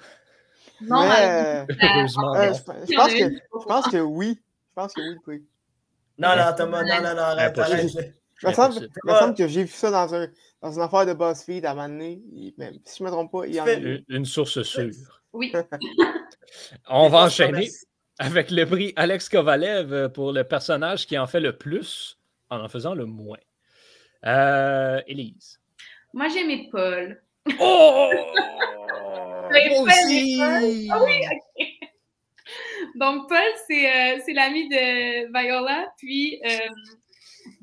Non, 0.81 1.01
Mais, 1.09 1.65
euh, 1.67 1.75
Heureusement, 1.81 2.35
euh, 2.35 2.51
non. 2.51 2.53
je, 2.53 2.63
pense 2.95 3.07
que, 3.11 3.17
je 3.33 3.65
pense 3.67 3.87
que 3.89 3.97
oui. 3.97 4.39
Je 4.69 4.73
pense 4.75 4.93
que 4.93 5.01
oui, 5.01 5.17
oui. 5.25 5.45
Non, 6.19 6.35
non, 6.37 6.53
Thomas, 6.55 6.83
non, 6.83 7.01
non, 7.01 7.15
non, 7.15 7.21
arrête, 7.23 7.57
arrête. 7.57 8.13
Il 8.43 8.49
me 8.49 8.53
semble, 8.53 8.75
me 8.81 9.37
que 9.37 9.47
j'ai 9.47 9.63
vu 9.63 9.71
ça 9.71 9.89
dans, 9.91 10.13
un, 10.13 10.27
dans 10.61 10.71
une 10.71 10.81
affaire 10.81 11.05
de 11.05 11.13
BuzzFeed 11.13 11.65
à 11.65 11.71
un 11.71 11.75
moment 11.75 11.89
donné. 11.89 12.21
Il- 12.33 12.53
si 12.85 12.97
je 12.99 13.03
ne 13.03 13.09
me 13.09 13.13
trompe 13.13 13.31
pas, 13.31 13.45
il 13.47 13.55
y 13.55 13.61
en 13.61 13.65
a. 13.65 13.73
Une, 13.73 14.03
une 14.09 14.25
source 14.25 14.61
sûre. 14.63 15.21
Oui. 15.31 15.51
On 16.89 17.09
va 17.09 17.23
enchaîner 17.25 17.69
avec 18.19 18.51
le 18.51 18.65
prix 18.65 18.93
Alex 18.95 19.29
Kovalev 19.29 19.93
euh, 19.93 20.09
pour 20.09 20.31
le 20.31 20.43
personnage 20.43 21.07
qui 21.07 21.17
en 21.17 21.25
fait 21.25 21.39
le 21.39 21.57
plus 21.57 22.19
en 22.49 22.63
en 22.63 22.69
faisant 22.69 22.93
le 22.93 23.05
moins. 23.05 23.39
Euh, 24.25 25.01
Élise. 25.07 25.59
Moi, 26.13 26.27
j'aimais 26.29 26.69
Paul. 26.71 27.21
Oh! 27.59 28.11
Aussi! 29.81 30.39
Ah 30.41 30.59
oui, 30.61 30.89
ok. 30.89 31.65
Donc, 32.95 33.27
Paul, 33.27 33.37
c'est 33.67 33.89
euh, 33.89 34.19
c'est 34.25 34.33
l'ami 34.33 34.69
de 34.69 35.27
Viola. 35.33 35.91
Puis, 35.97 36.39
euh, 36.45 36.57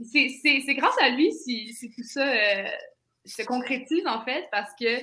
c'est 0.04 0.74
grâce 0.74 0.96
à 1.00 1.10
lui 1.10 1.32
si, 1.32 1.72
si 1.74 1.90
tout 1.90 2.02
ça 2.04 2.26
euh, 2.28 2.68
se 3.24 3.42
concrétise, 3.42 4.06
en 4.06 4.24
fait, 4.24 4.46
parce 4.50 4.72
que 4.80 4.98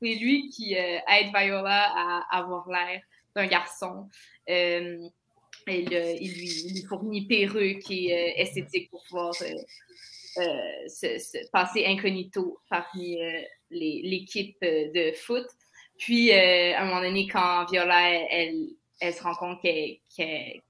c'est 0.00 0.14
lui 0.14 0.48
qui 0.50 0.76
euh, 0.76 0.98
aide 1.08 1.28
Viola 1.34 1.90
à 1.94 2.38
avoir 2.38 2.68
l'air 2.68 3.00
d'un 3.34 3.46
garçon. 3.46 4.08
Euh, 4.48 4.98
et 5.68 5.82
le- 5.82 6.20
il, 6.20 6.32
lui, 6.34 6.48
il 6.66 6.74
lui 6.74 6.82
fournit 6.88 7.26
perruque 7.26 7.88
esthétique 7.90 8.90
pour 8.90 9.02
pouvoir 9.08 9.32
se, 9.34 9.44
se 11.18 11.50
passer 11.50 11.84
incognito 11.86 12.58
parmi 12.68 13.18
l'équipe 13.70 14.56
de 14.60 15.12
foot. 15.12 15.46
Puis, 15.98 16.32
à 16.32 16.80
un 16.82 16.86
moment 16.86 17.00
donné, 17.00 17.28
quand 17.28 17.66
Viola, 17.70 18.10
elle, 18.30 18.70
elle, 19.00 19.14
se 19.14 19.22
rend 19.22 19.34
compte 19.34 19.60
qu'elle- 19.62 20.60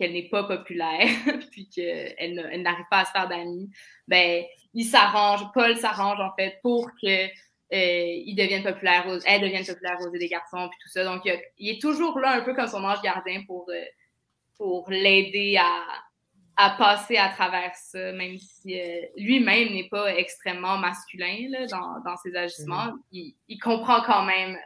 qu'elle 0.00 0.12
n'est 0.14 0.28
pas 0.30 0.44
populaire, 0.44 1.06
puis 1.52 1.68
qu'elle 1.68 2.34
n'a- 2.34 2.52
elle 2.52 2.62
n'arrive 2.62 2.86
pas 2.90 3.00
à 3.00 3.04
se 3.04 3.10
faire 3.12 3.28
d'amis, 3.28 3.70
ben, 4.08 4.42
il 4.74 4.84
s'arrange, 4.84 5.42
Paul 5.52 5.76
s'arrange, 5.76 6.18
en 6.20 6.32
fait, 6.36 6.58
pour 6.62 6.88
que 7.02 7.26
euh, 7.72 8.22
il 8.26 8.34
devienne 8.34 8.62
populaire, 8.64 9.06
aux- 9.06 9.20
elle 9.26 9.42
devienne 9.42 9.64
populaire 9.64 9.98
aux 10.00 10.12
yeux 10.12 10.18
des 10.18 10.28
garçons, 10.28 10.68
puis 10.70 10.78
tout 10.82 10.88
ça. 10.88 11.04
Donc, 11.04 11.22
il, 11.24 11.28
y 11.28 11.30
a- 11.36 11.40
il 11.58 11.68
est 11.76 11.80
toujours 11.80 12.18
là, 12.18 12.32
un 12.32 12.40
peu 12.40 12.54
comme 12.54 12.66
son 12.66 12.82
ange 12.82 13.02
gardien, 13.02 13.44
pour, 13.46 13.68
euh, 13.70 13.84
pour 14.56 14.90
l'aider 14.90 15.56
à, 15.58 15.84
à 16.56 16.70
passer 16.70 17.16
à 17.16 17.28
travers 17.28 17.74
ça, 17.76 18.12
même 18.12 18.38
si 18.38 18.78
euh, 18.80 19.02
lui-même 19.16 19.72
n'est 19.72 19.88
pas 19.88 20.14
extrêmement 20.16 20.78
masculin 20.78 21.46
là, 21.50 21.66
dans, 21.66 22.00
dans 22.04 22.16
ses 22.16 22.34
agissements. 22.34 22.92
il, 23.12 23.34
il 23.48 23.58
comprend 23.58 24.02
quand 24.02 24.24
même 24.24 24.58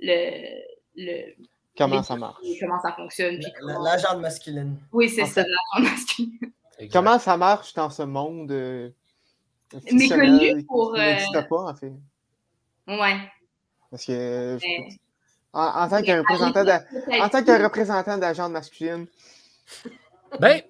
le, 0.00 0.60
le, 0.96 1.34
Comment 1.76 2.02
ça 2.02 2.16
marche? 2.16 2.38
comment 2.60 2.80
ça 2.82 2.92
fonctionne. 2.92 3.38
puis 3.38 3.46
La- 3.62 3.96
comment- 4.02 4.20
masculine. 4.20 4.76
Oui, 4.92 5.08
c'est 5.08 5.24
ça, 5.24 5.42
fait- 5.42 5.48
la 5.74 5.80
masculine. 5.80 6.38
Exact. 6.78 6.92
Comment 6.92 7.18
ça 7.18 7.36
marche 7.36 7.74
dans 7.74 7.90
ce 7.90 8.02
monde 8.02 8.50
euh, 8.50 8.90
Méconnu 9.92 10.64
pour, 10.66 10.94
qui 10.94 11.00
euh, 11.00 11.04
n'existe 11.04 11.48
pas, 11.48 11.62
en 11.62 11.74
fait? 11.74 11.92
Ouais. 12.88 13.16
Parce 13.90 14.04
que 14.04 14.12
euh, 14.12 14.58
je- 14.58 14.96
en, 15.54 15.62
en 15.84 15.88
tant 15.88 16.02
qu'un 16.02 16.18
représentant 16.18 16.64
d'a- 16.64 16.84
en 17.20 17.28
tant 17.28 17.42
qu'un 17.44 17.62
représentant 17.62 18.18
d'agent 18.18 18.48
masculine, 18.48 19.06
Ben, 20.40 20.62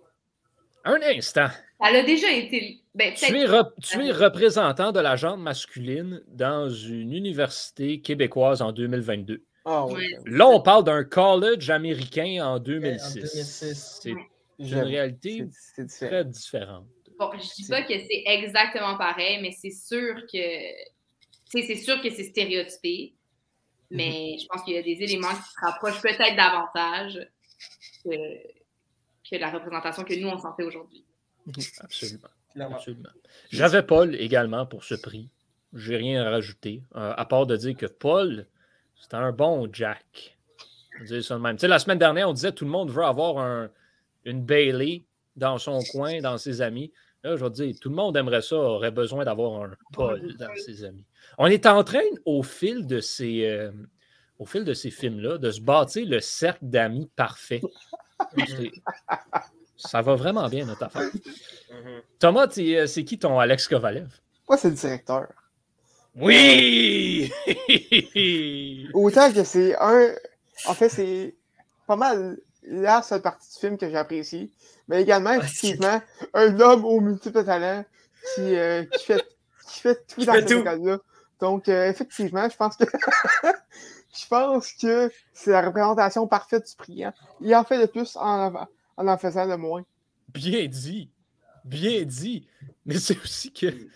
un 0.84 0.98
instant. 1.16 1.48
Elle 1.84 1.96
a 1.96 2.03
déjà 2.03 2.30
été. 2.30 2.80
Ben, 2.94 3.14
Tu 3.14 3.24
es, 3.36 3.44
rep- 3.46 3.72
tu 3.80 4.05
es 4.05 4.12
représentant 4.12 4.92
de 4.92 5.00
la 5.00 5.16
masculine 5.36 6.22
dans 6.28 6.68
une 6.68 7.12
université 7.12 8.00
québécoise 8.00 8.61
en 8.61 8.72
2022. 8.72 9.42
Ah, 9.64 9.86
Ouais. 9.86 9.92
oui. 9.94 10.16
Là, 10.26 10.48
on 10.48 10.60
parle 10.60 10.84
d'un 10.84 11.04
college 11.04 11.70
américain 11.70 12.44
en 12.44 12.58
2006. 12.58 13.14
2006. 13.14 14.00
C'est 14.02 14.10
une 14.58 14.74
réalité 14.80 15.46
c'est- 15.52 15.74
c'est 15.76 15.84
différent. 15.86 16.10
très 16.10 16.24
différente. 16.24 16.86
Bon, 17.18 17.30
je 17.34 17.54
dis 17.62 17.68
pas 17.68 17.82
que 17.82 17.92
c'est 17.98 18.22
exactement 18.26 18.96
pareil, 18.96 19.40
mais 19.40 19.52
c'est 19.52 19.70
sûr 19.70 20.14
que. 20.32 20.38
C'est 21.46 21.76
sûr 21.76 22.00
que 22.00 22.10
c'est 22.10 22.24
stéréotypé. 22.24 23.14
Mais 23.90 24.38
je 24.40 24.46
pense 24.46 24.62
qu'il 24.62 24.72
y 24.74 24.78
a 24.78 24.82
des 24.82 25.02
éléments 25.02 25.28
qui 25.28 25.42
se 25.50 25.60
rapprochent 25.66 26.00
peut-être 26.00 26.34
davantage 26.34 27.28
que, 28.02 28.10
que 28.10 29.36
la 29.36 29.50
représentation 29.50 30.02
que 30.02 30.14
nous, 30.14 30.28
on 30.28 30.38
s'en 30.38 30.54
fait 30.56 30.62
aujourd'hui. 30.64 31.04
Absolument. 31.80 32.28
Clairement. 32.54 32.76
Absolument. 32.76 33.10
J'avais 33.50 33.82
Paul 33.82 34.14
également 34.14 34.64
pour 34.64 34.82
ce 34.84 34.94
prix. 34.94 35.28
J'ai 35.74 35.96
rien 35.96 36.24
à 36.24 36.30
rajouter, 36.30 36.82
euh, 36.96 37.12
à 37.16 37.24
part 37.26 37.46
de 37.46 37.54
dire 37.56 37.76
que 37.76 37.84
Paul, 37.86 38.46
c'était 39.03 39.16
un 39.16 39.32
bon 39.32 39.68
Jack. 39.72 40.38
On 41.00 41.05
dire 41.05 41.22
ça 41.24 41.34
de 41.34 41.40
même. 41.40 41.57
Tu 41.57 41.62
sais, 41.62 41.68
la 41.68 41.78
semaine 41.78 41.98
dernière, 41.98 42.28
on 42.28 42.32
disait 42.32 42.50
que 42.50 42.57
tout 42.57 42.64
le 42.64 42.70
monde 42.70 42.90
veut 42.90 43.05
avoir 43.05 43.38
un- 43.38 43.68
une 44.24 44.42
Bailey 44.42 45.03
dans 45.36 45.59
son 45.59 45.80
coin, 45.90 46.20
dans 46.20 46.38
ses 46.38 46.62
amis. 46.62 46.92
Là, 47.24 47.36
je 47.36 47.42
vais 47.44 47.50
te 47.50 47.55
dire, 47.57 47.74
tout 47.80 47.88
le 47.88 47.94
monde 47.96 48.16
aimerait 48.16 48.42
ça, 48.42 48.57
aurait 48.57 48.90
besoin 48.90 49.24
d'avoir 49.24 49.62
un 49.64 49.70
Paul 49.92 50.34
dans 50.36 50.55
ses 50.57 50.84
amis. 50.84 51.05
On 51.38 51.46
est 51.46 51.66
en 51.66 51.82
train, 51.84 52.00
au 52.24 52.42
fil 52.42 52.86
de 52.86 53.00
ces, 53.00 53.46
euh, 53.46 53.72
au 54.38 54.44
fil 54.46 54.64
de 54.64 54.74
ces 54.74 54.90
films-là, 54.90 55.38
de 55.38 55.50
se 55.50 55.61
bâtir 55.61 56.07
le 56.09 56.20
cercle 56.20 56.64
d'amis 56.66 57.11
parfait. 57.16 57.62
Ça 59.76 60.03
va 60.03 60.14
vraiment 60.14 60.48
bien, 60.48 60.64
notre 60.66 60.84
affaire. 60.84 61.11
Mhm. 61.12 62.03
Thomas, 62.18 62.46
euh, 62.59 62.86
c'est 62.86 63.05
qui 63.05 63.18
ton 63.18 63.38
Alex 63.38 63.66
Kovalev? 63.66 64.09
Moi, 64.48 64.57
c'est 64.57 64.68
le 64.70 64.74
directeur. 64.76 65.28
Oui! 66.14 67.32
Autant 68.94 69.32
que 69.32 69.44
c'est 69.44 69.76
un. 69.78 70.14
En 70.66 70.74
fait, 70.74 70.88
c'est 70.88 71.34
pas 71.86 71.96
mal 71.96 72.38
la 72.64 73.02
seule 73.02 73.22
partie 73.22 73.52
du 73.52 73.58
film 73.58 73.78
que 73.78 73.90
j'apprécie. 73.90 74.52
Mais 74.88 75.02
également, 75.02 75.32
effectivement, 75.32 76.00
un 76.34 76.60
homme 76.60 76.84
aux 76.84 77.00
multiples 77.00 77.44
talents 77.44 77.84
qui, 78.34 78.56
euh, 78.56 78.84
qui, 78.84 79.04
fait, 79.04 79.24
qui 79.66 79.80
fait 79.80 80.06
tout 80.06 80.20
Qui 80.20 80.26
dans 80.26 80.34
cette 80.34 80.50
école-là. 80.50 80.98
Donc, 81.40 81.68
euh, 81.68 81.88
effectivement, 81.88 82.48
je 82.48 82.56
pense 82.56 82.76
que. 82.76 82.84
je 84.14 84.26
pense 84.28 84.72
que 84.74 85.10
c'est 85.32 85.50
la 85.50 85.62
représentation 85.62 86.26
parfaite 86.26 86.66
du 86.68 86.76
brillant. 86.76 87.14
Il 87.40 87.54
en 87.54 87.64
fait 87.64 87.78
le 87.78 87.86
plus 87.86 88.16
en 88.16 88.54
en, 88.54 88.68
en, 88.96 89.08
en 89.08 89.18
faisant 89.18 89.46
le 89.46 89.56
moins. 89.56 89.84
Bien 90.28 90.66
dit. 90.66 91.10
Bien 91.64 92.02
dit. 92.02 92.46
Mais 92.84 92.98
c'est 92.98 93.18
aussi 93.22 93.52
que, 93.52 93.66
tu 93.66 93.90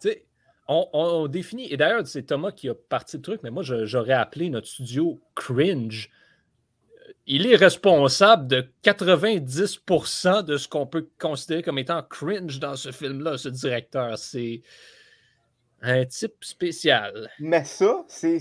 sais, 0.00 0.24
on, 0.68 0.88
on- 0.92 1.04
on 1.24 1.26
définit, 1.28 1.72
et 1.72 1.76
d'ailleurs, 1.76 2.06
c'est 2.06 2.22
Thomas 2.24 2.52
qui 2.52 2.68
a 2.68 2.74
parti 2.74 3.16
le 3.16 3.22
truc, 3.22 3.40
mais 3.42 3.50
moi, 3.50 3.62
j'aurais 3.64 4.12
appelé 4.14 4.48
notre 4.50 4.66
studio 4.68 5.20
cringe. 5.34 6.10
Il 7.26 7.46
est 7.46 7.56
responsable 7.56 8.46
de 8.48 8.68
90% 8.82 10.42
de 10.42 10.56
ce 10.56 10.68
qu'on 10.68 10.86
peut 10.86 11.08
considérer 11.18 11.62
comme 11.62 11.78
étant 11.78 12.02
cringe 12.02 12.58
dans 12.58 12.74
ce 12.76 12.90
film-là, 12.90 13.38
ce 13.38 13.48
directeur. 13.48 14.18
C'est 14.18 14.62
un 15.82 16.04
type 16.04 16.42
spécial. 16.44 17.30
Mais 17.38 17.64
ça, 17.64 18.04
c'est 18.08 18.38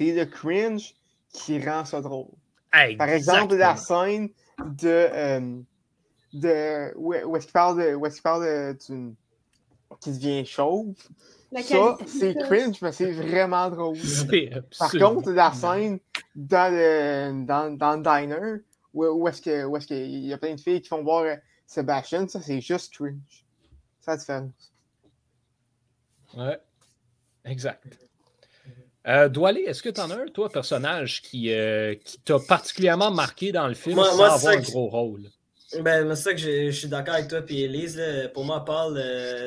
le 0.00 0.24
cringe 0.24 0.94
qui 1.32 1.58
rend 1.64 1.84
ça 1.84 2.00
drôle. 2.00 2.28
Par 2.96 3.08
exemple, 3.08 3.54
la 3.56 3.76
scène 3.76 4.28
de. 4.64 4.88
euh, 4.88 5.60
de 6.32 6.92
où, 6.96 7.14
est-ce 7.36 7.46
qu'il 7.46 7.52
parle 7.52 7.82
de. 7.82 7.94
Où 7.94 8.06
est-ce 8.06 8.16
qu'il 8.16 8.22
parle 8.22 8.44
de. 8.44 8.76
d'une- 8.86 9.14
qui 10.00 10.12
devient 10.12 10.44
chauve. 10.46 10.94
Ça, 11.62 11.98
c'est 12.06 12.32
ça. 12.34 12.40
cringe, 12.46 12.80
mais 12.82 12.90
c'est 12.92 13.12
vraiment 13.12 13.70
drôle. 13.70 13.96
Par 14.78 14.90
contre, 14.90 15.30
la 15.30 15.52
scène 15.52 16.00
dans 16.34 16.72
le, 16.72 17.44
dans, 17.46 17.76
dans 17.76 17.96
le 17.96 18.02
diner, 18.02 18.62
où, 18.92 19.04
où 19.06 19.28
est-ce 19.28 19.40
que- 19.40 19.64
où 19.64 19.76
est-ce 19.76 19.86
qu'il 19.86 20.26
y 20.26 20.32
a 20.32 20.38
plein 20.38 20.54
de 20.54 20.60
filles 20.60 20.80
qui 20.80 20.88
font 20.88 21.02
voir 21.02 21.22
euh, 21.24 21.36
Sebastian, 21.66 22.26
ça, 22.28 22.40
c'est 22.40 22.60
juste 22.60 22.92
cringe. 22.94 23.44
C'est 24.00 24.10
la 24.10 24.16
différence. 24.16 24.72
Ouais, 26.36 26.58
exact. 27.44 27.84
Euh, 29.06 29.28
Doualé, 29.28 29.60
est-ce 29.62 29.82
que 29.82 29.90
tu 29.90 30.00
en 30.00 30.10
as 30.10 30.16
un, 30.16 30.26
toi, 30.26 30.48
personnage 30.48 31.22
qui, 31.22 31.52
euh, 31.52 31.94
qui 32.04 32.18
t'a 32.20 32.38
particulièrement 32.38 33.10
marqué 33.10 33.52
dans 33.52 33.68
le 33.68 33.74
film 33.74 33.96
Moi- 33.96 34.10
sans 34.10 34.16
moi, 34.16 34.26
avoir 34.26 34.40
ça 34.40 34.50
un 34.50 34.60
gros 34.60 34.88
rôle? 34.88 35.30
Ben, 35.82 36.14
c'est 36.14 36.22
ça 36.22 36.32
que 36.32 36.38
je, 36.38 36.70
suis 36.70 36.88
d'accord 36.88 37.14
avec 37.14 37.28
toi 37.28 37.40
et 37.48 37.64
Elise. 37.64 38.00
Pour 38.32 38.44
moi, 38.44 38.64
Paul, 38.64 39.00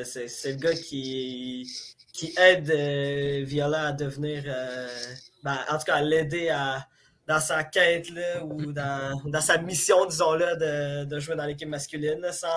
c'est 0.04 0.28
c'est 0.28 0.52
le 0.52 0.58
gars 0.58 0.74
qui, 0.74 1.66
qui 2.12 2.34
aide 2.38 2.70
euh, 2.70 3.44
Viola 3.44 3.88
à 3.88 3.92
devenir. 3.92 4.42
euh, 4.46 4.88
ben, 5.42 5.58
en 5.70 5.78
tout 5.78 5.84
cas, 5.84 5.96
à 5.96 6.02
l'aider 6.02 6.48
à- 6.50 6.86
dans 7.26 7.40
sa 7.40 7.62
quête 7.64 8.10
là, 8.10 8.42
ou 8.44 8.72
dans, 8.72 9.20
dans 9.26 9.40
sa 9.40 9.58
mission, 9.58 10.06
disons-le, 10.06 10.56
de, 10.56 11.04
de 11.04 11.20
jouer 11.20 11.36
dans 11.36 11.44
l'équipe 11.44 11.68
masculine. 11.68 12.24
Sans, 12.32 12.48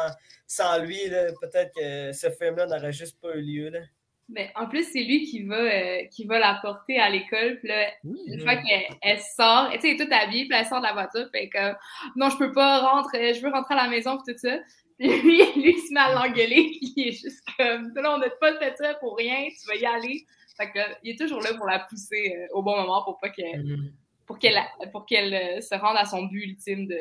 sans 0.47 0.79
lui, 0.79 0.99
peut-être 1.41 1.73
que 1.75 2.13
ce 2.13 2.29
film-là 2.29 2.65
n'aurait 2.67 2.93
juste 2.93 3.19
pas 3.21 3.35
eu 3.35 3.41
lieu. 3.41 3.71
Mais 4.33 4.51
en 4.55 4.67
plus, 4.67 4.83
c'est 4.91 5.03
lui 5.03 5.23
qui 5.23 5.43
va, 5.43 5.55
euh, 5.55 6.05
qui 6.11 6.25
va 6.25 6.39
la 6.39 6.59
porter 6.61 6.97
à 6.99 7.09
l'école. 7.09 7.59
Puis 7.59 7.67
là, 7.67 7.91
une 8.03 8.39
fois 8.39 8.55
qu'elle 8.55 8.85
elle 9.01 9.19
sort, 9.19 9.69
tu 9.73 9.79
sais, 9.81 9.89
elle 9.89 9.95
est 9.95 10.03
toute 10.03 10.11
habillée, 10.13 10.47
puis 10.47 10.57
elle 10.57 10.65
sort 10.65 10.79
de 10.79 10.85
la 10.85 10.93
voiture, 10.93 11.27
puis 11.33 11.49
comme 11.49 11.75
non, 12.15 12.29
je 12.29 12.37
peux 12.37 12.51
pas 12.53 12.79
rentrer, 12.79 13.33
je 13.33 13.41
veux 13.41 13.51
rentrer 13.51 13.73
à 13.75 13.83
la 13.83 13.89
maison, 13.89 14.17
puis 14.17 14.33
tout 14.33 14.39
ça. 14.39 14.57
Puis 14.97 15.09
lui, 15.09 15.37
lui, 15.55 15.73
il 15.75 15.79
se 15.79 15.93
met 15.93 15.99
à 15.99 16.13
l'engueuler, 16.13 16.63
puis 16.79 16.93
il 16.95 17.07
est 17.09 17.11
juste 17.11 17.43
comme 17.57 17.91
là, 17.95 18.15
on 18.15 18.19
n'a 18.19 18.29
pas 18.29 18.57
fait 18.57 18.75
ça 18.77 18.93
pour 18.95 19.17
rien, 19.17 19.47
tu 19.49 19.67
vas 19.67 19.75
y 19.75 19.85
aller. 19.85 20.25
Fait 20.57 20.71
que 20.71 20.77
là, 20.77 20.87
il 21.03 21.11
est 21.11 21.19
toujours 21.19 21.41
là 21.41 21.53
pour 21.55 21.65
la 21.65 21.79
pousser 21.79 22.35
euh, 22.37 22.47
au 22.53 22.61
bon 22.63 22.75
moment 22.77 23.03
pour 23.03 23.19
pas 23.19 23.29
qu'elle 23.29 23.63
Mhm. 23.63 23.91
pour 24.25 24.39
qu'elle 24.39 24.59
pour 24.91 25.05
qu'elle 25.05 25.33
euh, 25.33 25.61
se 25.61 25.75
rende 25.75 25.97
à 25.97 26.05
son 26.05 26.23
but 26.23 26.43
ultime 26.43 26.87
de, 26.87 26.99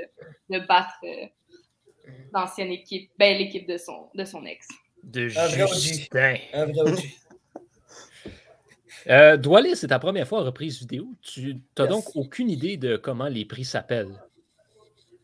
de 0.51 0.59
battre 0.66 0.95
l'ancienne 2.33 2.72
équipe, 2.72 3.11
ben 3.18 3.37
l'équipe 3.39 3.66
de 3.68 3.76
son, 3.76 4.09
de 4.14 4.24
son 4.24 4.45
ex. 4.45 4.66
De 5.05 5.28
Un 5.36 5.46
vrai 5.48 5.62
OG. 5.62 5.74
Justin. 5.74 6.34
Un 6.53 6.66
vrai 6.66 6.80
OG. 6.92 6.98
Euh, 9.09 9.38
Doualé, 9.38 9.74
c'est 9.76 9.86
ta 9.88 9.98
première 9.98 10.28
fois 10.28 10.42
en 10.42 10.44
reprise 10.44 10.78
vidéo. 10.80 11.09
Tu 11.22 11.55
n'as 11.78 11.84
Yes. 11.84 11.90
donc 11.90 12.05
aucune 12.16 12.51
idée 12.51 12.76
de 12.76 12.96
comment 12.98 13.28
les 13.28 13.46
prix 13.46 13.64
s'appellent. 13.64 14.22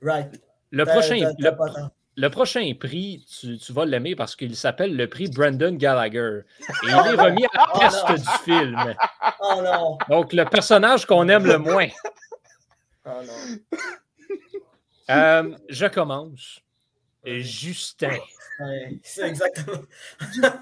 Right. 0.01 0.41
Le 0.71 0.87
prochain, 0.87 1.19
tort. 1.39 1.91
le 2.17 2.29
prochain 2.31 2.73
prix, 2.81 3.27
tu, 3.29 3.59
tu 3.59 3.73
vas 3.75 3.85
l'aimer 3.85 4.17
parce 4.17 4.35
qu'il 4.35 4.57
s'appelle 4.57 4.97
le 4.97 5.07
prix 5.09 5.29
Brandon 5.29 5.73
Gallagher. 5.75 6.41
Et 6.61 6.65
il 6.85 6.89
est 6.89 7.23
remis 7.23 7.45
à 7.45 7.49
la 7.55 7.67
Oh 7.75 7.79
peste 7.79 8.23
du 8.25 8.45
film. 8.45 8.95
Oh 9.41 9.61
non. 9.63 9.99
Donc, 10.09 10.33
le 10.33 10.47
personnage 10.47 11.05
qu'on 11.05 11.29
aime 11.29 11.45
le 11.47 11.59
moins. 11.59 11.89
Oh 13.05 13.11
non. 13.11 13.79
Euh, 15.11 15.55
je 15.69 15.87
commence. 15.87 16.61
Justin. 17.27 18.17
Ouais, 18.61 18.99
c'est 19.03 19.23
exactement. 19.29 19.83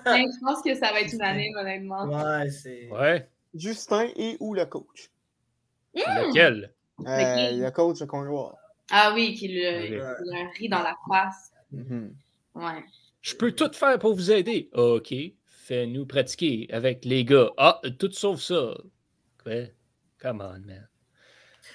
Mais 0.07 0.25
je 0.25 0.41
pense 0.45 0.63
que 0.63 0.75
ça 0.75 0.93
va 0.93 1.01
être 1.01 1.13
unanime, 1.13 1.57
honnêtement. 1.57 2.05
Ouais, 2.07 2.51
c'est. 2.51 2.91
Ouais. 2.91 3.29
Justin 3.55 4.09
et 4.17 4.37
ou 4.41 4.55
le 4.55 4.67
coach? 4.67 5.11
Lequel? 5.95 6.73
Euh, 7.07 7.49
qui? 7.51 7.57
le 7.61 7.71
coach 7.71 8.01
de 8.01 8.05
Conroy. 8.05 8.57
Ah 8.91 9.13
oui, 9.15 9.35
qu'il 9.35 9.53
lui 9.53 9.65
Ouais. 10.01 10.49
riz 10.59 10.69
dans 10.69 10.83
la 10.83 10.97
face. 11.09 11.53
Mhm. 11.71 12.15
Ouais. 12.55 12.85
Je 13.23 13.35
peux 13.37 13.53
tout 13.53 13.73
faire 13.73 13.99
pour 13.99 14.15
vous 14.15 14.31
aider. 14.31 14.69
OK. 14.75 15.15
Fais-nous 15.47 16.05
pratiquer 16.05 16.69
avec 16.71 17.05
les 17.05 17.25
gars. 17.25 17.51
Ah, 17.57 17.81
tout 17.99 18.11
sauf 18.13 18.41
ça. 18.41 18.75
Quoi? 19.43 19.63
Come 20.21 20.41
on, 20.43 20.61
man. 20.67 20.89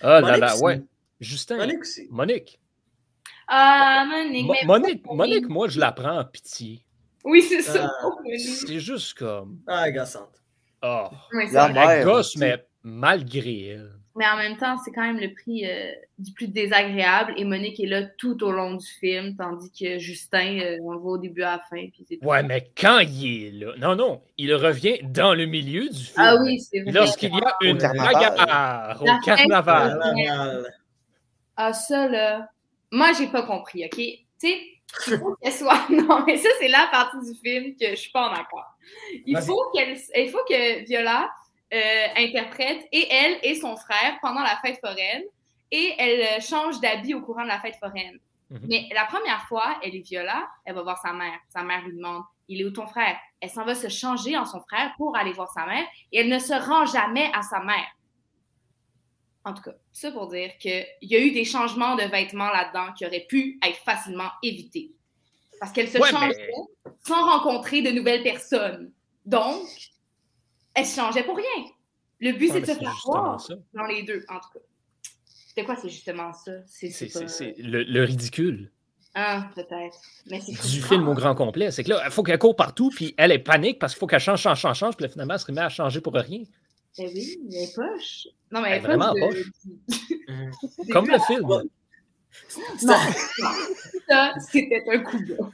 Ah 0.02 0.22
là 0.22 0.22
Monique 0.22 0.40
là, 0.42 0.58
ouais. 0.60 0.82
Justin. 1.20 1.58
Monique 1.58 1.82
aussi. 1.82 2.08
Monique. 2.12 2.60
Ah, 3.50 4.06
Monique. 4.08 4.48
Mais- 4.50 4.66
Monique, 4.66 5.06
Monique, 5.12 5.50
moi, 5.50 5.68
je 5.68 5.80
la 5.80 5.92
prends 5.92 6.20
en 6.20 6.26
pitié. 6.26 6.84
Oui, 7.26 7.42
c'est 7.42 7.62
ça. 7.62 7.90
Ah. 7.92 8.06
Oh. 8.06 8.20
C'est 8.36 8.80
juste 8.80 9.18
comme. 9.18 9.60
Ah, 9.68 9.82
agaçante. 9.82 10.42
Oh. 10.84 11.08
Oui, 11.34 11.46
c'est 11.48 11.56
La 11.56 11.70
mère 11.70 12.06
gosse, 12.06 12.38
mais 12.38 12.64
malgré 12.84 13.66
elle. 13.68 13.92
Mais 14.16 14.26
en 14.28 14.38
même 14.38 14.58
temps, 14.58 14.78
c'est 14.84 14.92
quand 14.92 15.04
même 15.04 15.20
le 15.20 15.34
prix 15.34 15.66
euh, 15.66 15.92
du 16.18 16.32
plus 16.34 16.48
désagréable. 16.48 17.34
Et 17.38 17.46
Monique 17.46 17.80
est 17.80 17.88
là 17.88 18.04
tout 18.18 18.44
au 18.44 18.52
long 18.52 18.74
du 18.76 18.86
film, 18.86 19.36
tandis 19.38 19.72
que 19.72 19.98
Justin, 19.98 20.60
euh, 20.60 20.78
on 20.84 20.92
le 20.92 21.00
voit 21.00 21.14
au 21.14 21.18
début 21.18 21.42
à 21.42 21.54
la 21.54 21.60
fin. 21.70 21.88
Puis 21.92 22.06
c'est 22.08 22.18
tout. 22.18 22.26
Ouais, 22.28 22.44
mais 22.44 22.70
quand 22.80 23.00
il 23.00 23.46
est 23.46 23.52
là. 23.66 23.74
Non, 23.78 23.96
non, 23.96 24.22
il 24.38 24.54
revient 24.54 25.00
dans 25.04 25.34
le 25.34 25.46
milieu 25.46 25.88
du 25.90 26.04
film. 26.04 26.16
Ah 26.18 26.36
oui, 26.42 26.60
c'est 26.60 26.82
vrai. 26.82 26.92
Lorsqu'il 26.92 27.34
y 27.34 27.40
a 27.40 27.56
une 27.62 27.78
carnaval. 27.78 28.14
bagarre 28.14 29.04
La 29.06 29.16
au. 29.16 29.20
Carnaval. 29.24 30.66
Ah, 31.56 31.74
ça, 31.74 32.08
là. 32.08 32.50
Moi, 32.92 33.14
j'ai 33.14 33.28
pas 33.28 33.44
compris, 33.44 33.86
OK? 33.86 33.96
Tu 33.96 34.26
sais, 34.38 34.62
il 35.08 35.18
faut 35.18 35.36
qu'elle 35.36 35.54
soit. 35.54 35.86
Non, 35.90 36.24
mais 36.26 36.38
ça, 36.38 36.50
c'est 36.60 36.68
la 36.68 36.88
partie 36.92 37.18
du 37.20 37.40
film 37.40 37.76
que 37.76 37.90
je 37.92 37.96
suis 37.96 38.12
pas 38.12 38.30
en 38.30 38.34
accord. 38.34 38.66
Il 39.26 39.38
faut, 39.42 39.70
qu'elle... 39.74 39.98
il 40.16 40.30
faut 40.30 40.44
que 40.48 40.86
Viola 40.86 41.30
euh, 41.74 42.08
interprète 42.18 42.88
et 42.92 43.08
elle 43.12 43.38
et 43.44 43.56
son 43.56 43.76
frère 43.78 44.18
pendant 44.22 44.42
la 44.42 44.58
fête 44.64 44.80
foraine 44.80 45.24
et 45.72 45.94
elle 46.00 46.22
euh, 46.22 46.42
change 46.42 46.80
d'habit 46.80 47.14
au 47.14 47.22
courant 47.22 47.44
de 47.44 47.48
la 47.48 47.60
fête 47.60 47.76
foraine. 47.76 48.18
Mhm. 48.50 48.62
Mais 48.68 48.90
la 48.94 49.06
première 49.06 49.44
fois, 49.48 49.78
elle 49.84 49.96
est 49.96 50.00
Viola, 50.00 50.50
elle 50.66 50.76
va 50.76 50.82
voir 50.82 50.98
sa 50.98 51.14
mère. 51.14 51.38
Sa 51.50 51.64
mère 51.64 51.84
lui 51.86 51.96
demande 51.96 52.24
Il 52.48 52.62
est 52.62 52.66
où 52.66 52.72
ton 52.72 52.88
frère 52.88 53.18
Elle 53.40 53.52
s'en 53.52 53.66
va 53.66 53.76
se 53.76 53.88
changer 53.88 54.36
en 54.36 54.46
son 54.46 54.62
frère 54.62 54.92
pour 54.98 55.16
aller 55.16 55.34
voir 55.34 55.52
sa 55.52 55.66
mère 55.68 55.86
et 56.12 56.22
elle 56.22 56.30
ne 56.30 56.40
se 56.40 56.54
rend 56.54 56.86
jamais 56.86 57.30
à 57.34 57.44
sa 57.44 57.60
mère. 57.60 57.88
En 59.46 59.54
tout 59.54 59.62
cas, 59.64 59.74
ça 59.92 60.12
pour 60.12 60.28
dire 60.28 60.52
qu'il 60.60 60.86
y 61.02 61.16
a 61.16 61.20
eu 61.20 61.32
des 61.32 61.46
changements 61.46 61.96
de 61.96 62.04
vêtements 62.04 62.50
là-dedans 62.52 62.94
qui 62.94 63.06
auraient 63.06 63.26
pu 63.28 63.60
être 63.66 63.78
facilement 63.78 64.30
évités. 64.44 64.92
Parce 65.60 65.72
qu'elle 65.72 65.90
se 65.90 65.98
Ouais, 65.98 66.10
changeait 66.10 66.52
sans 67.08 67.24
rencontrer 67.26 67.82
de 67.82 67.92
nouvelles 67.92 68.24
personnes. 68.24 68.92
Donc, 69.26 69.64
elle 70.74 70.86
se 70.86 70.96
changeait 70.96 71.24
pour 71.24 71.38
rien. 71.38 71.66
Le 72.20 72.34
but, 72.34 72.48
Ouais, 72.52 72.54
c'est 72.54 72.54
mais 72.56 72.62
de 72.62 72.66
se 72.68 72.74
c'est 72.74 72.80
faire 72.80 73.02
voir 73.06 73.40
ça. 73.42 73.56
dans 73.74 73.86
les 73.86 74.04
deux, 74.04 74.26
en 74.30 74.36
tout 74.40 74.50
cas. 74.54 74.60
C'était 75.48 75.64
quoi, 75.64 75.76
c'est 75.78 75.90
justement 75.90 76.34
ça? 76.34 76.52
C'est 76.68 76.90
C'est 76.90 77.08
c'est 77.10 77.20
pas- 77.22 77.28
c'est- 77.28 77.54
c'est 77.56 77.62
le, 77.62 77.84
le 77.84 78.04
ridicule 78.04 78.72
Ah, 79.16 79.50
peut-être. 79.56 79.98
Mais 80.30 80.40
c'est 80.42 80.52
du 80.52 80.82
film 80.82 81.08
au 81.08 81.14
grand 81.14 81.34
complet. 81.34 81.72
C'est 81.72 81.84
que 81.84 81.90
là, 81.90 82.02
il 82.06 82.12
faut 82.12 82.24
qu'elle 82.24 82.38
court 82.38 82.56
partout, 82.56 82.90
puis 82.90 83.16
elle 83.18 83.32
est 83.32 83.40
panique 83.40 83.80
parce 83.80 83.94
qu'il 83.94 84.00
faut 84.00 84.08
qu'elle 84.08 84.20
change, 84.20 84.42
change, 84.42 84.60
change, 84.60 84.78
change, 84.78 84.96
puis 84.96 85.04
là, 85.06 85.10
finalement, 85.10 85.34
elle 85.34 85.40
se 85.40 85.46
remet 85.48 85.62
à 85.62 85.70
changer 85.70 86.02
pour 86.02 86.14
rien. 86.14 86.44
Ben 86.98 87.10
oui, 87.14 87.40
elle 87.50 87.56
est 87.64 87.76
poche. 87.76 88.28
Non, 88.52 88.62
mais 88.62 88.70
Elle 88.72 88.78
est 88.78 88.80
vraiment 88.80 89.14
poche. 89.14 89.44
de- 89.88 90.92
Comme 90.94 91.08
le 91.08 91.20
film. 91.20 91.42
Non, 91.48 91.62
ça, 94.08 94.34
c'était 94.52 94.84
un 94.92 95.00
coup 95.04 95.18
bas. 95.20 95.52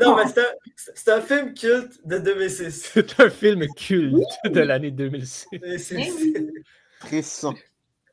Non, 0.00 0.16
mais 0.16 0.26
c'est 0.28 0.40
un, 0.40 0.52
c'est 0.94 1.10
un 1.12 1.20
film 1.20 1.54
culte 1.54 2.06
de 2.06 2.18
2006. 2.18 2.90
C'est 2.94 3.20
un 3.20 3.30
film 3.30 3.66
culte 3.76 4.16
de 4.44 4.60
l'année 4.60 4.90
2006. 4.90 5.46
Et 5.62 5.78
c'est- 5.78 5.96
Eh 5.98 6.10
oui. 6.12 6.50
Frisson. 7.00 7.54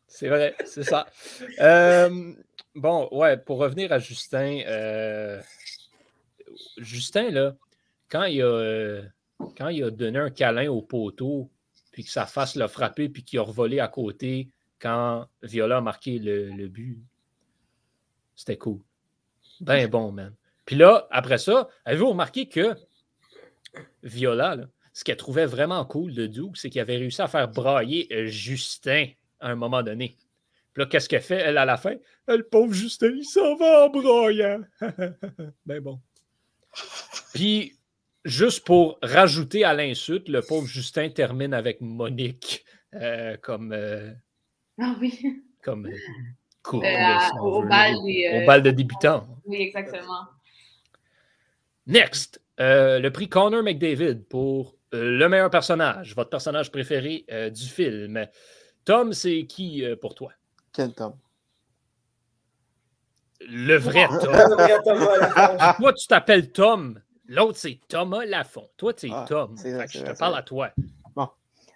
C'est 0.07 0.27
vrai, 0.27 0.55
c'est 0.65 0.83
ça. 0.83 1.07
Euh, 1.59 2.33
bon, 2.75 3.07
ouais, 3.11 3.37
pour 3.37 3.57
revenir 3.59 3.91
à 3.93 3.99
Justin, 3.99 4.61
euh, 4.67 5.41
Justin, 6.77 7.29
là, 7.31 7.55
quand 8.09 8.25
il, 8.25 8.41
a, 8.41 8.45
euh, 8.45 9.01
quand 9.57 9.69
il 9.69 9.83
a 9.83 9.89
donné 9.89 10.19
un 10.19 10.29
câlin 10.29 10.69
au 10.69 10.81
poteau, 10.81 11.49
puis 11.91 12.03
que 12.03 12.09
sa 12.09 12.25
face 12.25 12.55
l'a 12.55 12.67
frappé, 12.67 13.09
puis 13.09 13.23
qu'il 13.23 13.39
a 13.39 13.43
revolé 13.43 13.79
à 13.79 13.87
côté 13.87 14.49
quand 14.79 15.27
Viola 15.43 15.77
a 15.77 15.81
marqué 15.81 16.17
le, 16.19 16.67
but, 16.67 16.99
c'était 18.35 18.57
cool. 18.57 18.79
Ben 19.59 19.87
bon, 19.87 20.11
man. 20.11 20.33
Puis 20.65 20.75
là, 20.75 21.07
après 21.11 21.37
ça, 21.37 21.67
avez-vous 21.85 22.09
remarqué 22.09 22.47
que 22.47 22.75
Viola, 24.03 24.57
ce 24.93 25.03
qu'elle 25.03 25.17
trouvait 25.17 25.45
vraiment 25.45 25.85
cool 25.85 26.13
de 26.13 26.25
Duke, 26.25 26.57
c'est 26.57 26.69
qu'il 26.69 26.81
avait 26.81 26.97
réussi 26.97 27.21
à 27.21 27.27
faire 27.27 27.47
brailler 27.47 28.07
euh, 28.11 28.25
Justin 28.27 29.07
à 29.39 29.49
un 29.49 29.55
moment 29.55 29.83
donné. 29.83 30.17
Puis 30.73 30.81
là, 30.81 30.85
qu'est-ce 30.87 31.09
qu'elle 31.09 31.21
fait, 31.21 31.37
elle, 31.37 31.57
à 31.57 31.65
la 31.65 31.77
fin? 31.77 31.95
Euh, 32.29 32.37
Le 32.37 32.43
pauvre 32.43 32.73
Justin, 32.73 33.11
il 33.15 33.25
s'en 33.25 33.55
va 33.55 33.85
en 33.85 33.89
broyant. 33.89 34.61
ben 35.65 35.81
bon. 35.81 35.99
Puis, 37.33 37.77
juste 38.25 38.65
pour 38.65 38.99
rajouter 39.01 39.63
à 39.63 39.73
l'insulte, 39.73 40.29
le 40.29 40.41
pauvre 40.41 40.67
Justin 40.67 41.09
termine 41.09 41.53
avec 41.53 41.81
Monique 41.81 42.65
euh, 42.93 43.37
comme, 43.37 43.71
euh, 43.73 44.11
Ah 44.79 44.95
oui. 44.99 45.43
comme 45.61 45.87
euh, 45.87 47.19
si 47.19 47.31
au 47.39 47.63
bal 47.63 47.95
au- 47.95 48.03
des, 48.05 48.29
au 48.33 48.45
bal 48.45 48.61
de 48.63 48.71
débutants. 48.71 49.27
Oui, 49.45 49.61
exactement. 49.61 50.27
Next, 51.87 52.41
euh, 52.59 52.99
le 52.99 53.11
prix 53.11 53.27
Connor 53.27 53.63
McDavid 53.63 54.23
pour 54.29 54.75
euh, 54.93 55.17
le 55.17 55.29
meilleur 55.29 55.49
personnage, 55.49 56.15
votre 56.15 56.29
personnage 56.29 56.71
préféré 56.71 57.25
euh, 57.31 57.49
du 57.49 57.63
film. 57.65 58.27
Tom, 58.85 59.13
c'est 59.13 59.45
qui 59.45 59.83
euh, 59.83 59.95
pour 59.95 60.13
toi? 60.15 60.31
Quel 60.73 60.93
tome. 60.93 61.17
Le 63.41 63.75
vrai 63.77 64.07
Tom. 64.07 64.31
Le 64.31 64.93
vrai 64.99 65.17
Lafranche. 65.19 65.77
Toi, 65.77 65.93
tu 65.93 66.07
t'appelles 66.07 66.51
Tom. 66.51 67.01
L'autre, 67.31 67.57
c'est 67.57 67.79
Thomas 67.87 68.25
Lafont. 68.25 68.67
Toi, 68.75 68.93
tu 68.93 69.07
es 69.07 69.11
Ah, 69.13 69.25
Tom. 69.27 69.55
c'est 69.55 69.71
vrai, 69.71 69.87
c'est 69.87 69.99
je 69.99 70.03
vrai, 70.03 70.11
te 70.11 70.17
c'est 70.17 70.19
parle 70.19 70.33
vrai. 70.33 70.39
à 70.41 70.43
toi. 70.43 70.71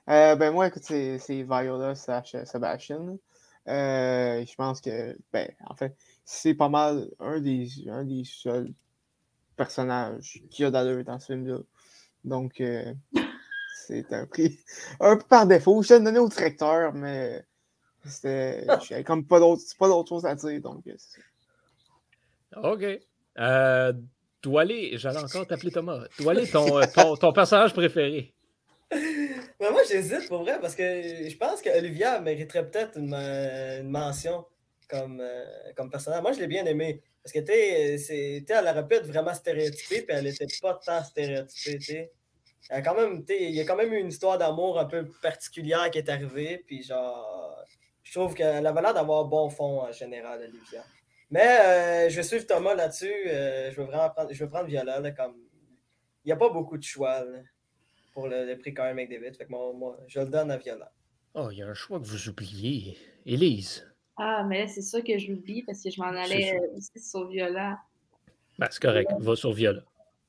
Euh, 0.07 0.35
ben 0.35 0.51
moi, 0.51 0.67
écoute, 0.67 0.83
c'est 0.83 1.17
c'est 1.17 1.43
Viola 1.43 1.95
slash 1.95 2.35
Sebastian. 2.43 3.17
Euh, 3.67 4.45
je 4.45 4.55
pense 4.55 4.81
que, 4.81 5.17
ben, 5.33 5.49
en 5.65 5.75
fait, 5.75 5.95
c'est 6.25 6.53
pas 6.53 6.69
mal 6.69 7.09
un 7.19 7.39
des, 7.39 7.67
un 7.89 8.03
des 8.03 8.23
seuls 8.23 8.71
personnages 9.55 10.43
qui 10.51 10.63
a 10.65 10.69
d'allure 10.71 11.03
dans 11.05 11.19
ce 11.19 11.27
film-là. 11.33 11.59
Donc, 12.23 12.61
euh, 12.61 12.93
c'est 13.87 14.11
un 14.13 14.27
prix 14.27 14.59
un 14.99 15.17
peu 15.17 15.23
par 15.25 15.47
défaut. 15.47 15.81
Je 15.81 15.95
le 15.95 16.01
donnais 16.01 16.19
au 16.19 16.29
directeur, 16.29 16.93
mais 16.93 17.43
c'était 18.05 18.67
comme 19.05 19.25
pas 19.25 19.39
d'autre 19.39 20.07
chose 20.09 20.25
à 20.25 20.35
dire. 20.35 20.61
Donc, 20.61 20.83
c'est. 20.97 21.21
OK. 22.55 22.85
Euh, 23.39 23.93
Doualé, 24.45 24.91
j'allais 24.99 25.17
encore 25.17 25.47
t'appeler 25.47 25.71
Thomas. 25.71 26.03
Doualé, 26.19 26.47
ton, 26.47 26.77
euh, 26.77 26.83
ton, 26.93 27.15
ton 27.15 27.33
personnage 27.33 27.73
préféré. 27.73 28.31
Mais 28.91 29.71
moi, 29.71 29.81
j'hésite 29.89 30.27
pour 30.27 30.43
vrai 30.43 30.59
parce 30.61 30.75
que 30.75 30.83
je 30.83 31.35
pense 31.35 31.63
qu'Olivia 31.63 32.19
mériterait 32.19 32.69
peut-être 32.69 32.95
une, 32.99 33.15
euh, 33.17 33.81
mention 33.81 34.45
comme, 34.87 35.19
euh, 35.19 35.43
comme 35.75 35.89
personnage. 35.89 36.21
Moi, 36.21 36.33
je 36.33 36.39
l'ai 36.41 36.47
bien 36.47 36.63
aimé 36.65 37.01
parce 37.23 37.33
que, 37.33 37.39
tu 37.39 38.53
elle 38.53 38.67
aurait 38.67 38.87
pu 38.87 38.95
être 38.95 39.07
vraiment 39.07 39.33
stéréotypée, 39.33 40.03
puis 40.03 40.15
elle 40.15 40.25
n'était 40.25 40.45
pas 40.61 40.79
tant 40.85 41.03
stéréotypée. 41.03 42.11
Elle 42.69 42.77
a 42.77 42.81
quand 42.83 42.93
même, 42.95 43.25
Il 43.27 43.55
y 43.55 43.61
a 43.61 43.65
quand 43.65 43.75
même 43.75 43.93
eu 43.93 43.99
une 43.99 44.09
histoire 44.09 44.37
d'amour 44.37 44.77
un 44.77 44.85
peu 44.85 45.09
particulière 45.23 45.89
qui 45.89 45.97
est 45.97 46.09
arrivée, 46.09 46.63
puis 46.67 46.83
genre, 46.83 47.65
je 48.03 48.11
trouve 48.11 48.35
qu'elle 48.35 48.67
avait 48.67 48.81
l'air 48.81 48.93
d'avoir 48.93 49.25
bon 49.25 49.49
fond 49.49 49.81
en 49.81 49.91
général, 49.91 50.39
Olivia. 50.39 50.83
Mais 51.31 51.59
euh, 52.05 52.09
je 52.09 52.15
vais 52.15 52.23
suivre 52.23 52.45
Thomas 52.45 52.75
là-dessus. 52.75 53.11
euh, 53.27 53.71
je, 53.71 53.75
veux 53.77 53.87
vraiment 53.87 54.09
prendre, 54.09 54.31
je 54.31 54.43
veux 54.43 54.49
prendre 54.49 54.65
Viola, 54.65 54.99
là, 54.99 55.11
comme. 55.11 55.35
Il 56.23 56.29
n'y 56.29 56.31
a 56.31 56.37
pas 56.37 56.49
beaucoup 56.49 56.77
de 56.77 56.83
choix 56.83 57.23
là, 57.23 57.39
pour 58.13 58.27
le, 58.27 58.45
le 58.45 58.57
prix 58.57 58.73
quand 58.73 58.83
même 58.83 58.97
avec 58.97 59.09
David. 59.11 59.35
Fait 59.37 59.45
que 59.45 59.51
moi, 59.51 59.71
moi, 59.73 59.97
je 60.07 60.19
le 60.19 60.25
donne 60.27 60.49
à 60.51 60.57
Viola. 60.57 60.91
Oh, 61.35 61.49
il 61.51 61.57
y 61.59 61.61
a 61.63 61.67
un 61.67 61.73
choix 61.73 61.99
que 61.99 62.05
vous 62.05 62.29
oubliez. 62.29 62.97
Élise. 63.25 63.85
Ah, 64.17 64.43
mais 64.47 64.61
là, 64.61 64.67
c'est 64.67 64.81
sûr 64.81 65.03
que 65.03 65.17
je 65.17 65.31
l'oublie 65.31 65.63
parce 65.63 65.83
que 65.83 65.89
je 65.91 65.99
m'en 65.99 66.07
allais 66.07 66.55
euh, 66.55 66.77
aussi 66.77 66.99
sur 66.99 67.27
Viola. 67.27 67.77
Ben, 68.57 68.67
c'est 68.71 68.81
correct. 68.81 69.11
Va 69.19 69.35
sur 69.35 69.51
Viola. 69.51 69.81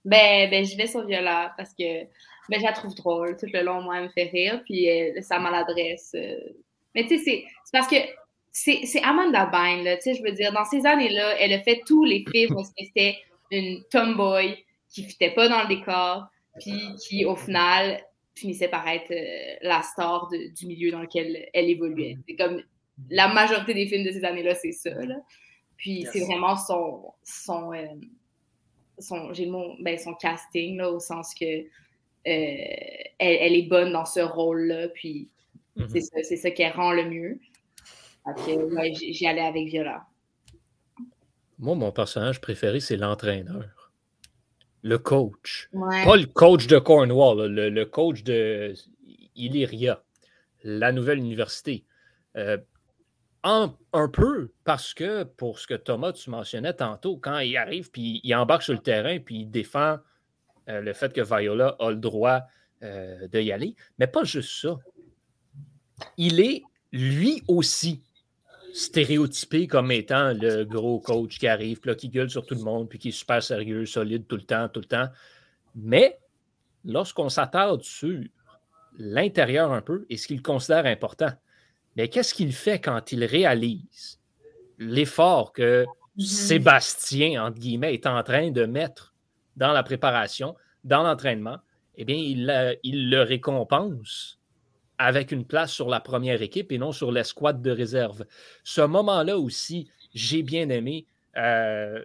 Ben, 0.05 0.51
ben, 0.51 0.65
je 0.65 0.77
vais 0.77 0.87
sur 0.87 1.07
Viola 1.07 1.55
parce 1.57 1.71
que 1.71 2.03
ben, 2.49 2.59
je 2.59 2.63
la 2.65 2.73
trouve 2.73 2.95
drôle. 2.95 3.37
Tout 3.37 3.47
le 3.53 3.63
long, 3.63 3.81
moi, 3.83 3.99
elle 3.99 4.05
me 4.05 4.09
fait 4.09 4.25
rire. 4.25 4.63
Puis 4.65 4.91
euh, 4.91 5.21
sa 5.23 5.39
maladresse. 5.39 6.13
euh. 6.15 6.37
Mais 6.95 7.07
tu 7.07 7.19
sais, 7.19 7.25
c'est 7.65 7.73
parce 7.73 7.87
que 7.89 7.97
c'est 8.83 9.03
Amanda 9.03 9.47
Bynes, 9.47 9.85
là. 9.85 9.97
Tu 9.97 10.03
sais, 10.03 10.15
je 10.15 10.23
veux 10.23 10.33
dire, 10.33 10.53
dans 10.53 10.65
ces 10.65 10.87
années-là, 10.87 11.37
elle 11.39 11.53
a 11.53 11.61
fait 11.61 11.83
tous 11.87 12.05
les 12.05 12.25
films 12.31 12.57
où 12.57 12.65
c'était 12.79 13.17
une 13.51 13.83
tomboy 13.91 14.65
qui 14.89 15.03
ne 15.03 15.09
fitait 15.09 15.33
pas 15.33 15.49
dans 15.49 15.63
le 15.63 15.69
décor, 15.69 16.27
puis 16.61 16.73
qui, 17.07 17.25
au 17.27 17.37
final, 17.37 18.01
finissait 18.35 18.69
par 18.69 18.87
être 18.89 19.11
euh, 19.11 19.57
la 19.63 19.83
star 19.83 20.29
de- 20.29 20.55
du 20.55 20.67
milieu 20.67 20.91
dans 20.91 21.01
lequel 21.03 21.49
elle 21.53 21.69
évoluait. 21.69 22.17
C'est 22.29 22.37
comme 22.37 22.63
la 23.11 23.29
majorité 23.29 23.75
des 23.75 23.87
films 23.87 24.05
de 24.05 24.11
ces 24.13 24.25
années-là, 24.25 24.55
c'est 24.55 24.73
ça, 24.73 24.91
là. 24.91 25.17
Puis 25.77 26.01
Yes. 26.03 26.11
c'est 26.13 26.21
vraiment 26.25 26.57
son, 26.57 27.13
son, 27.23 27.75
euh, 27.75 27.85
son, 28.99 29.35
j'ai 29.35 29.45
le 29.45 29.51
mot, 29.51 29.75
ben, 29.81 29.99
son 29.99 30.15
casting, 30.15 30.79
là, 30.79 30.91
au 30.91 30.99
sens 31.01 31.35
que 31.35 31.45
euh, 31.45 31.65
elle, 32.25 33.07
elle 33.19 33.55
est 33.55 33.69
bonne 33.69 33.93
dans 33.93 34.07
ce 34.07 34.21
rôle-là, 34.21 34.89
puis 34.89 35.29
Mhm. 35.77 35.89
c'est 35.91 36.01
ça, 36.25 36.37
ça 36.37 36.51
qui 36.51 36.67
rend 36.69 36.93
le 36.93 37.05
mieux. 37.11 37.39
Ouais, 38.27 38.93
j'y 38.95 39.27
allais 39.27 39.41
avec 39.47 39.67
Viola. 39.69 40.07
Moi, 41.59 41.75
mon 41.75 41.93
personnage 41.93 42.41
préféré, 42.41 42.81
c'est 42.81 42.97
l'entraîneur. 42.97 43.93
Le 44.83 44.99
coach. 44.99 45.69
Ouais. 45.73 46.05
Pas 46.05 46.17
le 46.17 46.27
coach 46.27 46.67
de 46.67 46.79
Cornwall, 46.79 47.51
le, 47.53 47.71
le 47.71 47.87
coach 47.87 48.23
de 48.25 48.75
Illyria, 49.35 50.03
la 50.63 50.93
nouvelle 50.93 51.19
université. 51.19 51.85
Euh, 52.37 52.59
en- 53.43 53.73
un 53.93 54.09
peu 54.09 54.53
parce 54.65 54.93
que, 54.93 55.23
pour 55.25 55.59
ce 55.59 55.67
que 55.67 55.75
Thomas, 55.75 56.13
tu 56.13 56.31
mentionnais 56.31 56.75
tantôt, 56.75 57.17
quand 57.17 57.39
il 57.39 57.57
arrive, 57.57 57.91
puis 57.91 58.21
il 58.23 58.35
embarque 58.35 58.63
sur 58.63 58.75
le 58.75 58.81
terrain, 58.81 59.19
puis 59.19 59.41
il 59.41 59.47
défend 59.51 59.99
euh, 60.69 60.81
le 60.81 60.93
fait 60.93 61.13
que 61.13 61.21
Viola 61.21 61.77
a 61.79 61.91
le 61.91 61.97
droit 61.97 62.43
euh, 62.83 63.27
d'y 63.29 63.51
aller, 63.53 63.75
mais 63.99 64.07
pas 64.09 64.25
juste 64.25 64.61
ça. 64.61 64.77
Il 66.17 66.41
est, 66.41 66.63
lui 66.93 67.43
aussi, 67.49 68.03
stéréotypé 68.77 69.67
comme 69.67 69.91
étant 69.91 70.33
le 70.33 70.65
gros 70.65 71.01
coach 71.01 71.39
qui 71.39 71.49
arrive, 71.49 71.81
là, 71.85 71.95
qui 71.95 72.09
gueule 72.09 72.31
sur 72.31 72.45
tout 72.45 72.55
le 72.55 72.63
monde, 72.63 72.89
puis 72.89 72.99
qui 72.99 73.09
est 73.09 73.13
super 73.13 73.43
sérieux, 73.43 73.87
solide 73.87 74.27
tout 74.27 74.37
le 74.37 74.43
temps, 74.43 74.69
tout 74.69 74.81
le 74.81 74.87
temps. 74.87 75.09
Mais 75.75 76.19
lorsqu'on 76.85 77.29
s'attarde 77.29 77.83
sur 77.83 78.21
l'intérieur 78.99 79.73
un 79.73 79.83
peu 79.83 80.07
et 80.09 80.17
ce 80.17 80.27
qu'il 80.27 80.43
considère 80.43 80.87
important, 80.87 81.33
mais 81.97 82.09
qu'est-ce 82.09 82.35
qu'il 82.35 82.53
fait 82.53 82.81
quand 82.81 83.13
il 83.13 83.25
réalise 83.25 84.21
l'effort 84.79 85.53
que 85.53 85.87
Mhm. 86.17 86.25
Sébastien, 86.25 87.45
entre 87.45 87.59
guillemets, 87.59 87.95
est 87.95 88.07
en 88.07 88.23
train 88.23 88.51
de 88.51 88.65
mettre 88.65 89.15
dans 89.57 89.73
la 89.73 89.83
préparation, 89.83 90.57
dans 90.85 91.03
l'entraînement? 91.03 91.59
Eh 91.97 92.05
bien, 92.05 92.17
il, 92.17 92.49
euh, 92.51 92.75
il 92.83 93.11
le 93.11 93.23
récompense 93.23 94.39
avec 94.99 95.33
une 95.33 95.45
place 95.45 95.73
sur 95.73 95.89
la 95.89 96.01
première 96.01 96.43
équipe 96.43 96.73
et 96.73 96.79
non 96.79 96.93
sur 96.93 97.13
l'escouade 97.13 97.63
de 97.63 97.71
réserve. 97.71 98.25
Ce 98.65 98.81
moment-là 98.81 99.39
aussi, 99.39 99.89
j'ai 100.15 100.43
bien 100.43 100.69
aimé. 100.71 101.07
euh, 101.37 102.03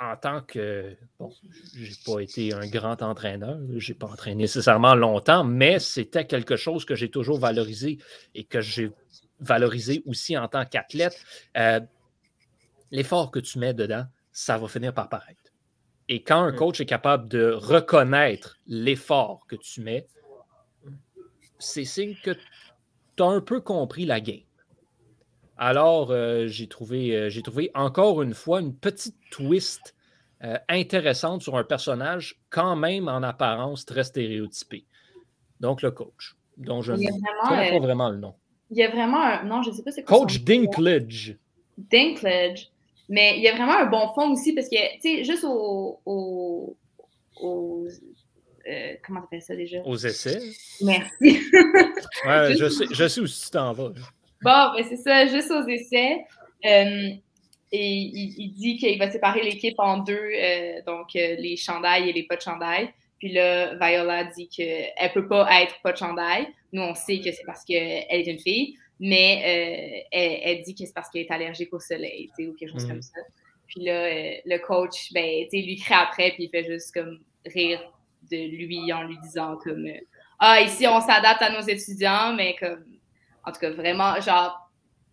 en 0.00 0.16
tant 0.16 0.40
que. 0.42 0.96
Bon, 1.18 1.30
j'ai 1.76 1.94
pas 2.04 2.20
été 2.20 2.52
un 2.52 2.66
grand 2.66 3.00
entraîneur, 3.02 3.58
j'ai 3.76 3.94
pas 3.94 4.06
entraîné 4.06 4.42
nécessairement 4.42 4.94
longtemps, 4.94 5.44
mais 5.44 5.78
c'était 5.78 6.26
quelque 6.26 6.56
chose 6.56 6.84
que 6.84 6.94
j'ai 6.94 7.10
toujours 7.10 7.38
valorisé 7.38 7.98
et 8.34 8.44
que 8.44 8.60
j'ai 8.60 8.90
valorisé 9.40 10.02
aussi 10.06 10.36
en 10.36 10.48
tant 10.48 10.64
qu'athlète. 10.64 11.16
Euh, 11.56 11.80
l'effort 12.90 13.30
que 13.30 13.38
tu 13.38 13.58
mets 13.58 13.74
dedans, 13.74 14.04
ça 14.32 14.58
va 14.58 14.68
finir 14.68 14.92
par 14.92 15.08
paraître. 15.08 15.52
Et 16.08 16.22
quand 16.22 16.42
un 16.42 16.52
coach 16.52 16.80
est 16.80 16.86
capable 16.86 17.28
de 17.28 17.52
reconnaître 17.52 18.58
l'effort 18.66 19.46
que 19.48 19.56
tu 19.56 19.80
mets, 19.80 20.06
c'est 21.64 21.84
signe 21.84 22.16
que 22.22 22.32
tu 23.16 23.22
as 23.22 23.26
un 23.26 23.40
peu 23.40 23.60
compris 23.60 24.06
la 24.06 24.20
game. 24.20 24.40
Alors, 25.56 26.10
euh, 26.10 26.46
j'ai 26.48 26.66
trouvé, 26.66 27.14
euh, 27.16 27.42
trouvé 27.42 27.70
encore 27.74 28.22
une 28.22 28.34
fois 28.34 28.60
une 28.60 28.74
petite 28.74 29.16
twist 29.30 29.94
euh, 30.42 30.58
intéressante 30.68 31.42
sur 31.42 31.56
un 31.56 31.64
personnage, 31.64 32.40
quand 32.50 32.74
même 32.76 33.08
en 33.08 33.22
apparence 33.22 33.86
très 33.86 34.04
stéréotypé. 34.04 34.84
Donc, 35.60 35.82
le 35.82 35.92
coach, 35.92 36.34
dont 36.56 36.82
je 36.82 36.92
ne 36.92 36.98
connais 36.98 37.70
pas 37.70 37.78
vraiment 37.78 38.10
le 38.10 38.16
nom. 38.16 38.34
Il 38.70 38.78
y 38.78 38.82
a 38.82 38.90
vraiment 38.90 39.22
un. 39.22 39.44
Non, 39.44 39.62
je 39.62 39.70
ne 39.70 39.74
sais 39.74 39.82
pas 39.82 39.92
c'est 39.92 40.02
quoi. 40.02 40.18
Coach 40.18 40.42
Dinklage. 40.42 41.38
Dinklage. 41.78 42.70
Mais 43.08 43.36
il 43.36 43.42
y 43.42 43.48
a 43.48 43.54
vraiment 43.54 43.76
un 43.76 43.86
bon 43.86 44.08
fond 44.14 44.32
aussi 44.32 44.54
parce 44.54 44.68
que, 44.68 44.94
tu 44.96 45.00
sais, 45.00 45.24
juste 45.24 45.44
au. 45.44 46.00
au, 46.04 46.76
comment 49.04 49.20
tu 49.20 49.26
appelles 49.26 49.42
ça 49.42 49.56
déjà? 49.56 49.78
Aux 49.84 49.96
essais. 49.96 50.40
Merci. 50.82 51.10
ouais, 52.26 52.56
je 52.56 52.68
sais, 52.70 52.84
je 52.90 53.08
sais 53.08 53.20
où 53.20 53.26
tu 53.26 53.50
t'en 53.50 53.72
vas. 53.72 53.92
Bon, 54.44 54.72
ben 54.76 54.84
c'est 54.86 54.96
ça, 54.96 55.26
juste 55.26 55.50
aux 55.50 55.66
essais. 55.66 56.18
Euh, 56.64 57.10
et 57.72 57.92
il, 57.92 58.52
dit 58.52 58.76
qu'il 58.76 58.98
va 58.98 59.10
séparer 59.10 59.42
l'équipe 59.42 59.74
en 59.78 59.98
deux, 59.98 60.12
euh, 60.14 60.80
donc 60.86 61.16
euh, 61.16 61.34
les 61.38 61.56
chandails 61.56 62.08
et 62.08 62.12
les 62.12 62.24
pas 62.24 62.36
de 62.36 62.42
chandail. 62.42 62.90
Puis 63.18 63.32
là, 63.32 63.74
Viola 63.74 64.24
dit 64.24 64.48
qu'elle 64.48 64.92
ne 65.02 65.08
peut 65.12 65.26
pas 65.26 65.62
être 65.62 65.74
pas 65.82 65.92
de 65.92 65.96
chandail. 65.96 66.46
Nous, 66.72 66.82
on 66.82 66.94
sait 66.94 67.20
que 67.20 67.32
c'est 67.32 67.44
parce 67.46 67.64
qu'elle 67.64 68.04
est 68.08 68.26
une 68.26 68.38
fille, 68.38 68.76
mais 69.00 70.04
elle, 70.12 70.62
dit 70.62 70.74
que 70.74 70.84
c'est 70.84 70.94
parce 70.94 71.08
qu'elle 71.08 71.22
est 71.22 71.30
allergique 71.30 71.72
au 71.72 71.80
soleil, 71.80 72.30
ou 72.38 72.52
quelque 72.52 72.72
chose 72.72 72.86
comme 72.86 72.98
mm. 72.98 73.02
ça. 73.02 73.20
Puis 73.66 73.82
là, 73.82 74.08
le 74.44 74.58
coach, 74.58 75.10
ben, 75.12 75.46
lui 75.50 75.76
crie 75.76 75.94
après, 75.94 76.32
puis 76.32 76.44
il 76.44 76.50
fait 76.50 76.64
juste 76.64 76.92
comme 76.92 77.18
rire 77.46 77.80
de 78.30 78.36
lui 78.36 78.92
en 78.92 79.04
lui 79.04 79.18
disant 79.18 79.56
comme 79.62 79.86
Ah, 80.38 80.60
ici, 80.60 80.86
on 80.86 81.00
s'adapte 81.00 81.42
à 81.42 81.50
nos 81.50 81.66
étudiants, 81.66 82.34
mais 82.34 82.56
comme 82.58 82.84
en 83.46 83.52
tout 83.52 83.60
cas, 83.60 83.70
vraiment, 83.70 84.18
genre, 84.20 84.70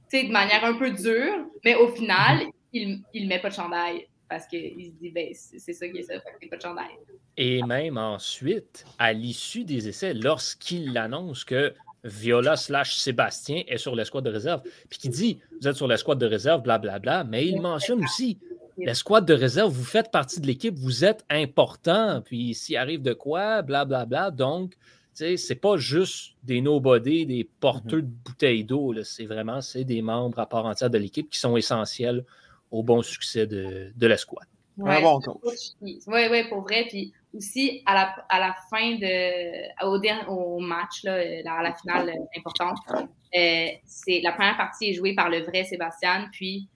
tu 0.09 0.19
sais, 0.19 0.27
de 0.27 0.31
manière 0.31 0.63
un 0.63 0.75
peu 0.75 0.91
dure, 0.91 1.45
mais 1.65 1.75
au 1.75 1.89
final, 1.89 2.45
mhm. 2.45 2.51
il, 2.73 3.03
il 3.13 3.27
met 3.27 3.39
pas 3.39 3.49
de 3.49 3.55
chandail 3.55 4.07
parce 4.29 4.47
qu'il 4.47 4.85
se 4.85 4.91
dit, 4.91 5.09
ben, 5.09 5.27
c'est 5.33 5.73
ça 5.73 5.87
qui 5.89 5.97
est 5.97 6.03
ça, 6.03 6.13
fait 6.39 6.47
pas 6.47 6.55
de 6.55 6.61
chandail. 6.61 6.91
Et 7.35 7.61
même 7.63 7.97
ensuite, 7.97 8.85
à 8.97 9.11
l'issue 9.11 9.65
des 9.65 9.89
essais, 9.89 10.13
lorsqu'il 10.13 10.97
annonce 10.97 11.43
que 11.43 11.73
Viola 12.05 12.55
slash 12.55 12.95
Sébastien 12.95 13.63
est 13.67 13.77
sur 13.77 13.93
l'escouade 13.93 14.23
de 14.23 14.29
réserve, 14.29 14.61
puis 14.89 14.99
qu'il 14.99 15.11
dit, 15.11 15.39
vous 15.59 15.67
êtes 15.67 15.75
sur 15.75 15.87
l'escouade 15.87 16.17
de 16.17 16.25
réserve, 16.25 16.61
blablabla, 16.61 16.99
bla, 16.99 17.23
bla, 17.23 17.29
mais 17.29 17.45
il 17.45 17.59
mentionne 17.59 18.03
aussi, 18.03 18.39
l'escouade 18.85 19.25
de 19.25 19.33
réserve, 19.33 19.71
vous 19.71 19.83
faites 19.83 20.11
partie 20.11 20.39
de 20.39 20.47
l'équipe, 20.47 20.77
vous 20.77 21.05
êtes 21.05 21.25
important, 21.29 22.21
puis 22.23 22.53
s'il 22.53 22.77
arrive 22.77 23.01
de 23.01 23.13
quoi, 23.13 23.61
blablabla, 23.61 24.05
bla, 24.05 24.29
bla, 24.29 24.31
donc 24.31 24.73
c'est 25.13 25.61
pas 25.61 25.77
juste 25.77 26.35
des 26.43 26.61
nobody, 26.61 27.25
des 27.25 27.43
porteurs 27.59 27.99
mhm. 27.99 28.05
de 28.05 28.13
bouteilles 28.25 28.63
d'eau. 28.63 28.93
C'est 29.03 29.25
vraiment 29.25 29.61
c'est 29.61 29.83
des 29.83 30.01
membres 30.01 30.39
à 30.39 30.47
part 30.47 30.65
entière 30.65 30.89
de 30.89 30.97
l'équipe 30.97 31.29
qui 31.29 31.39
sont 31.39 31.57
essentiels 31.57 32.25
au 32.71 32.83
bon 32.83 33.01
succès 33.01 33.45
de, 33.45 33.91
de 33.95 34.07
la 34.07 34.17
squad. 34.17 34.45
Oui, 34.77 34.93
ouais, 36.07 36.47
pour 36.47 36.61
vrai. 36.61 36.85
Puis 36.87 37.13
aussi, 37.35 37.83
à 37.85 37.93
la, 37.93 38.15
à 38.29 38.39
la 38.39 38.55
fin 38.69 38.95
de. 38.95 39.85
Au, 39.85 39.99
dernier, 39.99 40.25
au 40.27 40.59
match, 40.59 41.03
là, 41.03 41.15
à 41.45 41.61
la 41.61 41.73
finale 41.73 42.13
importante, 42.35 42.77
euh, 42.95 43.67
c'est 43.85 44.21
la 44.23 44.31
première 44.31 44.57
partie 44.57 44.89
est 44.89 44.93
jouée 44.93 45.13
par 45.13 45.29
le 45.29 45.41
vrai 45.43 45.65
Sébastien, 45.65 46.29
puis 46.31 46.67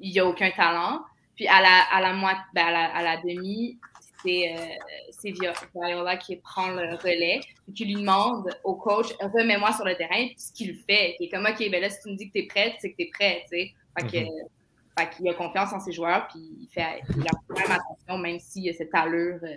il 0.00 0.12
n'y 0.12 0.18
a 0.18 0.26
aucun 0.26 0.50
talent. 0.50 1.02
Puis 1.42 1.48
à 1.48 1.60
la, 1.60 1.82
à 1.90 2.00
la, 2.00 2.12
ben, 2.54 2.66
à 2.66 3.02
la 3.02 3.16
demi, 3.16 3.76
c'est 4.22 4.54
euh, 4.54 5.32
Viola 5.74 6.16
qui 6.16 6.36
prend 6.36 6.68
le 6.68 6.94
relais 6.94 7.40
et 7.68 7.72
qui 7.72 7.84
lui 7.84 7.96
demande 7.96 8.48
au 8.62 8.76
coach 8.76 9.08
remets-moi 9.18 9.72
sur 9.72 9.84
le 9.84 9.96
terrain, 9.96 10.28
puis 10.28 10.36
ce 10.38 10.52
qu'il 10.52 10.76
fait. 10.76 11.16
Il 11.18 11.26
est 11.26 11.28
comme 11.28 11.44
OK, 11.44 11.58
ben 11.68 11.82
là, 11.82 11.90
si 11.90 11.98
tu 12.00 12.10
me 12.10 12.16
dis 12.16 12.28
que 12.28 12.38
tu 12.38 12.44
es 12.44 12.46
prêt, 12.46 12.76
c'est 12.78 12.92
que 12.92 12.96
tu 12.96 13.02
es 13.02 13.10
prêt. 13.12 13.42
tu 13.50 13.58
sais. 13.58 13.72
Fait, 13.98 14.04
mhm. 14.04 15.10
qu'il 15.16 15.28
a 15.28 15.34
confiance 15.34 15.72
en 15.72 15.80
ses 15.80 15.90
joueurs, 15.90 16.28
puis 16.28 16.38
il 16.38 16.68
fait 16.72 17.02
il 17.16 17.22
a 17.26 17.54
même 17.60 17.72
attention, 17.72 18.18
même 18.18 18.38
s'il 18.38 18.70
a 18.70 18.72
cette 18.72 18.94
allure 18.94 19.40
euh, 19.42 19.56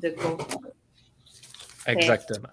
de 0.00 0.10
coach. 0.10 0.42
Exactement. 1.88 2.50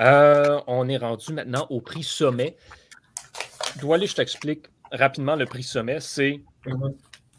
Euh, 0.00 0.60
on 0.66 0.86
est 0.90 0.98
rendu 0.98 1.32
maintenant 1.32 1.66
au 1.70 1.80
prix 1.80 2.02
sommet. 2.02 2.58
Dois 3.80 3.98
je 4.04 4.14
t'explique 4.14 4.66
rapidement 4.92 5.34
le 5.34 5.46
prix 5.46 5.62
sommet. 5.62 6.00
C'est 6.00 6.42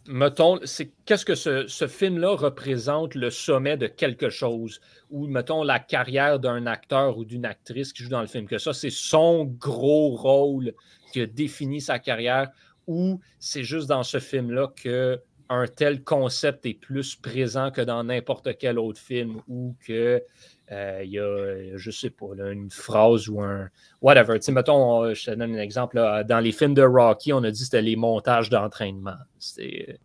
mettons, 0.09 0.59
c'est 0.63 0.91
qu'est-ce 1.05 1.25
que 1.25 1.35
ce, 1.35 1.87
film-là 1.87 2.35
représente 2.35 3.15
le 3.15 3.29
sommet 3.29 3.77
de 3.77 3.87
quelque 3.87 4.29
chose, 4.29 4.81
ou 5.11 5.27
mettons 5.27 5.63
la 5.63 5.79
carrière 5.79 6.39
d'un 6.39 6.65
acteur 6.65 7.17
ou 7.17 7.25
d'une 7.25 7.45
actrice 7.45 7.93
qui 7.93 8.03
joue 8.03 8.09
dans 8.09 8.21
le 8.21 8.27
film, 8.27 8.47
que 8.47 8.57
ça, 8.57 8.73
c'est 8.73 8.89
son 8.89 9.45
gros 9.45 10.15
rôle 10.15 10.73
qui 11.13 11.21
a 11.21 11.25
défini 11.27 11.79
sa 11.79 11.99
carrière, 11.99 12.49
ou 12.87 13.21
c'est 13.39 13.63
juste 13.63 13.87
dans 13.87 14.03
ce 14.03 14.19
film-là 14.19 14.71
que 14.75 15.21
un 15.51 15.65
tel 15.67 16.03
concept 16.03 16.67
est 16.67 16.75
plus 16.75 17.15
présent 17.15 17.71
que 17.71 17.81
dans 17.81 18.03
n'importe 18.03 18.57
quel 18.57 18.77
autre 18.77 18.99
film, 18.99 19.41
ou 19.47 19.75
que 19.85 20.21
euh, 20.71 21.01
il 21.03 21.11
y 21.11 21.19
a, 21.19 21.77
je 21.77 21.91
sais 21.91 22.11
pas, 22.11 22.27
une 22.51 22.69
phrase 22.69 23.27
ou 23.27 23.41
un 23.41 23.69
whatever. 24.01 24.39
Tu 24.39 24.51
mettons, 24.51 25.13
je 25.13 25.25
te 25.25 25.31
donne 25.31 25.55
un 25.55 25.59
exemple. 25.59 25.95
dans 26.27 26.39
les 26.39 26.51
films 26.51 26.75
de 26.75 26.83
Rocky, 26.83 27.33
on 27.33 27.43
a 27.43 27.51
dit 27.51 27.59
que 27.59 27.65
c'était 27.65 27.81
les 27.81 27.95
montages 27.95 28.49
d'entraînement. 28.49 29.17
C'est 29.39 29.99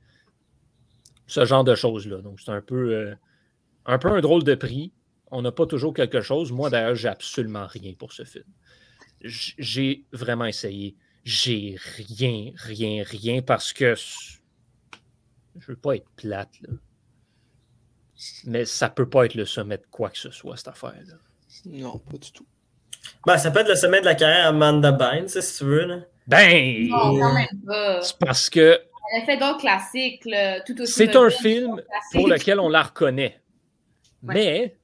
ce 1.27 1.45
genre 1.45 1.65
de 1.65 1.75
choses-là. 1.75 2.23
Donc, 2.23 2.41
c'est 2.41 2.51
un 2.51 2.63
peu, 2.63 2.95
euh, 2.95 3.15
un 3.87 3.99
peu 3.99 4.09
un 4.09 4.21
drôle 4.21 4.45
de 4.45 4.55
prix. 4.55 4.93
On 5.31 5.43
n'a 5.43 5.53
pas 5.53 5.67
toujours 5.67 5.93
quelque 5.93 6.21
chose. 6.21 6.53
Moi, 6.53 6.71
d'ailleurs, 6.71 6.95
j'ai 6.95 7.09
absolument 7.09 7.67
rien 7.67 7.93
pour 7.99 8.13
ce 8.13 8.25
film. 8.25 8.45
J'ai 9.21 10.05
vraiment 10.13 10.45
essayé. 10.47 10.97
J'ai 11.25 11.77
rien, 11.97 12.53
rien, 12.57 13.03
rien 13.07 13.43
parce 13.43 13.73
que 13.73 13.95
je 15.57 15.67
veux 15.67 15.77
pas 15.77 15.97
être 15.97 16.09
plate. 16.17 16.53
Là 16.63 16.75
mais 18.45 18.65
ça 18.65 18.89
peut 18.89 19.09
pas 19.09 19.27
être 19.27 19.35
le 19.35 19.45
sommet 19.45 19.79
de 19.79 19.87
quoi 19.91 20.11
que 20.11 20.19
ce 20.19 20.31
soit, 20.31 20.57
cette 20.57 20.69
affaire-là. 20.69 21.15
Non, 21.67 21.99
pas 21.99 22.19
du 22.19 22.33
tout. 22.33 22.47
Ben, 23.27 23.39
ça 23.39 23.51
peut 23.51 23.61
être 23.61 23.69
le 23.69 23.77
sommet 23.77 24.01
de 24.01 24.07
la 24.07 24.15
carrière 24.15 24.49
Amanda 24.49 24.93
Bynes, 24.93 25.29
si 25.29 25.59
tu 25.59 25.65
veux. 25.65 25.85
Là. 25.87 25.99
Ben! 26.27 26.89
Non, 26.89 27.19
quand 27.19 27.35
même 27.35 27.47
pas. 27.67 28.03
C'est 28.03 28.19
parce 28.19 28.51
que. 28.51 28.81
Elle 29.13 29.23
a 29.23 29.27
fait 29.27 29.37
d'autres 29.37 29.59
classiques, 29.59 30.25
là, 30.25 30.61
tout 30.61 30.81
aussi. 30.81 30.93
C'est 30.93 31.17
un 31.17 31.29
film 31.29 31.83
pour 32.13 32.27
lequel 32.27 32.59
on 32.59 32.69
la 32.69 32.83
reconnaît. 32.83 33.41
Mais, 34.23 34.77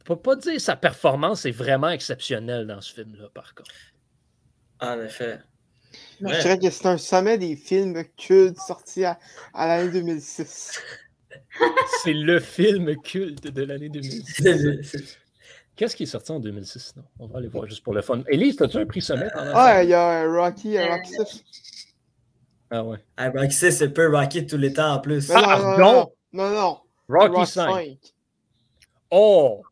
on 0.00 0.04
peut 0.04 0.16
pas 0.16 0.36
dire 0.36 0.54
que 0.54 0.58
sa 0.58 0.76
performance 0.76 1.44
est 1.44 1.50
vraiment 1.50 1.90
exceptionnelle 1.90 2.66
dans 2.66 2.80
ce 2.80 2.94
film-là, 2.94 3.28
par 3.34 3.54
contre. 3.54 3.70
En 4.80 5.00
effet. 5.02 5.40
Je 6.20 6.40
dirais 6.40 6.58
que 6.58 6.70
c'est 6.70 6.86
un 6.86 6.98
sommet 6.98 7.36
des 7.36 7.56
films 7.56 8.02
cultes 8.16 8.58
sortis 8.58 9.04
à, 9.04 9.18
à 9.52 9.66
l'année 9.66 9.90
2006. 9.90 10.80
C'est 12.02 12.12
le 12.12 12.40
film 12.40 12.96
culte 12.96 13.46
de 13.48 13.62
l'année 13.62 13.88
2006. 13.88 15.18
Qu'est-ce 15.76 15.94
qui 15.94 16.04
est 16.04 16.06
sorti 16.06 16.32
en 16.32 16.40
2006? 16.40 16.94
Non? 16.96 17.04
On 17.18 17.26
va 17.26 17.38
aller 17.38 17.48
voir 17.48 17.66
juste 17.66 17.84
pour 17.84 17.92
le 17.92 18.00
fun. 18.00 18.22
Elise, 18.28 18.60
as-tu 18.62 18.78
un 18.78 18.86
prix 18.86 19.02
sommet? 19.02 19.28
Ah, 19.34 19.82
il 19.82 19.90
y 19.90 19.94
a 19.94 20.24
Rocky, 20.26 20.78
un 20.78 20.96
Rocky 20.96 21.12
6. 21.12 21.44
Ah 22.70 22.82
ouais. 22.82 22.98
Ah, 23.16 23.30
Rocky 23.30 23.54
6, 23.54 23.72
c'est 23.72 23.90
peu 23.90 24.08
Rocky 24.10 24.46
tous 24.46 24.56
les 24.56 24.72
temps 24.72 24.94
en 24.94 25.00
plus. 25.00 25.30
Ah, 25.34 25.76
non, 25.78 26.10
non, 26.32 26.50
non, 26.50 26.78
Rocky, 27.08 27.46
5. 27.46 27.98
Oh! 29.10 29.62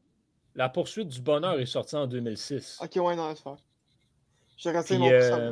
La 0.55 0.69
poursuite 0.69 1.09
du 1.09 1.21
bonheur 1.21 1.59
est 1.59 1.67
sortie 1.67 1.97
en 1.97 2.07
2006. 2.07 2.79
Ok, 2.83 2.97
ouais, 2.97 3.17
non, 3.17 3.35
c'est 3.35 3.43
fort. 3.43 3.59
J'ai 4.57 4.71
raté 4.71 4.99
mon 4.99 5.11
euh, 5.11 5.51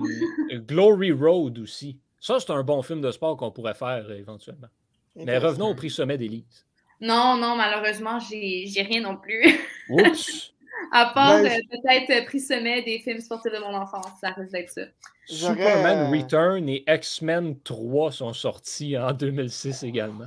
Glory 0.52 1.10
Road 1.10 1.58
aussi. 1.58 1.98
Ça, 2.20 2.38
c'est 2.38 2.52
un 2.52 2.62
bon 2.62 2.82
film 2.82 3.00
de 3.00 3.10
sport 3.10 3.36
qu'on 3.36 3.50
pourrait 3.50 3.74
faire 3.74 4.04
euh, 4.08 4.16
éventuellement. 4.16 4.68
Mais 5.16 5.38
revenons 5.38 5.70
au 5.70 5.74
prix 5.74 5.90
sommet 5.90 6.18
d'Élise. 6.18 6.66
Non, 7.00 7.36
non, 7.36 7.56
malheureusement, 7.56 8.18
j'ai 8.20 8.82
rien 8.88 9.00
non 9.02 9.16
plus. 9.16 9.42
Oups! 9.90 10.52
à 10.90 11.06
part 11.14 11.36
euh, 11.36 11.48
peut-être 11.70 12.10
euh, 12.10 12.24
prix 12.26 12.40
sommet 12.40 12.82
des 12.82 12.98
films 12.98 13.20
sportifs 13.20 13.52
de 13.52 13.58
mon 13.58 13.74
enfance, 13.74 14.06
ça 14.20 14.30
risque 14.30 14.52
d'être 14.52 14.70
ça. 14.70 14.82
Superman 15.26 15.98
euh, 15.98 16.10
Return 16.10 16.68
et 16.68 16.84
X-Men 16.86 17.58
3 17.60 18.12
sont 18.12 18.32
sortis 18.32 18.98
en 18.98 19.12
2006 19.12 19.84
également. 19.84 20.26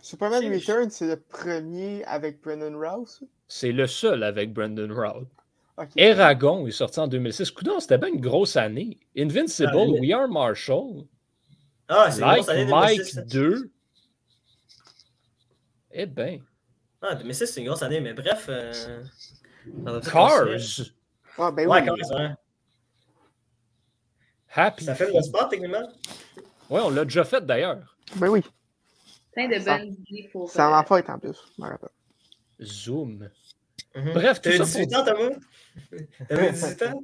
Superman 0.00 0.52
Return, 0.52 0.90
c'est 0.90 1.06
le 1.08 1.16
premier 1.16 2.04
avec 2.04 2.40
Brendan 2.42 2.76
Rouse? 2.76 3.20
C'est 3.48 3.72
le 3.72 3.86
seul 3.86 4.22
avec 4.22 4.52
Brendan 4.52 4.92
Rouse. 4.92 5.26
Eragon 5.96 6.66
est 6.66 6.72
sorti 6.72 6.98
en 7.00 7.08
2006. 7.08 7.50
Coudon, 7.52 7.78
c'était 7.80 7.98
bien 7.98 8.08
une 8.08 8.20
grosse 8.20 8.56
année. 8.56 8.98
Invincible, 9.16 9.70
ah, 9.74 10.00
We 10.00 10.12
Are 10.12 10.28
Marshall. 10.28 11.04
Ah, 11.88 12.10
c'est 12.10 12.20
Like 12.20 12.46
Mike 12.68 12.98
2006. 12.98 13.14
ça. 13.14 13.22
2. 13.22 13.70
Eh 15.92 16.06
ben. 16.06 16.40
Ah, 17.00 17.14
2006, 17.14 17.46
c'est 17.46 17.60
une 17.60 17.66
grosse 17.68 17.82
année, 17.82 18.00
mais 18.00 18.12
bref. 18.12 18.46
euh, 18.48 18.72
Cars. 20.10 20.44
Ah, 21.38 21.50
ben 21.50 21.68
Ouais, 21.68 21.80
oui. 21.80 21.86
Cars, 21.86 22.18
hein. 22.20 22.36
Happy. 24.54 24.84
Ça 24.84 24.94
fait 24.94 25.12
le 25.12 25.22
sport, 25.22 25.48
techniquement? 25.48 25.86
Ouais, 26.70 26.80
on 26.82 26.90
l'a 26.90 27.04
déjà 27.04 27.24
fait 27.24 27.44
d'ailleurs. 27.44 27.96
Ben 28.16 28.28
oui. 28.28 28.42
Plein 29.32 29.48
de 29.48 29.58
Ça- 29.60 29.78
bonnes 29.78 29.94
idées 30.08 30.28
pour. 30.32 30.50
En 30.58 30.60
euh, 30.72 30.78
enfant 30.80 30.96
en 31.06 31.18
plus. 31.18 31.36
je 31.56 31.62
me 31.62 31.68
rappelle. 31.68 31.88
Zoom. 32.62 33.28
Mhm. 33.94 34.12
Bref, 34.14 34.40
tout 34.40 34.50
T'avais 34.50 34.58
ça 34.58 34.64
18 34.64 34.88
pour- 34.90 34.98
ans, 34.98 35.04
Thomas? 35.04 35.36
T'avais 36.28 36.52
18 36.52 36.82
ans? 36.82 37.02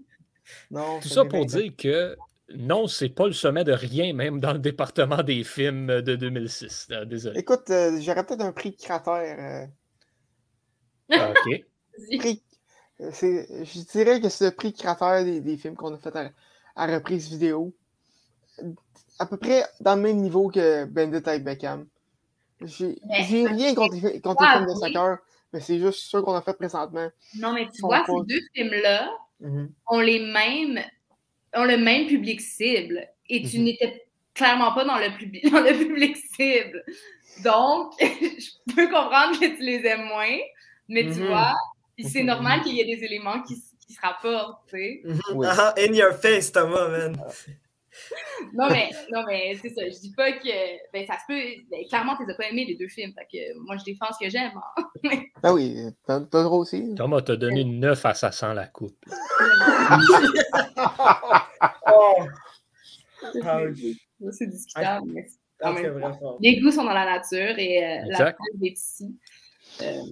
Non, 0.70 1.00
Tout 1.00 1.08
ça 1.08 1.14
ça 1.14 1.22
fait 1.22 1.28
pour 1.28 1.38
20 1.40 1.44
ans. 1.54 1.58
dire 1.60 1.72
que 1.76 2.16
non, 2.56 2.86
c'est 2.86 3.08
pas 3.08 3.26
le 3.26 3.32
sommet 3.32 3.64
de 3.64 3.72
rien, 3.72 4.12
même 4.12 4.40
dans 4.40 4.52
le 4.52 4.58
département 4.58 5.22
des 5.22 5.44
films 5.44 6.02
de 6.02 6.16
2006. 6.16 6.88
Ah, 6.92 7.04
Désolé. 7.04 7.40
Écoute, 7.40 7.70
euh, 7.70 7.98
j'aurais 8.00 8.24
peut-être 8.24 8.42
un 8.42 8.52
prix 8.52 8.76
cratère. 8.76 9.36
euh, 9.38 9.66
Ah, 11.10 11.30
OK. 11.32 11.64
prix- 12.18 12.42
euh, 13.00 13.10
c'est- 13.12 13.64
je 13.64 13.80
dirais 13.92 14.20
que 14.20 14.28
c'est 14.28 14.46
le 14.46 14.50
prix 14.54 14.72
cratère 14.72 15.24
des, 15.24 15.40
des 15.40 15.56
films 15.56 15.74
qu'on 15.76 15.94
a 15.94 15.98
fait 15.98 16.14
à, 16.16 16.30
à 16.76 16.86
reprise 16.86 17.28
vidéo. 17.28 17.74
À 19.18 19.26
peu 19.26 19.36
près 19.36 19.64
dans 19.80 19.96
le 19.96 20.02
même 20.02 20.18
niveau 20.18 20.48
que 20.48 20.84
Bandit 20.84 21.16
avec 21.28 21.44
Beckham. 21.44 21.86
J'ai 22.62 22.98
rien 23.46 23.74
contre, 23.74 23.96
les- 23.96 24.20
contre 24.20 24.42
les 24.42 24.48
films 24.48 24.66
de 24.66 24.70
oui. 24.72 24.80
soccer, 24.80 25.18
mais 25.52 25.60
c'est 25.60 25.78
juste 25.78 26.00
ceux 26.10 26.22
qu'on 26.22 26.34
a 26.34 26.42
fait 26.42 26.54
présentement. 26.54 27.08
Non, 27.38 27.52
mais 27.52 27.68
tu 27.70 27.82
vois, 27.82 28.04
ces 28.06 28.12
deux 28.26 28.40
films-là 28.54 29.10
ont 29.88 30.00
les 30.00 30.20
mêmes. 30.20 30.80
Ont 31.56 31.64
le 31.64 31.76
même 31.76 32.06
public 32.06 32.40
cible. 32.40 33.06
Et 33.28 33.42
tu 33.42 33.58
Mhm. 33.58 33.64
n'étais 33.64 34.02
clairement 34.34 34.72
pas 34.74 34.84
dans 34.84 34.98
le, 34.98 35.16
public, 35.16 35.42
dans 35.52 35.60
le 35.60 35.72
public 35.76 36.16
cible. 36.36 36.84
Donc, 37.42 37.92
je 38.00 38.74
peux 38.74 38.86
comprendre 38.88 39.38
que 39.40 39.56
tu 39.56 39.62
les 39.62 39.84
aimes 39.86 40.04
moins, 40.06 40.38
mais 40.88 41.04
tu 41.04 41.20
Mhm. 41.20 41.26
vois, 41.26 41.54
c'est 41.98 42.20
Mhm. 42.20 42.26
normal 42.26 42.60
qu'il 42.62 42.74
y 42.74 42.80
ait 42.80 42.96
des 42.96 43.04
éléments 43.04 43.42
qui, 43.42 43.54
qui 43.86 43.92
se 43.94 44.00
rapportent, 44.00 44.60
tu 44.68 44.76
sais. 44.76 45.02
Oui. 45.34 45.46
Ah, 45.50 45.74
in 45.78 45.92
your 45.94 46.12
face, 46.14 46.50
Thomas, 46.52 46.88
man. 46.88 47.16
Non, 48.54 48.68
mais, 48.70 48.90
non, 49.12 49.22
mais 49.26 49.54
c'est 49.62 49.70
ça. 49.70 49.82
Je 49.86 49.98
dis 50.00 50.12
pas 50.16 50.32
que. 50.32 50.92
Ben, 50.92 51.06
ça 51.06 51.14
se 51.14 51.24
peut. 51.28 51.40
Ben, 51.70 51.86
clairement, 51.88 52.16
tu 52.16 52.24
les 52.26 52.32
as 52.32 52.36
pas 52.36 52.48
aimés, 52.48 52.64
les 52.66 52.74
deux 52.76 52.88
films. 52.88 53.12
Fait 53.16 53.26
que 53.32 53.58
moi, 53.64 53.76
je 53.76 53.84
défends 53.84 54.06
ce 54.18 54.24
que 54.24 54.30
j'aime. 54.30 54.52
hein. 54.56 54.84
Ah 55.42 55.52
oui, 55.54 55.76
t'as 56.06 56.20
t'as 56.20 56.38
le 56.38 56.44
droit 56.44 56.58
aussi. 56.58 56.94
Thomas 56.96 57.20
t'a 57.22 57.36
donné 57.36 57.60
une 57.60 57.78
9 57.80 58.04
à 58.06 58.14
ça 58.14 58.32
sent 58.32 58.52
la 58.54 58.66
coupe. 58.66 58.96
Oh! 61.86 62.24
Ça, 63.42 63.60
c'est- 64.32 64.46
discutable. 64.46 65.06
mais 65.12 65.26
En 65.62 65.70
En 65.70 65.72
même 65.74 65.98
bref, 65.98 66.16
on- 66.20 66.36
Les 66.40 66.60
goûts 66.60 66.70
sont 66.70 66.84
dans 66.84 66.92
la 66.92 67.04
nature 67.04 67.58
et 67.58 67.84
euh, 67.84 67.98
la 68.08 68.32
preuve 68.32 68.62
est 68.62 68.72
ici. 68.78 69.16
euh, 69.82 70.02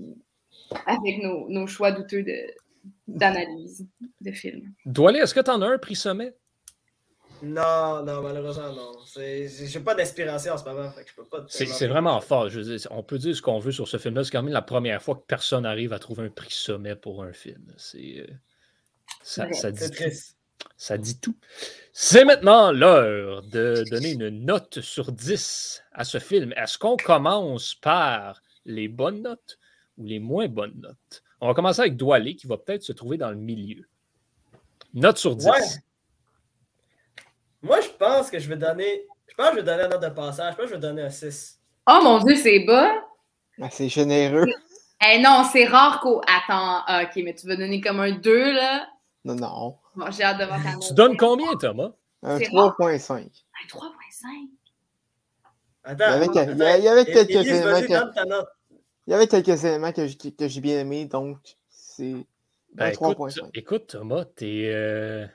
avec 0.87 1.23
nos, 1.23 1.49
nos 1.51 1.67
choix 1.67 1.93
douteux 1.93 2.23
de- 2.23 2.51
d'analyse 3.07 3.87
de, 4.21 4.33
films. 4.33 4.73
Doualé, 4.87 5.19
est-ce 5.21 5.35
que 5.35 5.41
t'en 5.41 5.61
as 5.63 5.67
un 5.67 5.79
prix 5.79 5.95
sommet? 5.97 6.35
Non, 7.43 8.03
non, 8.05 8.23
malheureusement, 8.23 8.73
non. 8.73 8.93
C'est- 9.05 9.67
J'ai 9.67 9.81
pas 9.81 9.95
d'inspiration 9.95 10.53
en 10.55 10.59
ce 10.59 10.65
moment, 10.65 10.91
fait 10.93 11.03
que 11.05 11.11
je 11.11 11.15
peux 11.17 11.25
pas. 11.25 11.41
te 11.43 11.51
C'est 11.53 11.87
vraiment 11.89 12.21
fort. 12.21 12.49
Je 12.49 12.61
veux 12.61 12.77
dire, 12.77 12.89
on 12.93 13.03
peut 13.03 13.19
dire 13.19 13.35
ce 13.37 13.43
qu'on 13.43 13.59
veut 13.59 13.73
sur 13.73 13.89
ce 13.89 13.97
film-là. 13.99 14.23
C'est 14.25 14.31
quand 14.31 14.43
même 14.43 14.53
la 14.53 14.63
première 14.63 15.03
fois 15.03 15.17
que 15.17 15.25
personne 15.27 15.67
arrive 15.67 15.93
à 15.93 15.99
trouver 15.99 16.25
un 16.25 16.31
prix 16.31 16.53
sommet 16.53 16.95
pour 16.97 17.23
un 17.25 17.33
film. 17.33 17.65
C'est. 17.77 18.21
euh, 18.21 18.27
ça, 19.23 19.47
Ouais, 19.47 19.53
ça 19.55 19.71
dit 19.73 19.79
C'est 19.81 19.91
tout. 19.91 19.97
triste. 19.97 20.37
Ça 20.77 20.97
dit 20.97 21.19
tout. 21.19 21.35
C'est 21.93 22.25
maintenant 22.25 22.71
l'heure 22.71 23.43
de 23.43 23.83
donner 23.91 24.13
une 24.13 24.29
note 24.45 24.81
sur 24.81 25.11
10 25.11 25.83
à 25.93 26.05
ce 26.05 26.19
film. 26.19 26.53
Est-ce 26.57 26.79
qu'on 26.79 26.97
commence 26.97 27.75
par 27.75 28.41
les 28.65 28.87
bonnes 28.87 29.23
notes 29.23 29.59
ou 29.99 30.05
les 30.07 30.21
moins 30.21 30.47
bonnes 30.47 30.79
notes? 30.81 31.23
On 31.41 31.49
va 31.49 31.55
commencer 31.55 31.81
avec 31.81 31.97
Doualé, 31.97 32.37
qui 32.37 32.47
va 32.47 32.57
peut-être 32.57 32.85
se 32.85 32.93
trouver 32.93 33.17
dans 33.19 33.31
le 33.31 33.37
milieu. 33.37 33.85
Note 34.95 35.19
sur 35.19 35.35
10. 35.35 35.49
Ouais. 35.49 35.59
Moi, 37.63 37.81
je 37.81 37.89
pense 37.91 38.31
que 38.31 38.39
je 38.39 38.49
vais 38.49 38.57
donner. 38.57 39.07
Je 39.29 39.35
pense 39.35 39.51
que 39.51 39.57
je 39.57 39.61
vais 39.61 39.67
donner 39.67 39.85
un 39.85 39.89
note 39.89 40.03
de 40.03 40.09
passage. 40.09 40.53
Je 40.53 40.57
pense 40.57 40.67
que 40.67 40.71
je 40.71 40.75
vais 40.75 40.81
donner 40.81 41.03
un 41.03 41.11
6. 41.11 41.61
Oh 41.89 42.01
mon 42.03 42.19
Dieu, 42.19 42.35
c'est 42.37 42.61
bas! 42.61 42.93
Ah, 43.61 43.69
c'est 43.71 43.89
généreux. 43.89 44.47
Eh 45.05 45.21
non, 45.21 45.45
c'est 45.51 45.65
rare 45.65 46.01
qu'au. 46.01 46.21
Attends, 46.27 46.83
ah, 46.87 47.05
ok, 47.05 47.23
mais 47.25 47.35
tu 47.35 47.47
vas 47.47 47.57
donner 47.57 47.81
comme 47.81 48.01
un 48.01 48.13
2 48.13 48.53
là? 48.53 48.87
Non, 49.25 49.35
non. 49.35 49.77
Bon, 49.95 50.11
j'ai 50.11 50.23
hâte 50.23 50.39
de 50.39 50.45
voir 50.45 50.63
ta 50.63 50.79
Tu 50.79 50.95
donnes 50.95 51.17
combien, 51.17 51.55
Thomas? 51.57 51.91
Un 52.23 52.39
C'est 52.39 52.45
3.5. 52.47 53.13
Un 53.13 53.67
3.5. 53.69 54.49
Attends. 55.85 56.05
Il 56.07 56.85
y 56.85 56.89
avait 56.89 57.05
quelques 57.05 57.47
éléments. 57.51 58.45
Il 59.07 59.11
y 59.11 59.15
avait 59.15 59.27
quelques 59.27 59.65
éléments 59.65 59.93
que, 59.93 60.07
j'ai 60.49 60.61
bien 60.61 60.79
aimés, 60.81 61.07
donc 61.07 61.39
c'est 61.69 62.15
Ben, 62.75 62.87
un 62.87 62.91
écoute, 62.91 63.19
3.5. 63.19 63.51
écoute, 63.55 63.87
Thomas, 63.89 64.25
t'es 64.25 64.71
euh, 64.73 65.27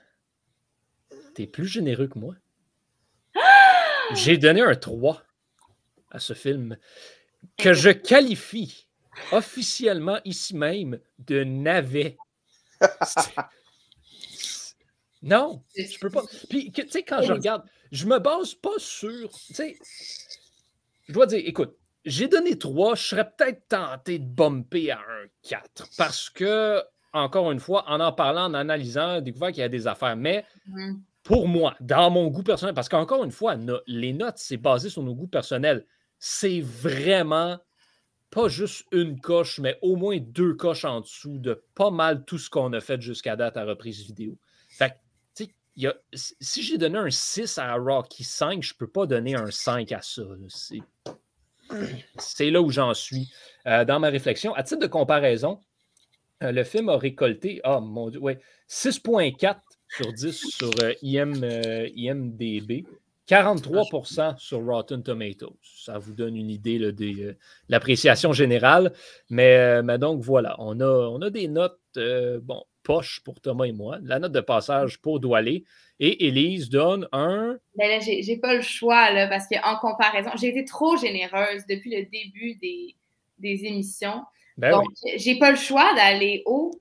t'es 1.37 1.45
plus 1.45 1.67
généreux 1.67 2.07
que 2.07 2.17
moi. 2.17 2.33
J'ai 4.15 4.39
donné 4.39 4.61
un 4.61 4.73
3 4.73 5.21
à 6.09 6.19
ce 6.19 6.33
film 6.33 6.77
que 7.57 7.73
je 7.73 7.91
qualifie 7.91 8.87
officiellement 9.31 10.19
ici 10.25 10.55
même 10.55 10.99
de 11.19 11.43
navet. 11.43 12.17
Non, 15.23 15.63
je 15.75 15.97
peux 15.99 16.11
pas. 16.11 16.21
Puis, 16.47 16.71
tu 16.71 16.87
sais, 16.89 17.01
quand 17.01 17.23
je 17.23 17.33
regarde, 17.33 17.63
je 17.91 18.05
me 18.05 18.19
base 18.19 18.53
pas 18.53 18.77
sur. 18.77 19.31
Tu 19.47 19.55
sais, 19.55 19.77
je 21.07 21.11
dois 21.11 21.25
dire, 21.25 21.41
écoute, 21.43 21.75
j'ai 22.05 22.27
donné 22.27 22.57
3, 22.57 22.93
je 22.93 23.03
serais 23.03 23.29
peut-être 23.35 23.67
tenté 23.67 24.19
de 24.19 24.25
bumper 24.25 24.91
à 24.91 24.99
un 24.99 25.25
4 25.41 25.87
parce 25.97 26.29
que, 26.29 26.83
encore 27.13 27.51
une 27.51 27.59
fois, 27.59 27.83
en 27.89 27.99
en 27.99 28.13
parlant, 28.13 28.45
en 28.45 28.53
analysant, 28.53 29.15
j'ai 29.15 29.21
découvert 29.23 29.49
qu'il 29.49 29.61
y 29.61 29.63
a 29.63 29.69
des 29.69 29.87
affaires. 29.87 30.15
Mais 30.15 30.45
Mhm. 30.67 31.01
Pour 31.27 31.47
moi, 31.49 31.75
dans 31.81 32.09
mon 32.09 32.27
goût 32.27 32.41
personnel, 32.43 32.73
parce 32.73 32.87
qu'encore 32.87 33.23
une 33.25 33.31
fois, 33.31 33.55
les 33.85 34.13
notes, 34.13 34.37
c'est 34.37 34.57
basé 34.57 34.89
sur 34.89 35.03
nos 35.03 35.13
goûts 35.13 35.27
personnels. 35.27 35.85
C'est 36.19 36.61
vraiment 36.61 37.59
pas 38.29 38.47
juste 38.47 38.85
une 38.93 39.19
coche, 39.19 39.59
mais 39.59 39.77
au 39.81 39.97
moins 39.97 40.17
deux 40.19 40.53
coches 40.53 40.85
en 40.85 41.01
dessous 41.01 41.37
de 41.37 41.63
pas 41.75 41.91
mal 41.91 42.23
tout 42.25 42.37
ce 42.37 42.49
qu'on 42.49 42.71
a 42.73 42.79
fait 42.79 43.01
jusqu'à 43.01 43.35
date 43.35 43.57
à 43.57 43.65
reprise 43.65 44.01
vidéo. 44.05 44.37
Fait 44.69 44.97
que, 45.37 45.43
y 45.75 45.87
a- 45.87 45.95
si 46.13 46.63
j'ai 46.63 46.77
donné 46.77 46.97
un 46.97 47.09
6 47.09 47.57
à 47.57 47.75
Rocky 47.75 48.23
5, 48.23 48.63
je 48.63 48.73
peux 48.73 48.87
pas 48.87 49.05
donner 49.05 49.35
un 49.35 49.51
5 49.51 49.91
à 49.91 50.01
ça. 50.01 50.23
C'est- 52.17 52.49
là 52.49 52.61
où 52.61 52.69
j'en 52.71 52.93
suis 52.93 53.29
euh, 53.65 53.83
dans 53.83 53.99
ma 53.99 54.07
réflexion. 54.07 54.53
À 54.55 54.63
titre 54.63 54.79
de 54.81 54.87
comparaison, 54.87 55.61
euh, 56.41 56.53
le 56.53 56.63
film 56.63 56.87
a 56.87 56.97
récolté, 56.97 57.59
ah 57.65 57.81
mon 57.81 58.09
Dieu, 58.09 58.19
ouais, 58.21 58.39
6,4 58.67 59.61
sur 59.89 60.13
10 60.13 60.31
sur 60.31 60.71
euh, 60.83 60.93
IM, 61.01 61.43
euh, 61.43 61.89
IMDB, 61.95 62.85
43% 63.27 64.37
sur 64.37 64.65
Rotten 64.65 65.03
Tomatoes. 65.03 65.57
Ça 65.61 65.97
vous 65.97 66.13
donne 66.13 66.37
une 66.37 66.49
idée 66.49 66.79
là, 66.79 66.91
des, 66.91 67.13
euh, 67.21 67.31
de 67.31 67.37
l'appréciation 67.69 68.31
générale. 68.31 68.93
Mais, 69.29 69.57
euh, 69.57 69.83
mais 69.83 69.97
donc 69.97 70.21
voilà, 70.21 70.55
on 70.59 70.79
a, 70.79 71.09
on 71.09 71.21
a 71.21 71.29
des 71.29 71.47
notes, 71.47 71.79
euh, 71.97 72.39
bon, 72.41 72.63
poche 72.83 73.19
pour 73.25 73.41
Thomas 73.41 73.65
et 73.65 73.73
moi, 73.73 73.97
la 74.01 74.19
note 74.19 74.31
de 74.31 74.39
passage 74.39 74.99
pour 75.01 75.19
Doualé. 75.19 75.65
Et 75.99 76.27
Élise 76.27 76.69
donne 76.69 77.07
un. 77.11 77.57
Ben 77.75 77.89
là, 77.89 77.99
j'ai 77.99 78.21
j'ai 78.21 78.37
pas 78.37 78.53
le 78.53 78.61
choix, 78.61 79.11
là, 79.11 79.27
parce 79.27 79.47
qu'en 79.47 79.77
comparaison, 79.77 80.29
j'ai 80.39 80.49
été 80.49 80.63
trop 80.63 80.95
généreuse 80.95 81.63
depuis 81.67 81.89
le 81.89 82.05
début 82.05 82.55
des, 82.61 82.95
des 83.39 83.65
émissions. 83.65 84.21
Ben 84.57 84.71
Donc, 84.71 84.85
oui. 85.03 85.13
j'ai 85.17 85.39
pas 85.39 85.49
le 85.49 85.57
choix 85.57 85.91
d'aller 85.95 86.43
haut. 86.45 86.71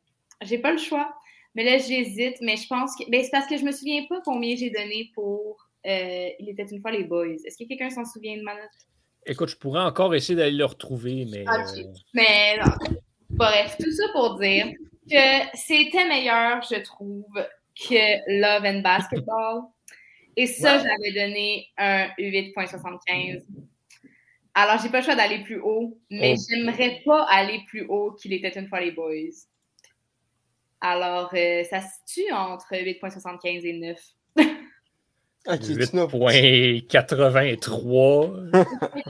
J'ai 0.43 0.59
pas 0.59 0.71
le 0.71 0.79
choix. 0.79 1.16
Mais 1.57 1.65
là, 1.65 1.79
j'hésite. 1.79 2.37
Mais 2.43 2.57
je 2.57 2.69
pense 2.69 2.95
que. 2.97 3.11
Ben, 3.11 3.25
c'est 3.25 3.31
parce 3.33 3.47
que 3.49 3.57
je 3.57 3.65
me 3.65 3.73
souviens 3.73 4.05
pas 4.09 4.21
combien 4.25 4.55
j'ai 4.55 4.71
donné 4.71 5.11
pour 5.15 5.57
euh, 5.87 6.29
Il 6.39 6.49
était 6.49 6.65
une 6.71 6.81
fois 6.81 6.93
les 6.93 7.03
Boys. 7.05 7.35
Est-ce 7.45 7.57
que 7.59 7.67
quelqu'un 7.67 7.91
s'en 7.91 8.05
souvient 8.05 8.37
de 8.37 8.43
ma 8.43 8.55
note? 8.55 8.71
Écoute, 9.27 9.49
je 9.49 9.57
pourrais 9.57 9.81
encore 9.81 10.15
essayer 10.15 10.37
d'aller 10.37 10.57
le 10.57 10.65
retrouver, 10.67 11.27
mais. 11.31 11.43
Ok. 11.43 11.79
euh, 11.79 11.93
Mais 12.15 12.59
non. 12.59 12.73
Bref, 13.31 13.77
tout 13.83 13.91
ça 13.91 14.05
pour 14.13 14.39
dire 14.39 14.67
que 15.11 15.57
c'était 15.57 16.07
meilleur, 16.09 16.63
je 16.63 16.77
trouve, 16.83 17.25
que 17.75 18.41
Love 18.41 18.65
and 18.65 18.81
Basketball. 18.83 19.63
Et 20.37 20.47
ça, 20.47 20.79
j'avais 20.79 21.13
donné 21.13 21.67
un 21.79 22.09
8.75. 22.19 23.43
Alors, 24.55 24.81
j'ai 24.83 24.89
pas 24.91 24.99
le 25.01 25.05
choix 25.05 25.15
d'aller 25.17 25.43
plus 25.45 25.61
haut, 25.61 25.99
mais 26.11 26.35
Oh. 26.39 26.43
j'aimerais 26.49 27.01
pas 27.05 27.25
aller 27.31 27.61
plus 27.69 27.87
haut 27.89 28.13
qu'il 28.13 28.33
était 28.33 28.59
une 28.59 28.69
fois 28.69 28.81
les 28.81 28.91
boys. 28.93 29.13
Alors, 30.89 31.30
euh, 31.34 31.64
ça 31.64 31.80
se 31.80 31.89
situe 32.07 32.32
entre 32.32 32.76
8.75 32.76 33.66
et 33.66 33.72
9. 33.72 33.99
Ok, 35.49 35.61
tu 35.61 35.74
n'as 35.74 36.07
8.83. 36.07 38.51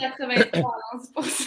83, 0.01 0.62
non, 0.62 1.01
c'est 1.03 1.12
pour 1.12 1.24
ça. 1.24 1.45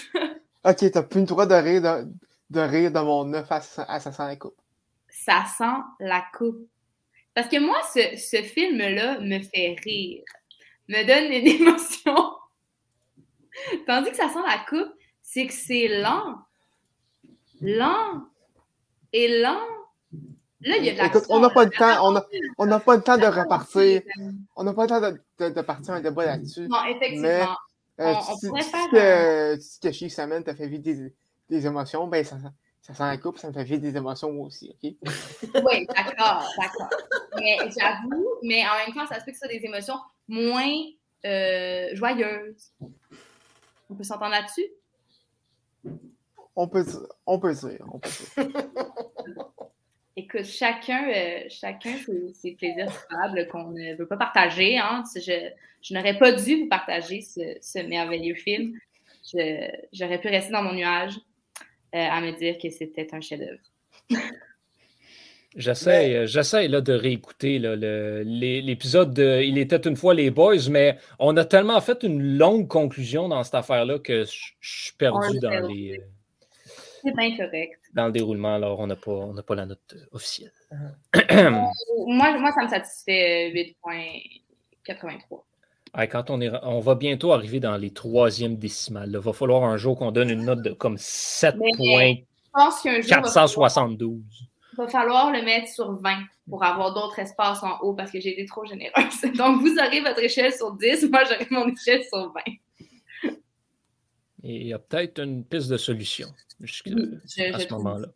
Ok, 0.66 0.92
t'as 0.92 1.02
plus 1.02 1.22
le 1.22 1.26
droit 1.26 1.48
de 1.48 1.56
rire 1.56 1.82
de, 1.82 2.08
de 2.52 2.60
rire 2.60 2.92
de 2.92 3.00
mon 3.00 3.26
9 3.26 3.52
à 3.52 3.60
500 3.62 3.86
à 3.88 4.00
500 4.00 4.28
la 4.28 4.36
coupe. 4.36 4.56
ça 5.10 5.46
sent 5.58 5.82
la 6.00 6.24
coupe. 6.38 6.70
Parce 7.34 7.48
que 7.48 7.58
moi, 7.60 7.82
ce, 7.92 8.16
ce 8.16 8.44
film-là 8.44 9.20
me 9.22 9.40
fait 9.40 9.76
rire. 9.84 10.24
me 10.88 11.04
donne 11.08 11.32
une 11.32 11.48
émotion. 11.62 12.36
Tandis 13.88 14.12
que 14.12 14.18
ça 14.18 14.30
sent 14.30 14.44
la 14.48 14.60
coupe, 14.70 14.94
c'est 15.24 15.48
que 15.48 15.54
c'est 15.54 15.88
lent. 15.88 16.38
Lent. 17.62 18.28
Et 19.12 19.42
lent. 19.42 19.58
Là, 20.62 20.76
il 20.78 20.86
y 20.86 20.90
a 20.90 20.94
de 20.94 20.98
la 20.98 21.06
Écoute, 21.06 21.24
on 21.30 21.40
n'a 21.40 21.50
pas 21.50 21.64
le 21.64 21.70
temps, 21.72 22.10
on 22.14 22.22
on 22.58 22.66
n'a 22.66 22.80
pas 22.80 22.96
le 22.98 23.02
temps 23.02 23.18
de 23.18 23.26
repartir. 23.26 24.02
On 24.56 24.64
n'a 24.64 24.74
pas 24.74 24.84
le 24.84 24.90
temps 24.90 25.00
de, 25.02 25.22
de- 25.40 25.54
de 25.54 25.62
partir 25.62 25.94
un 25.94 26.02
débat 26.02 26.26
là-dessus. 26.26 26.68
Non, 26.68 26.84
effectivement. 26.86 27.28
Mais- 27.28 27.46
Euh, 28.02 28.14
On- 28.14 28.32
on 28.34 28.38
si, 28.38 28.48
pourrait 28.48 28.62
si 28.62 28.70
faire 28.70 28.90
que, 28.92 29.60
si 29.62 29.80
que 29.82 29.92
Chief 29.92 30.14
Salmon 30.14 30.42
t'a 30.42 30.56
fait 30.56 30.68
vivre 30.68 30.82
des, 30.84 31.14
des 31.50 31.66
émotions, 31.68 32.08
ben 32.08 32.24
ça, 32.24 32.38
ça 32.82 32.94
sent 32.94 33.04
la 33.04 33.18
coupe, 33.18 33.38
ça 33.38 33.50
me 33.50 33.54
fait 33.54 33.66
vivre 33.66 33.82
des 33.82 33.98
émotions 33.98 34.32
moi 34.32 34.48
aussi, 34.48 34.70
OK? 34.72 34.94
Oui, 35.66 35.86
d'accord, 35.88 36.50
d'accord. 36.58 36.90
Mais 37.38 37.58
j'avoue, 37.78 38.26
mais 38.44 38.64
en 38.66 38.86
même 38.86 38.96
temps, 38.96 39.06
ça 39.06 39.20
se 39.20 39.26
fait 39.26 39.34
que 39.34 39.38
ça 39.38 39.50
des 39.50 39.60
émotions 39.66 39.96
moins 40.30 40.72
euh, 41.26 41.90
joyeuses. 41.94 42.72
On 43.90 43.96
peut 43.96 44.04
s'entendre 44.06 44.32
là-dessus? 44.32 44.68
On 46.56 46.68
peut, 46.70 46.86
on 47.26 47.38
peut 47.40 47.54
dire, 47.54 47.86
on 47.92 48.00
peut 48.00 48.10
dire. 48.12 48.48
Écoute, 50.22 50.44
chacun, 50.46 51.08
euh, 51.10 51.40
chacun 51.50 51.94
ses, 52.06 52.34
ses 52.34 52.52
plaisirs 52.52 52.92
coupables 53.08 53.48
qu'on 53.48 53.72
ne 53.72 53.96
veut 53.96 54.08
pas 54.08 54.18
partager. 54.18 54.78
Hein. 54.78 55.04
Je, 55.16 55.50
je 55.82 55.94
n'aurais 55.94 56.18
pas 56.18 56.32
dû 56.34 56.56
vous 56.62 56.68
partager 56.68 57.22
ce, 57.22 57.42
ce 57.62 57.80
merveilleux 57.80 58.36
film. 58.36 58.78
Je- 59.32 59.70
J'aurais 59.94 60.20
pu 60.20 60.28
rester 60.28 60.52
dans 60.52 60.64
mon 60.64 60.74
nuage 60.74 61.14
euh, 61.96 61.98
à 61.98 62.20
me 62.22 62.32
dire 62.38 62.58
que 62.62 62.70
c'était 62.70 63.08
un 63.14 63.22
chef-d'œuvre. 63.22 63.60
J'essaie, 65.56 66.28
j'essaie 66.28 66.68
là, 66.68 66.80
de 66.82 66.94
réécouter 66.94 67.58
là, 67.58 67.76
le- 67.76 68.22
les- 68.26 68.62
l'épisode 68.62 69.14
de 69.14 69.42
Il 69.42 69.58
était 69.58 69.78
une 69.88 69.96
fois 69.96 70.14
les 70.14 70.30
boys, 70.30 70.70
mais 70.70 70.98
on 71.18 71.36
a 71.38 71.46
tellement 71.46 71.82
fait 71.82 72.04
une 72.04 72.38
longue 72.38 72.68
conclusion 72.68 73.28
dans 73.28 73.44
cette 73.44 73.56
affaire-là 73.56 73.98
que 74.00 74.26
je 74.26 74.52
suis 74.62 74.94
perdu 74.98 75.40
dans, 75.40 75.68
les, 75.68 75.98
euh, 75.98 76.04
C'est 77.04 77.16
bien 77.16 77.36
correct. 77.38 77.80
dans 77.94 78.06
le 78.08 78.12
déroulement. 78.12 78.56
Alors, 78.56 78.80
on 78.80 78.88
n'a 78.88 78.96
pas, 78.96 79.12
on 79.12 79.34
pas 79.36 79.56
la 79.56 79.66
note 79.66 79.96
euh, 79.96 80.06
officielle. 80.12 80.52
Moi, 81.12 82.38
moi, 82.38 82.52
ça 82.52 82.64
me 82.64 82.70
satisfait 82.70 83.52
euh, 83.56 83.92
8.83. 84.88 85.42
Ah, 85.94 86.08
quand 86.08 86.30
on, 86.30 86.40
est, 86.40 86.52
on 86.64 86.80
va 86.80 86.96
bientôt 86.96 87.32
arriver 87.32 87.60
dans 87.60 87.76
les 87.78 87.92
troisièmes 87.92 88.58
décimales, 88.58 89.10
il 89.12 89.18
va 89.18 89.34
falloir 89.34 89.64
un 89.64 89.78
jour 89.78 89.98
qu'on 89.98 90.12
donne 90.12 90.30
une 90.30 90.46
note 90.46 90.62
de 90.62 90.72
comme 90.72 90.98
Je 90.98 91.52
pense 92.54 92.82
qu'un 92.82 93.02
jour, 93.02 93.10
il 93.10 93.22
va 93.22 93.24
falloir- 93.24 93.48
7.472. 93.48 94.22
il 94.74 94.78
va 94.78 94.88
falloir 94.88 95.32
le 95.32 95.42
mettre 95.42 95.68
sur 95.68 95.92
20 95.94 96.18
pour 96.48 96.64
avoir 96.64 96.94
d'autres 96.94 97.18
espaces 97.20 97.64
en 97.64 97.80
haut 97.82 97.94
parce 97.94 98.12
que 98.12 98.20
j'ai 98.20 98.34
été 98.34 98.46
trop 98.46 98.66
généreuse. 98.66 99.22
Donc, 99.38 99.62
vous 99.62 99.76
aurez 99.80 100.02
votre 100.02 100.20
échelle 100.20 100.54
sur 100.54 100.74
10, 100.74 101.10
moi, 101.12 101.24
j'aurai 101.24 101.48
mon 101.50 101.68
échelle 101.68 102.04
sur 102.04 102.32
20. 102.34 102.42
Et 104.44 104.56
il 104.62 104.68
y 104.68 104.74
a 104.74 104.80
peut-être 104.80 105.20
une 105.22 105.44
piste 105.44 105.70
de 105.70 105.78
solution 105.78 106.28
jusqu'à 106.62 106.92
Oui, 106.92 107.10
je- 107.26 107.54
à 107.54 107.60
ce 107.60 107.74
moment-là. 107.74 108.08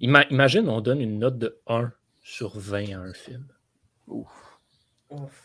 Ima- 0.00 0.26
imagine, 0.30 0.68
on 0.68 0.80
donne 0.80 1.00
une 1.00 1.18
note 1.18 1.38
de 1.38 1.58
1 1.66 1.92
sur 2.22 2.58
20 2.58 2.92
à 2.94 2.98
un 3.00 3.12
film. 3.12 3.46
Ouf. 4.06 4.28
Ouf. 5.10 5.42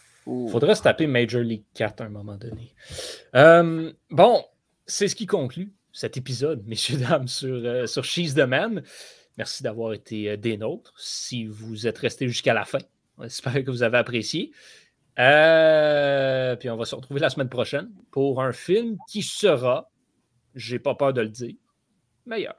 Faudrait 0.52 0.76
se 0.76 0.84
taper 0.84 1.08
Major 1.08 1.42
League 1.42 1.64
4 1.74 2.02
à 2.02 2.06
un 2.06 2.10
moment 2.10 2.36
donné. 2.38 2.74
Euh, 3.36 3.92
bon, 4.10 4.44
c'est 4.86 5.08
ce 5.08 5.16
qui 5.16 5.26
conclut 5.26 5.74
cet 5.92 6.16
épisode, 6.18 6.64
messieurs, 6.68 6.98
dames, 6.98 7.28
sur, 7.28 7.56
euh, 7.56 7.88
sur 7.88 8.04
She's 8.06 8.34
the 8.36 8.40
Man. 8.40 8.84
Merci 9.38 9.64
d'avoir 9.64 9.94
été 9.94 10.30
euh, 10.32 10.38
des 10.38 10.58
nôtres. 10.58 10.94
Si 10.98 11.46
vous 11.46 11.88
êtes 11.88 11.98
restés 11.98 12.28
jusqu'à 12.28 12.54
la 12.54 12.66
fin, 12.66 12.80
j'espère 13.20 13.64
que 13.64 13.72
vous 13.72 13.84
avez 13.84 13.98
apprécié. 13.98 14.52
Euh, 15.20 16.56
puis 16.56 16.70
on 16.70 16.78
va 16.78 16.86
se 16.86 16.96
retrouver 16.96 17.20
la 17.20 17.30
semaine 17.30 17.50
prochaine 17.50 17.92
pour 18.12 18.42
un 18.42 18.54
film 18.54 18.98
qui 19.10 19.22
sera, 19.22 19.90
j'ai 20.56 20.80
pas 20.80 20.96
peur 20.96 21.14
de 21.14 21.22
le 21.22 21.30
dire, 21.30 21.56
meilleur. 22.26 22.56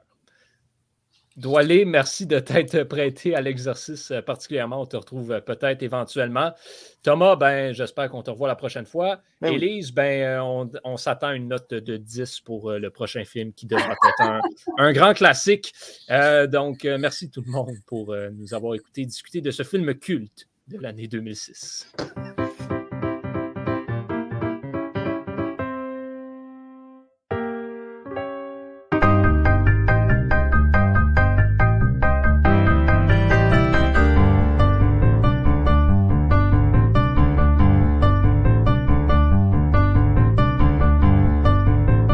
Doualé, 1.35 1.83
merci 1.83 2.27
de 2.27 2.37
t'être 2.37 2.83
prêté 2.83 3.33
à 3.33 3.41
l'exercice 3.41 4.11
euh, 4.11 4.21
particulièrement. 4.21 4.81
On 4.81 4.85
te 4.85 4.95
retrouve 4.95 5.31
euh, 5.31 5.41
peut-être 5.41 5.81
éventuellement. 5.81 6.53
Thomas, 7.01 7.35
ben, 7.35 7.73
j'espère 7.73 8.07
qu'on 8.11 8.21
te 8.21 8.29
revoit 8.29 8.47
la 8.47 8.55
prochaine 8.55 8.85
fois. 8.85 9.19
Ben 9.41 9.49
oui. 9.49 9.55
Élise, 9.55 9.91
ben, 9.91 10.39
on, 10.41 10.69
on 10.83 10.95
s'attend 10.95 11.29
à 11.29 11.33
une 11.33 11.47
note 11.47 11.73
de 11.73 11.97
10 11.97 12.41
pour 12.41 12.73
le 12.73 12.89
prochain 12.91 13.25
film 13.25 13.51
qui 13.51 13.65
devra 13.65 13.93
être 13.93 14.21
un, 14.21 14.41
un 14.77 14.93
grand 14.93 15.15
classique. 15.15 15.73
Euh, 16.11 16.45
donc, 16.45 16.83
merci 16.83 17.31
tout 17.31 17.41
le 17.43 17.51
monde 17.51 17.77
pour 17.87 18.15
nous 18.31 18.53
avoir 18.53 18.75
écouté 18.75 19.03
discuter 19.03 19.41
de 19.41 19.49
ce 19.49 19.63
film 19.63 19.95
culte 19.95 20.47
de 20.67 20.77
l'année 20.77 21.07
2006. 21.07 21.93